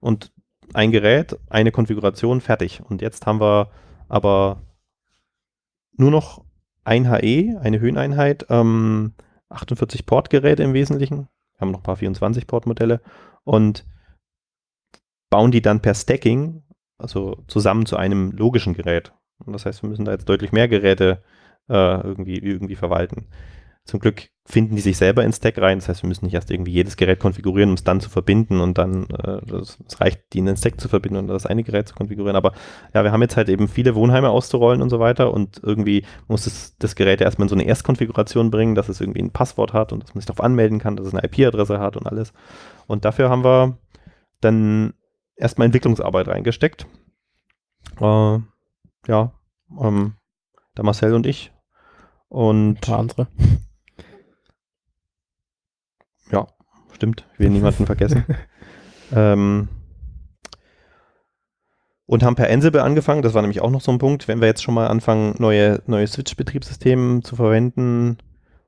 [0.00, 0.32] und
[0.74, 2.82] ein Gerät, eine Konfiguration, fertig.
[2.82, 3.70] Und jetzt haben wir
[4.08, 4.62] aber
[5.96, 6.44] nur noch
[6.84, 9.14] ein HE, eine Höheneinheit, ähm,
[9.50, 11.28] 48 Portgeräte im Wesentlichen.
[11.58, 13.00] Wir haben noch ein paar 24-Port-Modelle
[13.44, 13.84] und
[15.30, 16.62] bauen die dann per Stacking,
[16.98, 19.12] also zusammen zu einem logischen Gerät.
[19.44, 21.22] Und das heißt, wir müssen da jetzt deutlich mehr Geräte
[21.68, 23.28] äh, irgendwie, irgendwie verwalten.
[23.84, 25.78] Zum Glück finden die sich selber in Stack rein.
[25.78, 28.60] Das heißt, wir müssen nicht erst irgendwie jedes Gerät konfigurieren, um es dann zu verbinden
[28.60, 31.86] und dann, äh, es reicht, die in den Stack zu verbinden und das eine Gerät
[31.86, 32.34] zu konfigurieren.
[32.36, 32.52] Aber
[32.94, 36.46] ja, wir haben jetzt halt eben viele Wohnheime auszurollen und so weiter und irgendwie muss
[36.46, 39.92] es, das Gerät erstmal in so eine Erstkonfiguration bringen, dass es irgendwie ein Passwort hat
[39.92, 42.32] und dass man sich darauf anmelden kann, dass es eine IP-Adresse hat und alles.
[42.86, 43.76] Und dafür haben wir
[44.40, 44.94] dann
[45.36, 46.86] erstmal Entwicklungsarbeit reingesteckt.
[48.00, 48.38] Äh,
[49.08, 49.32] ja,
[49.78, 50.14] ähm,
[50.76, 51.52] der Marcel und ich.
[52.28, 53.28] Und Ein paar andere.
[56.30, 56.46] Ja,
[56.98, 57.24] stimmt.
[57.34, 58.24] Ich will niemanden vergessen.
[59.14, 59.68] ähm,
[62.06, 63.22] und haben per Ansible angefangen.
[63.22, 64.28] Das war nämlich auch noch so ein Punkt.
[64.28, 68.18] Wenn wir jetzt schon mal anfangen, neue, neue Switch-Betriebssysteme zu verwenden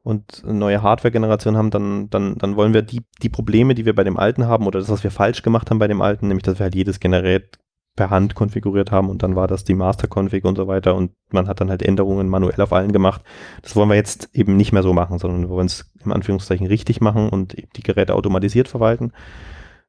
[0.03, 3.95] und eine neue Hardware-Generation haben, dann, dann, dann wollen wir die, die Probleme, die wir
[3.95, 6.45] bei dem alten haben oder das, was wir falsch gemacht haben bei dem alten, nämlich
[6.45, 7.59] dass wir halt jedes Gerät
[7.97, 11.49] per Hand konfiguriert haben und dann war das die Master-Config und so weiter und man
[11.49, 13.23] hat dann halt Änderungen manuell auf allen gemacht.
[13.63, 16.67] Das wollen wir jetzt eben nicht mehr so machen, sondern wir wollen es im Anführungszeichen
[16.67, 19.13] richtig machen und die Geräte automatisiert verwalten.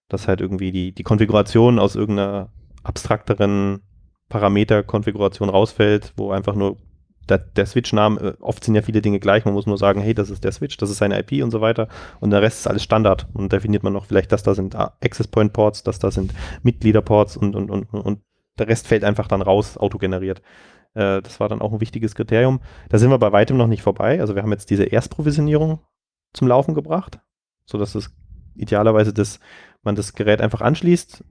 [0.09, 2.49] Dass halt irgendwie die, die Konfiguration aus irgendeiner
[2.83, 3.81] abstrakteren
[4.29, 6.77] Parameter-Konfiguration rausfällt, wo einfach nur
[7.30, 10.14] der, der Switch-Name, äh, oft sind ja viele Dinge gleich, man muss nur sagen, hey,
[10.14, 11.88] das ist der Switch, das ist seine IP und so weiter
[12.19, 14.98] und der Rest ist alles Standard und definiert man noch vielleicht, dass da sind ah,
[15.03, 16.34] Access Point Ports, dass da sind
[16.64, 18.19] Mitgliederports und, und, und, und
[18.60, 20.41] der Rest fällt einfach dann raus, autogeneriert.
[20.93, 22.60] Äh, das war dann auch ein wichtiges Kriterium.
[22.89, 25.80] Da sind wir bei weitem noch nicht vorbei, also wir haben jetzt diese Erstprovisionierung
[26.34, 27.19] zum Laufen gebracht,
[27.65, 28.14] sodass es
[28.56, 29.39] idealerweise das,
[29.84, 31.23] man das Gerät einfach anschließt,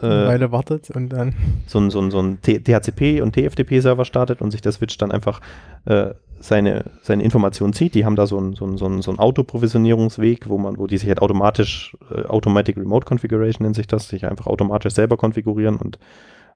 [0.00, 1.34] Eine äh, Weile wartet und dann.
[1.66, 5.10] so ein, so ein, so ein DHCP und TFTP-Server startet und sich der Switch dann
[5.10, 5.40] einfach
[5.86, 7.94] äh, seine, seine Informationen zieht.
[7.94, 10.86] Die haben da so einen so ein, so ein, so ein Autoprovisionierungsweg, wo man, wo
[10.86, 15.16] die sich halt automatisch, äh, Automatic Remote Configuration nennt sich das, sich einfach automatisch selber
[15.16, 15.98] konfigurieren und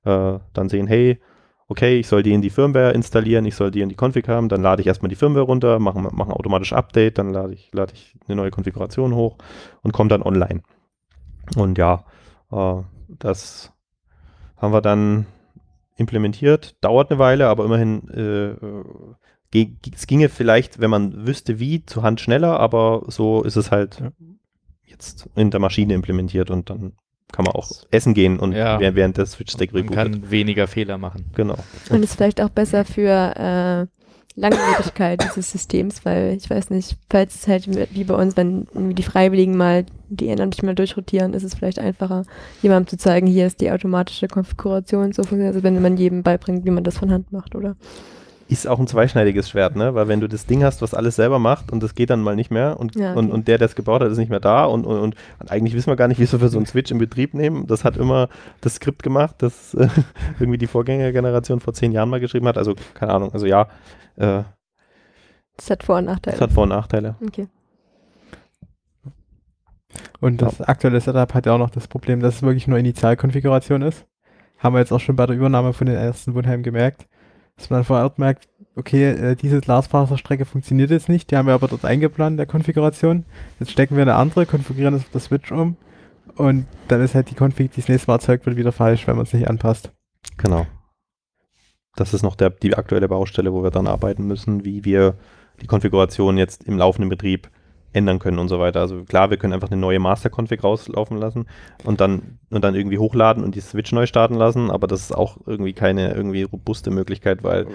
[0.04, 1.20] äh, dann sehen, hey,
[1.68, 4.48] okay, ich soll die in die Firmware installieren, ich soll die in die Config haben,
[4.48, 7.70] dann lade ich erstmal die Firmware runter, mache mach ein automatisch Update, dann lade ich,
[7.72, 9.36] lade ich eine neue Konfiguration hoch
[9.82, 10.62] und komme dann online.
[11.56, 12.04] Und ja,
[12.50, 12.82] äh,
[13.18, 13.72] das
[14.56, 15.26] haben wir dann
[15.96, 16.76] implementiert.
[16.80, 18.50] Dauert eine Weile, aber immerhin, äh,
[19.58, 23.70] äh, es ginge vielleicht, wenn man wüsste wie, zur Hand schneller, aber so ist es
[23.70, 24.10] halt Ja.
[24.84, 26.92] jetzt in der Maschine implementiert und dann
[27.32, 28.80] kann man auch essen gehen und Ja.
[28.80, 30.12] während, der Switch-Stack Man rebootet.
[30.22, 31.26] kann weniger Fehler machen.
[31.34, 31.56] Genau.
[31.90, 33.86] Und ist vielleicht auch besser für äh,
[34.36, 39.02] Langlebigkeit dieses Systems, weil ich weiß nicht, falls es halt wie bei uns, wenn die
[39.02, 42.24] Freiwilligen mal die ehrenamtlich mal durchrotieren, ist es vielleicht einfacher,
[42.62, 46.64] jemandem zu zeigen, hier ist die automatische Konfiguration so funktioniert, also wenn man jedem beibringt,
[46.64, 47.76] wie man das von Hand macht, oder?
[48.48, 49.94] Ist auch ein zweischneidiges Schwert, ne?
[49.94, 52.34] Weil wenn du das Ding hast, was alles selber macht und das geht dann mal
[52.34, 53.18] nicht mehr und, Ja, okay.
[53.20, 55.50] und, und der, der es gebaut hat, ist nicht mehr da und, und, und, und
[55.52, 57.68] eigentlich wissen wir gar nicht, wieso wir so einen Switch in Betrieb nehmen.
[57.68, 58.28] Das hat immer
[58.60, 59.86] das Skript gemacht, das äh,
[60.40, 62.58] irgendwie die Vorgängergeneration vor zehn Jahren mal geschrieben hat.
[62.58, 63.68] Also keine Ahnung, also ja,
[64.20, 64.44] äh,
[65.56, 66.36] Das hat Vor- und Nachteile.
[66.36, 67.16] das hat Vor- und Nachteile.
[67.26, 67.48] okay.
[70.20, 73.82] Und das aktuelle Setup hat ja auch noch das Problem, dass es wirklich nur Initialkonfiguration
[73.82, 74.06] ist.
[74.58, 77.06] Haben wir jetzt auch schon bei der Übernahme von den ersten Wohnheimen gemerkt,
[77.56, 81.54] dass man vor Ort merkt, okay, äh, diese Glasfaserstrecke funktioniert jetzt nicht, die haben wir
[81.54, 83.24] aber dort eingeplant in der Konfiguration.
[83.58, 85.76] Jetzt stecken wir eine andere, konfigurieren das auf der Switch um
[86.36, 89.16] und dann ist halt die Config, die das nächste Mal erzeugt wird, wieder falsch, wenn
[89.16, 89.92] man es nicht anpasst.
[90.36, 90.66] Genau.
[91.96, 95.14] Das ist noch der, die aktuelle Baustelle, wo wir dran arbeiten müssen, wie wir
[95.60, 97.50] die Konfiguration jetzt im laufenden Betrieb
[97.92, 98.80] ändern können und so weiter.
[98.80, 101.46] Also klar, wir können einfach eine neue Master-Config rauslaufen lassen
[101.84, 105.12] und dann, und dann irgendwie hochladen und die Switch neu starten lassen, aber das ist
[105.12, 107.66] auch irgendwie keine irgendwie robuste Möglichkeit, weil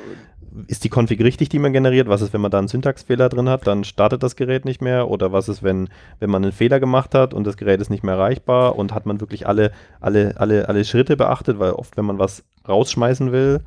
[0.67, 2.07] ist die Config richtig, die man generiert?
[2.07, 3.67] Was ist, wenn man da einen Syntaxfehler drin hat?
[3.67, 5.09] Dann startet das Gerät nicht mehr.
[5.09, 5.89] Oder was ist, wenn,
[6.19, 9.05] wenn man einen Fehler gemacht hat und das Gerät ist nicht mehr erreichbar und hat
[9.05, 11.59] man wirklich alle, alle, alle, alle Schritte beachtet?
[11.59, 13.61] Weil oft, wenn man was rausschmeißen will,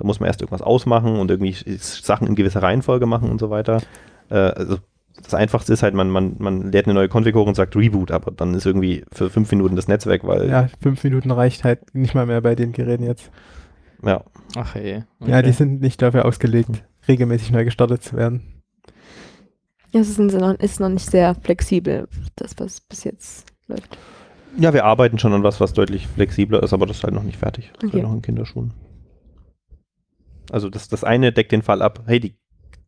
[0.00, 3.50] da muss man erst irgendwas ausmachen und irgendwie Sachen in gewisser Reihenfolge machen und so
[3.50, 3.82] weiter.
[4.30, 4.78] Äh, also
[5.22, 8.10] das Einfachste ist halt, man, man, man lädt eine neue Config hoch und sagt Reboot,
[8.10, 10.48] aber dann ist irgendwie für fünf Minuten das Netz weg, weil.
[10.48, 13.30] Ja, fünf Minuten reicht halt nicht mal mehr bei den Geräten jetzt.
[14.02, 14.24] Ja.
[14.56, 15.04] Ach ey.
[15.26, 18.62] Ja, die sind nicht dafür ausgelegt, regelmäßig neu gestartet zu werden.
[19.92, 23.98] Ja, es ist, noch, ist noch nicht sehr flexibel, das, was bis jetzt läuft.
[24.56, 27.22] Ja, wir arbeiten schon an was, was deutlich flexibler ist, aber das ist halt noch
[27.24, 27.70] nicht fertig.
[27.74, 27.98] Das ist Okay.
[27.98, 28.72] halt noch in Kinderschuhen.
[30.50, 32.36] Also das, das eine deckt den Fall ab, hey, die,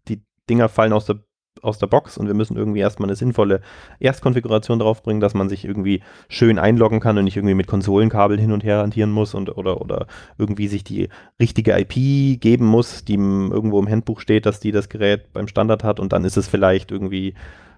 [0.08, 1.20] die Dinger fallen aus der,
[1.60, 3.60] aus der Box und wir müssen irgendwie erstmal eine sinnvolle
[4.00, 8.52] Erstkonfiguration draufbringen, dass man sich irgendwie schön einloggen kann und nicht irgendwie mit Konsolenkabeln hin
[8.52, 10.06] und her hantieren muss und oder, oder
[10.38, 11.08] irgendwie sich die
[11.40, 15.84] richtige IP geben muss, die irgendwo im Handbuch steht, dass die das Gerät beim Standard
[15.84, 17.34] hat und dann ist es vielleicht irgendwie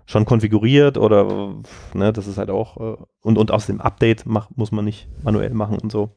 [0.06, 1.54] schon konfiguriert oder
[1.94, 5.08] ne, das ist halt auch äh, und, und aus dem Update mach, muss man nicht
[5.22, 6.16] manuell machen und so.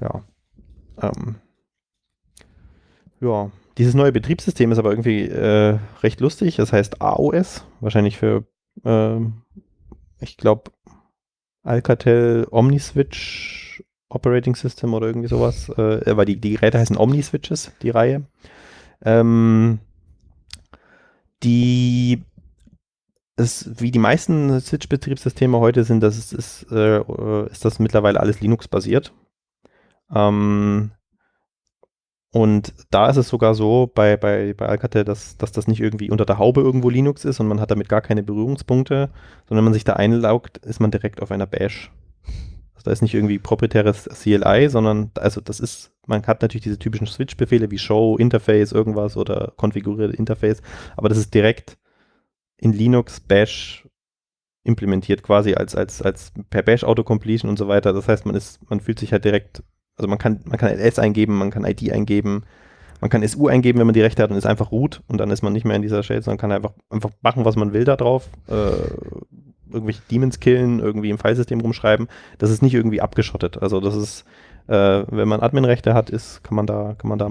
[0.00, 0.22] Ja.
[1.00, 1.36] Ähm,
[3.20, 6.56] ja, dieses neue Betriebssystem ist aber irgendwie äh, recht lustig.
[6.56, 8.44] Das heißt AOS, wahrscheinlich für,
[8.84, 9.42] ähm,
[10.20, 10.70] ich glaube,
[11.62, 17.90] Alcatel Omniswitch Operating System oder irgendwie sowas, äh, weil die, die Geräte heißen Omniswitches, die
[17.90, 18.24] Reihe.
[19.02, 19.80] Ähm,
[21.42, 22.22] die
[23.36, 27.00] ist, wie die meisten Switch-Betriebssysteme heute sind, das ist, ist, äh,
[27.50, 29.12] ist das mittlerweile alles Linux-basiert.
[30.12, 30.90] Ähm,
[32.38, 36.08] und da ist es sogar so bei, bei, bei Alcatel, dass, dass das nicht irgendwie
[36.08, 39.10] unter der Haube irgendwo Linux ist und man hat damit gar keine Berührungspunkte,
[39.48, 41.90] sondern wenn man sich da einlaugt, ist man direkt auf einer Bash.
[42.74, 46.78] Also da ist nicht irgendwie proprietäres CLI, sondern also das ist, man hat natürlich diese
[46.78, 50.62] typischen Switch-Befehle wie Show, Interface, irgendwas oder konfigurierte Interface,
[50.96, 51.76] aber das ist direkt
[52.56, 53.84] in Linux Bash
[54.62, 57.92] implementiert quasi als, als, als per Bash Autocompletion und so weiter.
[57.92, 59.64] Das heißt, man ist, man fühlt sich halt direkt,
[59.98, 62.44] also man kann, man kann LS eingeben, man kann ID eingeben,
[63.00, 65.30] man kann SU eingeben, wenn man die Rechte hat und ist einfach root und dann
[65.30, 67.84] ist man nicht mehr in dieser Shell, sondern kann einfach, einfach machen, was man will
[67.84, 68.28] da drauf.
[68.48, 68.70] Äh,
[69.70, 72.08] irgendwelche Demons killen, irgendwie im Filesystem rumschreiben.
[72.38, 73.60] Das ist nicht irgendwie abgeschottet.
[73.60, 74.24] Also das ist,
[74.66, 77.30] äh, wenn man Adminrechte hat, ist, kann man da, kann man da,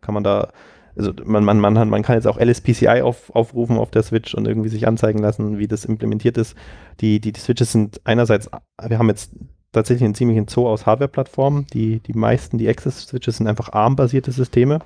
[0.00, 0.48] kann man da
[0.96, 4.46] also man, man, man, man kann jetzt auch LSPCI auf, aufrufen auf der Switch und
[4.46, 6.54] irgendwie sich anzeigen lassen, wie das implementiert ist.
[7.00, 8.50] Die, die, die Switches sind einerseits,
[8.86, 9.32] wir haben jetzt
[9.72, 11.66] tatsächlich einen ziemlichen Zoo aus Hardware-Plattformen.
[11.72, 14.80] Die, die meisten, die Access-Switches sind einfach ARM-basierte Systeme.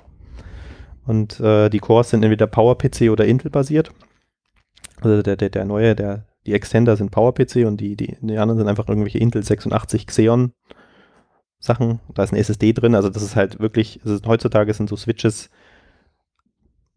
[1.05, 3.91] Und äh, die Cores sind entweder PowerPC oder Intel-basiert.
[5.01, 8.57] Also der, der, der neue, der, die Extender sind PowerPC und die, die, die anderen
[8.57, 10.53] sind einfach irgendwelche Intel 86 Xeon
[11.59, 11.99] Sachen.
[12.13, 12.95] Da ist ein SSD drin.
[12.95, 15.49] Also das ist halt wirklich, ist, heutzutage sind so Switches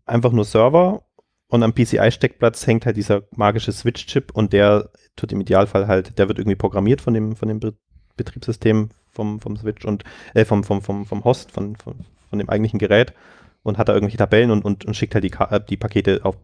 [0.06, 1.02] einfach nur Server
[1.50, 6.28] und am PCI-Steckplatz hängt halt dieser magische Switch-Chip und der tut im Idealfall halt, der
[6.28, 7.74] wird irgendwie programmiert von dem, von dem Be
[8.16, 10.04] Betriebssystem vom, vom Switch und
[10.34, 11.94] äh, vom, vom, vom, vom Host, von, von,
[12.28, 13.14] von dem eigentlichen Gerät
[13.62, 16.36] und hat da irgendwelche Tabellen und, und, und schickt halt die, Ka die Pakete auch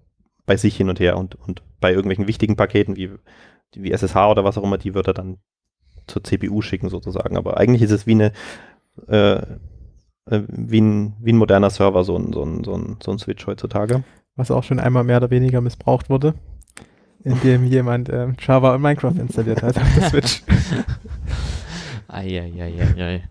[0.46, 3.10] bei sich hin und her und, und bei irgendwelchen wichtigen Paketen wie,
[3.74, 5.38] wie SSH oder was auch immer, die wird er dann
[6.06, 7.36] zur CPU schicken sozusagen.
[7.36, 8.32] Aber eigentlich ist es wie eine
[9.08, 9.42] äh,
[10.28, 14.02] wie ein, wie ein moderner Server, so, ein, so, ein, so ein Switch heutzutage.
[14.36, 16.34] Was auch schon einmal mehr oder weniger missbraucht wurde,
[17.24, 20.42] indem jemand ähm, Java und Minecraft installiert hat auf der Switch.
[22.08, 23.22] Eieieiei.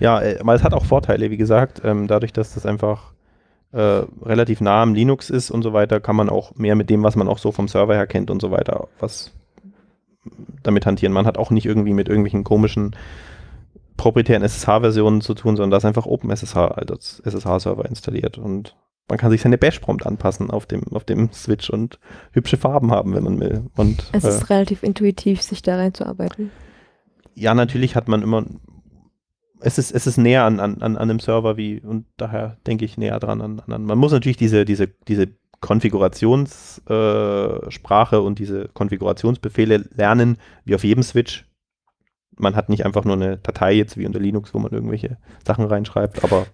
[0.00, 1.82] Ja, äh, aber es hat auch Vorteile, wie gesagt.
[1.84, 3.12] Ähm, dadurch, dass das einfach
[3.72, 7.02] äh, relativ nah am Linux ist und so weiter, kann man auch mehr mit dem,
[7.02, 9.32] was man auch so vom Server her kennt und so weiter, was
[10.62, 11.12] damit hantieren.
[11.12, 12.96] Man hat auch nicht irgendwie mit irgendwelchen komischen
[13.96, 18.74] proprietären SSH-Versionen zu tun, sondern da ist einfach OpenSSH als SSH-Server installiert und
[19.08, 21.98] man kann sich seine Bash-Prompt anpassen auf dem, auf dem Switch und
[22.32, 23.64] hübsche Farben haben, wenn man will.
[23.76, 26.50] Und, Es äh, ist relativ intuitiv, sich da reinzuarbeiten.
[27.34, 28.44] ja, natürlich hat man immer,
[29.60, 32.98] es ist, es ist näher an, an, an einem Server wie, und daher denke ich
[32.98, 35.28] näher dran an, an man muss natürlich diese, diese, diese
[35.60, 41.46] Konfigurationssprache äh, und diese Konfigurationsbefehle lernen, wie auf jedem Switch.
[42.38, 45.16] Man hat nicht einfach nur eine Datei jetzt wie unter Linux, wo man irgendwelche
[45.46, 46.46] Sachen reinschreibt, aber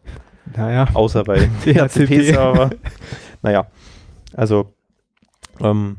[0.56, 2.06] Naja, außer bei DHCP.
[2.06, 2.70] DHCP-Server.
[3.42, 3.66] naja,
[4.34, 4.74] also
[5.60, 5.98] ähm,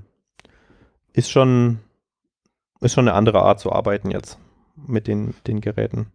[1.13, 1.79] ist schon
[2.81, 4.37] ist schon eine andere Art zu arbeiten jetzt
[4.75, 6.07] mit den, den Geräten.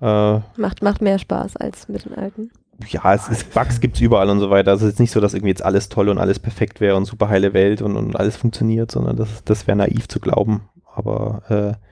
[0.00, 2.50] Äh, Macht, macht mehr Spaß als mit den alten.
[2.88, 4.72] ja, es ist, Bugs gibt es überall und so weiter.
[4.72, 7.04] Also es ist nicht so, dass irgendwie jetzt alles toll und alles perfekt wäre und
[7.04, 10.68] super heile Welt und, und alles funktioniert, sondern das, das wäre naiv zu glauben.
[10.92, 11.84] Aber äh,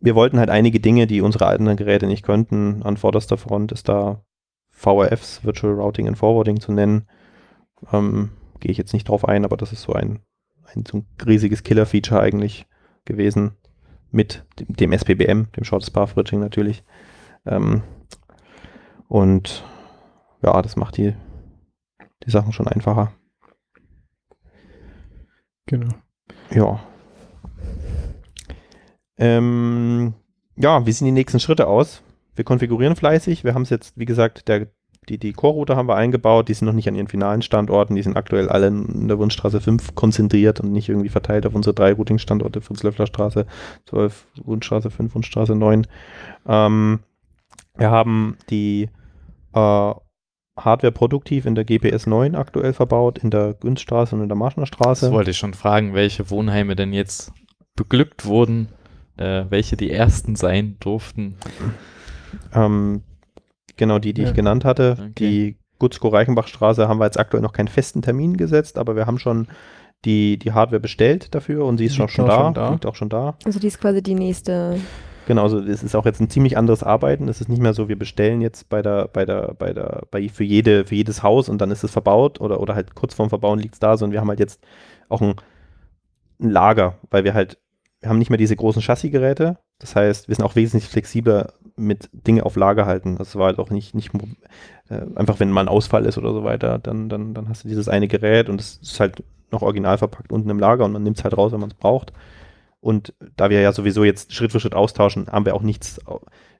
[0.00, 2.82] wir wollten halt einige Dinge, die unsere alten Geräte nicht könnten.
[2.82, 4.22] An vorderster Front ist da
[4.78, 7.08] VRFs, Virtual Routing and Forwarding zu nennen.
[7.92, 8.30] Ähm,
[8.60, 10.20] Gehe ich jetzt nicht drauf ein, aber das ist so ein,
[10.72, 12.66] ein so ein riesiges Killer-Feature eigentlich
[13.04, 13.52] gewesen
[14.10, 16.84] mit dem, dem SPBM, dem Shortest Path Bridging natürlich.
[17.46, 17.82] Ähm,
[19.08, 19.64] und
[20.42, 21.14] ja, das macht die,
[22.24, 23.12] die Sachen schon einfacher.
[25.66, 25.94] Genau.
[26.50, 26.80] Ja.
[29.18, 30.14] Ähm,
[30.56, 32.02] ja, wie sehen die nächsten Schritte aus?
[32.38, 33.42] Wir konfigurieren fleißig.
[33.42, 34.68] Wir haben es jetzt, wie gesagt, der,
[35.08, 36.48] die, die Core-Router haben wir eingebaut.
[36.48, 37.96] Die sind noch nicht an ihren finalen Standorten.
[37.96, 41.74] Die sind aktuell alle in der Wunschstraße 5 konzentriert und nicht irgendwie verteilt auf unsere
[41.74, 43.44] drei Routing-Standorte, Fritzlöffler Straße
[43.86, 45.88] 12, Wunschstraße 5, Wunschstraße 9.
[46.46, 47.00] Ähm,
[47.76, 48.88] wir haben die
[49.52, 49.92] äh,
[50.56, 54.66] Hardware produktiv in der GPS 9 aktuell verbaut, in der Günststraße und in der Marschner
[54.66, 55.06] Straße.
[55.06, 57.32] Das wollte ich schon fragen, welche Wohnheime denn jetzt
[57.74, 58.68] beglückt wurden,
[59.16, 61.36] äh, welche die ersten sein durften.
[62.54, 63.02] Ähm,
[63.76, 64.28] genau die, die Ja.
[64.28, 64.96] ich genannt hatte.
[64.98, 65.12] Okay.
[65.18, 69.46] Die Gutzko-Reichenbach-Straße haben wir jetzt aktuell noch keinen festen Termin gesetzt, aber wir haben schon
[70.04, 72.70] die, die Hardware bestellt dafür und sie ist Liegt schon, schon, auch da, schon da.
[72.70, 73.36] Liegt auch schon da.
[73.44, 74.78] Also die ist quasi die nächste.
[75.26, 77.28] Genau, also es ist auch jetzt ein ziemlich anderes Arbeiten.
[77.28, 80.28] Es ist nicht mehr so, wir bestellen jetzt bei der, bei der, bei der, bei
[80.28, 83.28] für jede, für jedes Haus und dann ist es verbaut oder, oder halt kurz vorm
[83.28, 84.60] Verbauen liegt es da, sondern wir haben halt jetzt
[85.08, 85.34] auch ein,
[86.40, 87.58] ein Lager, weil wir halt,
[88.00, 89.58] wir haben nicht mehr diese großen Chassisgeräte.
[89.78, 93.16] Das heißt, wir sind auch wesentlich flexibler mit Dinge auf Lager halten.
[93.16, 94.10] Das war halt auch nicht, nicht
[94.88, 97.68] äh, einfach, wenn mal ein Ausfall ist oder so weiter, dann, dann, dann hast du
[97.68, 101.02] dieses eine Gerät und es ist halt noch original verpackt unten im Lager und man
[101.02, 102.12] nimmt es halt raus, wenn man es braucht.
[102.80, 106.00] Und da wir ja sowieso jetzt Schritt für Schritt austauschen, haben wir auch nichts.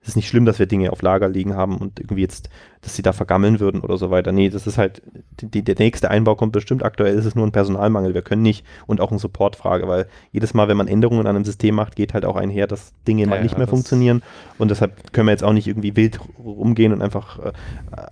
[0.03, 2.49] Es ist nicht schlimm, dass wir Dinge auf Lager liegen haben und irgendwie jetzt,
[2.81, 4.31] dass sie da vergammeln würden oder so weiter.
[4.33, 5.03] Nee, das ist halt,
[5.41, 6.83] die, der nächste Einbau kommt bestimmt.
[6.85, 8.15] Aktuell ist es nur ein Personalmangel.
[8.15, 11.45] Wir können nicht und auch eine Supportfrage, weil jedes Mal, wenn man Änderungen an einem
[11.45, 14.23] System macht, geht halt auch einher, dass Dinge mal Ja, nicht ja, mehr funktionieren.
[14.57, 17.53] Und deshalb können wir jetzt auch nicht irgendwie wild rumgehen und einfach äh,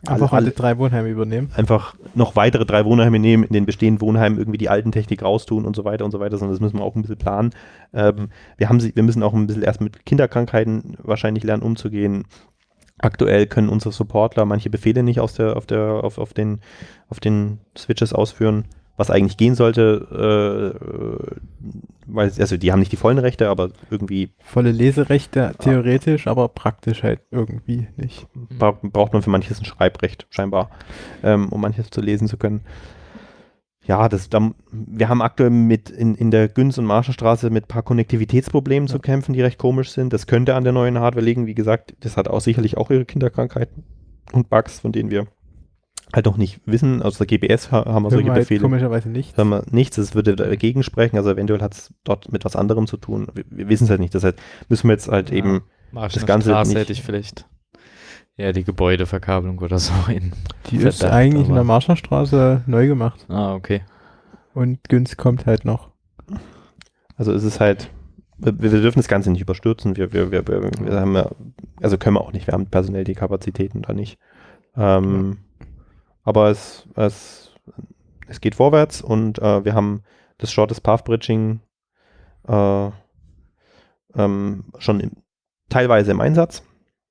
[0.07, 1.51] Einfach alle drei Wohnheime übernehmen.
[1.55, 5.65] einfach noch weitere drei Wohnheime nehmen, in den bestehenden Wohnheimen irgendwie die alten Technik raustun
[5.65, 7.51] und so weiter und so weiter, sondern das müssen wir auch ein bisschen planen.
[7.95, 12.24] Ähm, wir, haben sie, wir müssen auch ein bisschen erst mit Kinderkrankheiten wahrscheinlich lernen, umzugehen.
[12.98, 16.61] Aktuell können unsere Supportler manche Befehle nicht aus der, auf, der, auf, auf, den,
[17.11, 18.65] auf den Switches ausführen,
[18.97, 21.36] was eigentlich gehen sollte, äh,
[22.07, 27.03] weil, also die haben nicht die vollen Rechte, aber irgendwie Volle Leserechte theoretisch, aber praktisch
[27.03, 28.27] halt irgendwie nicht.
[28.59, 30.70] bra braucht man für manches ein Schreibrecht, scheinbar,
[31.23, 32.62] ähm, um manches zu lesen zu können.
[33.87, 37.69] Ja, das, da, wir haben aktuell mit in, in der Günz- und Marschenstraße mit ein
[37.69, 40.13] paar Konnektivitätsproblemen zu kämpfen, die recht komisch sind.
[40.13, 41.47] Das könnte an der neuen Hardware liegen.
[41.47, 43.85] Wie gesagt, das hat auch sicherlich auch ihre Kinderkrankheiten
[44.33, 45.27] und Bugs, von denen wir
[46.13, 47.01] halt noch nicht wissen.
[47.03, 48.61] Aus der GPS ha haben wir solche wir halt Befehle.
[48.61, 49.39] komischerweise nicht.
[49.39, 51.17] Haben wir nichts, das würde dagegen sprechen.
[51.17, 53.29] Also eventuell hat es dort mit was anderem zu tun.
[53.35, 54.15] Wir, wir wissen es halt nicht.
[54.15, 54.39] Das heißt,
[54.69, 55.37] müssen wir jetzt halt Ja.
[55.37, 57.47] eben Marschner Das Ganze Straße nicht- hätte ich vielleicht
[58.37, 60.33] ja die Gebäudeverkabelung oder so in.
[60.71, 63.25] Die ist Verdacht, eigentlich in aber- der Marschnerstraße neu gemacht.
[63.29, 63.83] Ah, okay.
[64.55, 65.91] Und Günz kommt halt noch.
[67.17, 67.91] Also es ist halt,
[68.39, 69.97] wir, wir dürfen das Ganze nicht überstürzen.
[69.97, 71.31] Wir, wir, wir, wir, wir haben ja,
[71.83, 74.19] also können wir auch nicht, wir haben personell die Kapazitäten da nicht.
[74.77, 75.39] Ähm,
[76.25, 77.55] Aber es, es,
[78.29, 80.03] es geht vorwärts und äh, wir haben
[80.39, 81.61] das Shortest Path Bridging
[82.49, 82.91] äh,
[84.15, 85.13] ähm, schon im,
[85.69, 86.63] teilweise im Einsatz.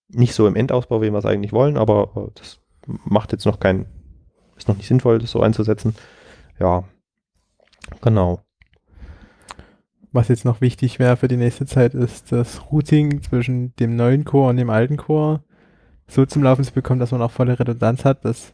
[0.10, 3.60] Nicht so im Endausbau, wie wir es eigentlich wollen, aber äh, das macht jetzt noch
[3.60, 3.86] kein,
[4.58, 5.96] ist noch nicht sinnvoll, das so einzusetzen.
[6.60, 6.84] Ja,
[8.02, 8.42] genau.
[10.12, 14.24] Was jetzt noch wichtig wäre für die nächste Zeit, ist das Routing zwischen dem neuen
[14.24, 15.44] Core und dem alten Core
[16.08, 18.54] so zum Laufen zu bekommen, dass man auch volle Redundanz hat, dass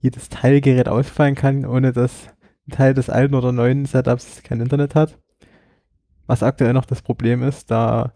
[0.00, 2.28] jedes Teilgerät ausfallen kann, ohne dass
[2.68, 5.18] ein Teil des alten oder neuen Setups kein Internet hat.
[6.26, 8.12] Was aktuell noch das Problem ist, da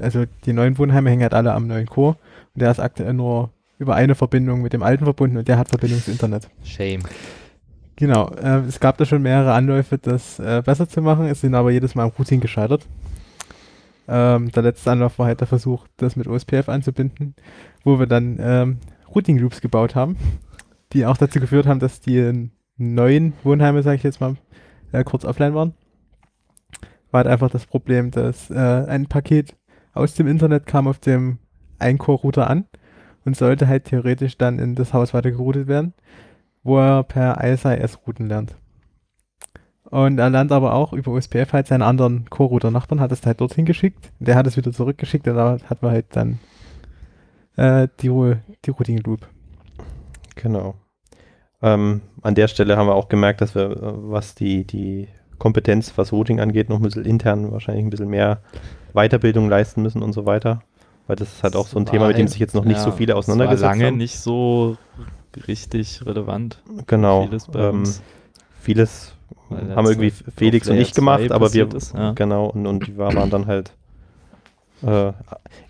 [0.00, 2.16] also die neuen Wohnheime hängen halt alle am neuen Core
[2.54, 5.68] und der ist aktuell nur über eine Verbindung mit dem alten verbunden und der hat
[5.68, 6.48] Verbindung ins Internet.
[6.64, 7.02] Shame.
[7.96, 11.54] Genau, äh, es gab da schon mehrere Anläufe, das äh, besser zu machen, es sind
[11.54, 12.86] aber jedes Mal am Routing gescheitert.
[14.08, 17.34] Ähm, der letzte Anlauf war halt der Versuch, das mit OSPF anzubinden,
[17.84, 18.78] wo wir dann ähm,
[19.14, 20.16] Routing Loops gebaut haben,
[20.92, 24.36] die auch dazu geführt haben, dass die neuen Wohnheime, sage ich jetzt mal,
[24.92, 25.74] äh, kurz offline waren.
[27.10, 29.54] War halt einfach das Problem, dass äh, ein Paket
[29.92, 31.38] aus dem Internet kam auf dem
[31.78, 32.64] Ein-Core-Router an
[33.24, 35.94] und sollte halt theoretisch dann in das Haus weiter geroutet werden
[36.62, 38.56] wo er per ISIS routen lernt.
[39.84, 43.66] Und er lernt aber auch über USPF halt seinen anderen Core-Router-Nachbarn, hat es halt dorthin
[43.66, 44.10] geschickt.
[44.20, 46.38] Der hat es wieder zurückgeschickt und da hat man halt dann
[47.56, 48.08] äh, die,
[48.64, 49.28] die Routing-Loop.
[50.36, 50.76] Genau.
[51.60, 55.08] Ähm, an der Stelle haben wir auch gemerkt, dass wir, äh, was die, die
[55.42, 58.38] Kompetenz, was Routing angeht, noch ein bisschen intern wahrscheinlich ein bisschen mehr
[58.94, 60.62] Weiterbildung leisten müssen und so weiter.
[61.08, 62.90] Weil das ist halt auch so ein Thema, mit dem sich jetzt noch nicht so
[62.90, 63.96] ja, viele das auseinandergesetzt war lange haben.
[63.96, 64.76] nicht so
[65.48, 66.62] richtig relevant.
[66.86, 67.24] Genau.
[67.26, 67.82] Vieles ähm,
[68.60, 69.16] vieles
[69.74, 72.12] haben irgendwie Felix und ich gemacht, 2 aber wir ist, ja.
[72.12, 73.72] genau und, und die war- waren dann halt.
[74.84, 75.12] Äh,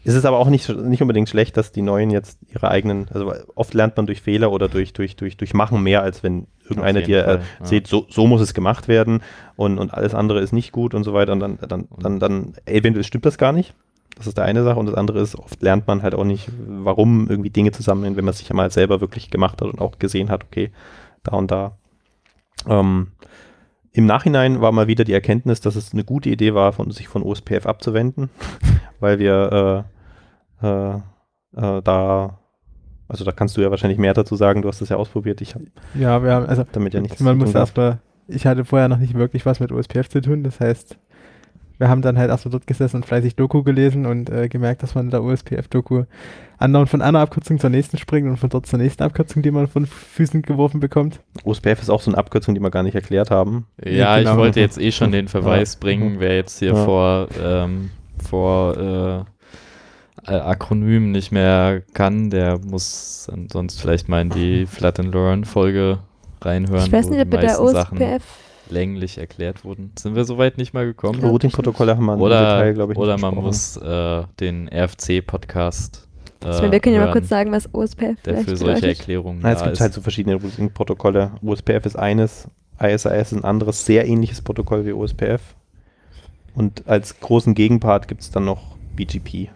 [0.05, 3.33] ist es aber auch nicht, nicht unbedingt schlecht, dass die Neuen jetzt ihre eigenen, also
[3.55, 7.03] oft lernt man durch Fehler oder durch, durch, durch, durch Machen mehr, als wenn irgendeiner
[7.03, 9.23] dir äh, sieht, so, so muss es gemacht werden
[9.57, 12.55] und, und alles andere ist nicht gut und so weiter und dann, dann, dann, dann
[12.67, 13.75] eventuell stimmt das gar nicht.
[14.17, 16.49] Das ist der eine Sache und das andere ist, oft lernt man halt auch nicht,
[16.67, 20.31] warum irgendwie Dinge zusammenhängen, wenn man sich einmal selber wirklich gemacht hat und auch gesehen
[20.31, 20.71] hat, okay,
[21.23, 21.77] da und da.
[22.69, 23.09] Ähm,
[23.95, 27.09] Im Nachhinein war mal wieder die Erkenntnis, dass es eine gute Idee war, von, sich
[27.09, 28.31] von OSPF abzuwenden,
[29.01, 29.87] weil wir
[30.63, 30.95] äh, äh,
[31.57, 32.39] äh, da,
[33.09, 35.55] also da kannst du ja wahrscheinlich mehr dazu sagen, du hast das ja ausprobiert, ich
[35.55, 38.89] habe Ja, wir haben, also damit ja nichts man zu muss erstmal, ich hatte vorher
[38.89, 40.97] noch nicht wirklich was mit OSPF zu tun, das heißt,
[41.83, 44.95] wir haben dann halt erstmal dort gesessen und fleißig Doku gelesen und äh, gemerkt, dass
[44.95, 46.05] man in der OSPF-Doku
[46.59, 49.67] andauernd von einer Abkürzung zur nächsten springt und von dort zur nächsten Abkürzung, die man
[49.67, 51.19] von Füßen geworfen bekommt.
[51.43, 53.67] OSPF ist auch so eine Abkürzung, die wir gar nicht erklärt haben.
[53.85, 54.31] Ja, genau.
[54.31, 55.81] ich wollte jetzt eh schon den Verweis Ja.
[55.81, 56.85] bringen, wer jetzt hier Ja.
[56.85, 57.91] vor, ähm,
[58.23, 59.27] vor
[60.29, 65.13] äh, äh, Akronym nicht mehr kann, der muss sonst vielleicht mal in die Flat and
[65.13, 65.99] Learn Folge
[66.43, 66.87] reinhören.
[66.87, 68.23] Ich weiß nicht, ob bei der meisten Sachen OSPF
[68.73, 69.93] länglich erklärt wurden.
[69.99, 71.21] Sind wir soweit nicht mal gekommen?
[71.23, 71.29] Ja.
[71.29, 73.47] Routing-Protokolle haben wir im Oder, Detail, glaube ich, oder nicht man besprochen.
[73.47, 76.09] muss äh, den RFC-Podcast
[76.45, 78.99] äh, wir können ja mal hören, kurz sagen, was OSPF der für solche bedeutet.
[78.99, 79.81] Erklärungen Na, es gibt ist.
[79.81, 81.33] halt so verschiedene Routing-Protokolle.
[81.45, 82.49] OSPF ist eines,
[82.81, 85.41] ISIS ist ein anderes, sehr ähnliches Protokoll wie OSPF.
[86.55, 89.51] Und als großen Gegenpart gibt es dann noch BGP.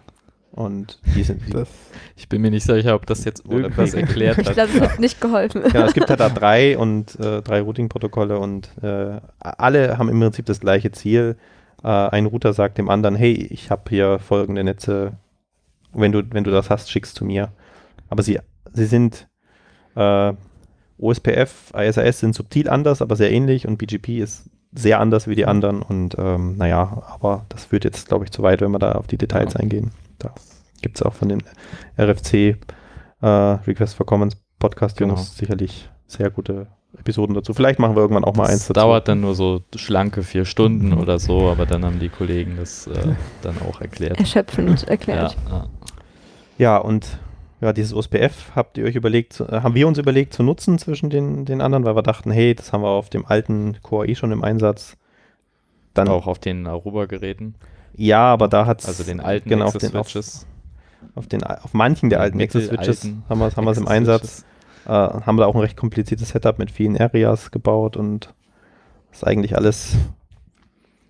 [0.57, 1.69] Und die sind, die, Das,
[2.17, 4.55] ich bin mir nicht sicher, ob das jetzt irgendwas erklärt Ich hat.
[4.55, 5.63] glaube, es hat nicht geholfen.
[5.63, 10.19] genau, es gibt halt da drei und äh, drei Routing-Protokolle und äh, alle haben im
[10.19, 11.37] Prinzip das gleiche Ziel.
[11.85, 15.13] Äh, ein Router sagt dem anderen, hey, ich habe hier folgende Netze,
[15.93, 17.51] wenn du, wenn du das hast, schickst du mir.
[18.09, 18.39] Aber sie,
[18.73, 19.29] sie sind
[19.95, 20.33] äh,
[20.99, 25.45] OSPF, ISIS sind subtil anders, aber sehr ähnlich und BGP ist sehr anders wie die
[25.47, 28.93] anderen und ähm, naja, aber das führt jetzt, glaube ich, zu weit, wenn wir da
[28.93, 29.61] auf die Details Ja.
[29.61, 29.91] eingehen.
[30.19, 30.35] Da
[30.83, 31.43] gibt es auch von den
[31.99, 32.57] RFC
[33.23, 35.23] äh, Request for Commons Podcast Jungs Genau.
[35.23, 36.69] sicherlich sehr gute
[36.99, 37.53] Episoden dazu.
[37.53, 38.73] Vielleicht machen wir irgendwann auch mal Das eins dazu.
[38.75, 42.87] dauert dann nur so schlanke vier Stunden oder so, aber dann haben die Kollegen das
[42.87, 44.19] äh, dann auch erklärt.
[44.19, 45.37] Erschöpfend erklärt.
[45.49, 45.67] Ja, ja.
[46.59, 47.19] Ja, und
[47.61, 51.11] ja, dieses OSPF habt ihr euch überlegt, äh, haben wir uns überlegt zu nutzen zwischen
[51.11, 54.15] den, den anderen, weil wir dachten, hey, das haben wir auf dem alten Core eh
[54.15, 54.97] schon im Einsatz.
[55.93, 57.55] Dann auch auf den Aruba-Geräten,
[57.97, 60.47] Ja, aber da hat also den alten genau, auf, Nexus den, auf, Switches.
[61.15, 64.39] auf, den, auf manchen der alten Nexus Switches haben wir es im Einsatz.
[64.39, 64.45] Switches.
[64.87, 68.35] Äh, haben da auch ein recht kompliziertes Setup mit vielen Areas gebaut und
[69.11, 69.97] ist eigentlich alles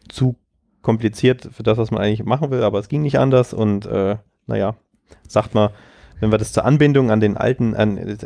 [0.08, 0.36] zu
[0.80, 4.16] kompliziert für das, was man eigentlich machen will, aber es ging nicht anders und äh,
[4.46, 4.76] naja,
[5.26, 5.72] sagt mal,
[6.20, 8.16] wenn wir das zur Anbindung an den alten an, äh,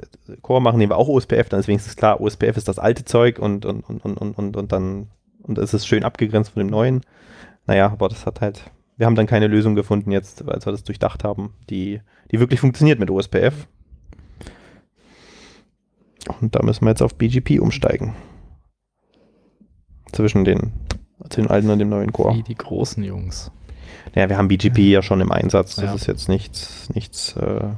[0.42, 3.38] Core machen, nehmen wir auch OSPF, dann ist wenigstens klar, OSPF ist das alte Zeug
[3.38, 5.08] und, und, und, und, und, und, und dann
[5.42, 7.00] und es ist schön abgegrenzt von dem neuen.
[7.70, 10.82] Naja, aber das hat halt, wir haben dann keine Lösung gefunden jetzt, als wir das
[10.82, 12.00] durchdacht haben, die,
[12.32, 13.68] die wirklich funktioniert mit OSPF.
[16.40, 18.16] Und da müssen wir jetzt auf BGP umsteigen.
[20.10, 20.72] Zwischen den,
[21.28, 22.34] zwischen dem alten und dem neuen Core.
[22.34, 23.52] Wie die großen Jungs.
[24.16, 25.76] Ja, wir haben BGP ja schon im Einsatz.
[25.76, 25.94] Das Ja.
[25.94, 27.68] ist jetzt nichts, nichts, äh,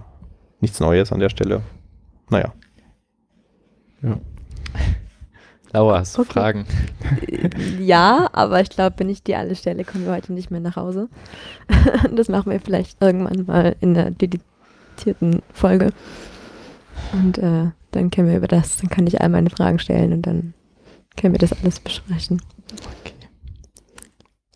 [0.61, 1.61] nichts Neues an der Stelle.
[2.31, 2.55] Naja.
[5.73, 6.33] Laura, hast du Okay.
[6.33, 6.67] Fragen?
[7.81, 10.77] Ja, aber ich glaube, wenn ich die alle stelle, kommen wir heute nicht mehr nach
[10.77, 11.09] Hause.
[12.15, 15.93] das machen wir vielleicht irgendwann mal in der dedizierten Folge.
[17.13, 20.23] Und äh, dann können wir über das, dann kann ich all meine Fragen stellen und
[20.23, 20.55] dann
[21.17, 22.41] können wir das alles besprechen.
[23.01, 23.15] Okay.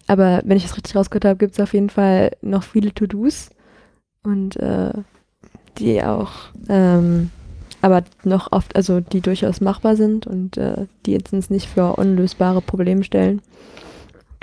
[0.07, 3.51] Aber wenn ich das richtig rausgehört habe, gibt es auf jeden Fall noch viele To-Dos
[4.23, 4.93] und äh,
[5.79, 6.33] die auch,
[6.69, 7.31] ähm,
[7.83, 11.97] aber noch oft, also die durchaus machbar sind und äh, die jetzt uns nicht für
[11.97, 13.43] unlösbare Probleme stellen,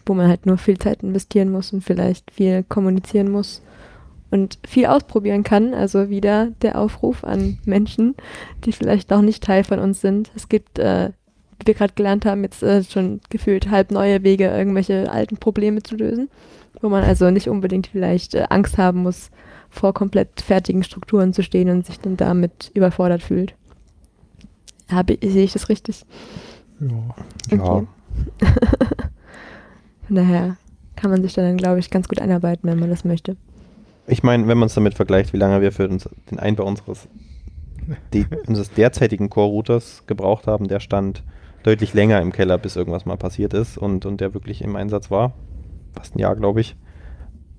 [0.05, 3.61] wo man halt nur viel Zeit investieren muss und vielleicht viel kommunizieren muss
[4.31, 5.73] und viel ausprobieren kann.
[5.73, 8.15] Also wieder der Aufruf an Menschen,
[8.65, 10.31] die vielleicht noch nicht Teil von uns sind.
[10.35, 11.11] Es gibt äh,
[11.59, 15.83] wie wir gerade gelernt haben, jetzt äh, schon gefühlt halb neue Wege, irgendwelche alten Probleme
[15.83, 16.29] zu lösen,
[16.81, 19.29] wo man also nicht unbedingt vielleicht äh, Angst haben muss,
[19.73, 23.55] vor komplett fertigen Strukturen zu stehen und sich dann damit überfordert fühlt.
[24.89, 26.05] Habe, sehe ich das richtig?
[26.79, 26.87] ja.
[27.49, 27.63] Ja.
[27.63, 27.87] Okay.
[30.07, 30.57] Von daher
[30.95, 33.35] kann man sich dann, glaube ich, ganz gut einarbeiten, wenn man das möchte.
[34.05, 37.07] Ich meine, wenn man es damit vergleicht, wie lange wir für uns, den Einbau unseres,
[38.13, 41.23] die, unseres derzeitigen Core-Routers gebraucht haben, der stand
[41.63, 45.09] deutlich länger im Keller, bis irgendwas mal passiert ist und, und der wirklich im Einsatz
[45.09, 45.33] war.
[45.93, 46.75] Fast ein Jahr, glaube ich.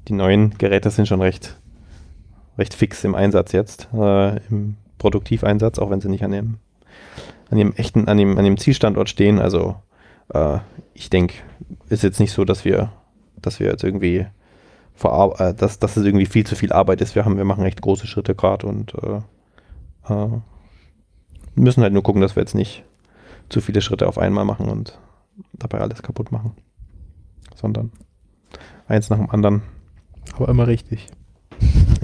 [0.07, 1.57] Die neuen Geräte sind schon recht
[2.59, 6.59] recht fix im Einsatz jetzt, äh, im Produktiveinsatz, auch wenn sie nicht an dem,
[7.51, 9.39] an dem echten, an dem, an dem Zielstandort stehen.
[9.39, 9.77] Also
[10.33, 10.59] äh,
[10.95, 11.35] ich denke,
[11.89, 12.93] ist jetzt nicht so, dass wir,
[13.37, 14.27] dass wir jetzt irgendwie
[14.95, 17.15] vor, äh, dass, dass es irgendwie viel zu viel Arbeit ist.
[17.15, 20.29] Wir haben, wir machen echt große Schritte gerade und äh, äh,
[21.55, 22.85] müssen halt nur gucken, dass wir jetzt nicht
[23.49, 24.99] zu viele Schritte auf einmal machen und
[25.53, 26.57] dabei alles kaputt machen.
[27.55, 27.93] Sondern
[28.87, 29.63] eins nach dem anderen
[30.35, 31.09] Aber immer richtig.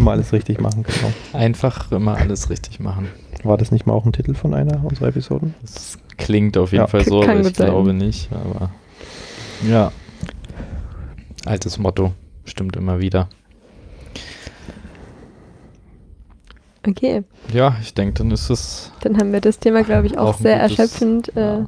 [0.01, 1.13] Immer alles richtig machen, genau.
[1.33, 3.09] Einfach immer alles richtig machen.
[3.45, 5.55] War das nicht mal auch ein Titel von einer unserer Episoden?
[5.63, 6.87] Das klingt auf jeden Ja.
[6.89, 7.69] Fall so, Kann aber ich sein.
[7.69, 8.29] glaube nicht.
[8.33, 8.71] Aber
[9.69, 9.93] ja.
[11.47, 12.13] Altes Motto.
[12.45, 13.29] Stimmt immer wieder.
[16.87, 17.23] Okay,
[17.53, 18.91] Ja, ich denke, dann ist es.
[19.03, 21.67] dann haben wir das Thema, glaube ich, auch, Auch sehr gutes- erschöpfend äh, ja.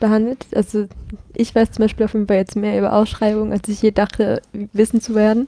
[0.00, 0.44] behandelt.
[0.54, 0.86] Also
[1.34, 4.42] ich weiß zum Beispiel auf jeden Fall jetzt mehr über Ausschreibungen, als ich je dachte,
[4.72, 5.46] wissen zu werden.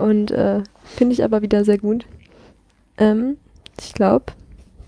[0.00, 2.06] Und äh, finde ich aber wieder sehr gut.
[2.98, 3.36] Ähm,
[3.78, 4.26] ich glaube,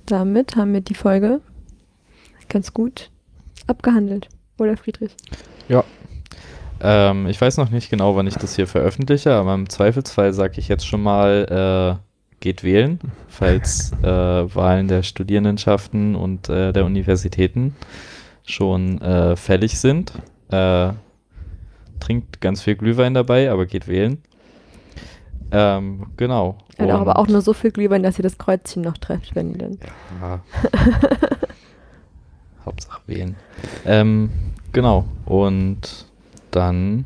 [0.06, 1.40] damit haben wir die Folge
[2.48, 3.10] ganz gut
[3.66, 4.28] abgehandelt.
[4.58, 5.12] Oder Friedrich?
[6.82, 10.54] Ähm, ich weiß noch nicht genau, wann ich das hier veröffentliche, aber im Zweifelsfall sage
[10.58, 12.98] ich jetzt schon mal, äh, geht wählen,
[13.28, 17.76] falls äh, Wahlen der Studierendenschaften und äh, der Universitäten
[18.44, 20.12] schon äh, fällig sind.
[20.50, 20.90] Äh,
[22.00, 24.18] trinkt ganz viel Glühwein dabei, aber geht wählen.
[25.52, 26.56] Ähm, genau.
[26.78, 29.52] Ja, aber Und- auch nur so viel Glühwein, dass ihr das Kreuzchen noch trefft, wenn
[29.52, 29.78] ihr dann.
[30.20, 30.40] Ja.
[32.64, 33.36] Hauptsache wählen.
[33.84, 34.30] Ähm,
[34.72, 35.04] genau.
[35.26, 36.06] Und
[36.52, 37.04] dann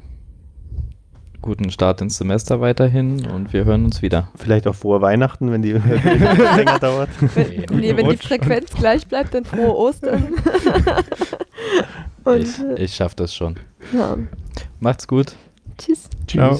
[1.40, 4.28] guten Start ins Semester weiterhin und wir hören uns wieder.
[4.36, 5.73] Vielleicht auch frohe Weihnachten, wenn die
[6.56, 7.09] länger dauert.
[7.36, 8.16] Nee, Nee, wenn die.
[8.16, 10.35] Frequenz gleich bleibt, dann frohe Ostern.
[12.24, 13.56] Und Ich, ich schaff das schon.
[13.93, 14.16] ja,
[14.81, 15.36] Macht's gut.
[15.78, 16.09] tschüss.
[16.27, 16.59] Ciao.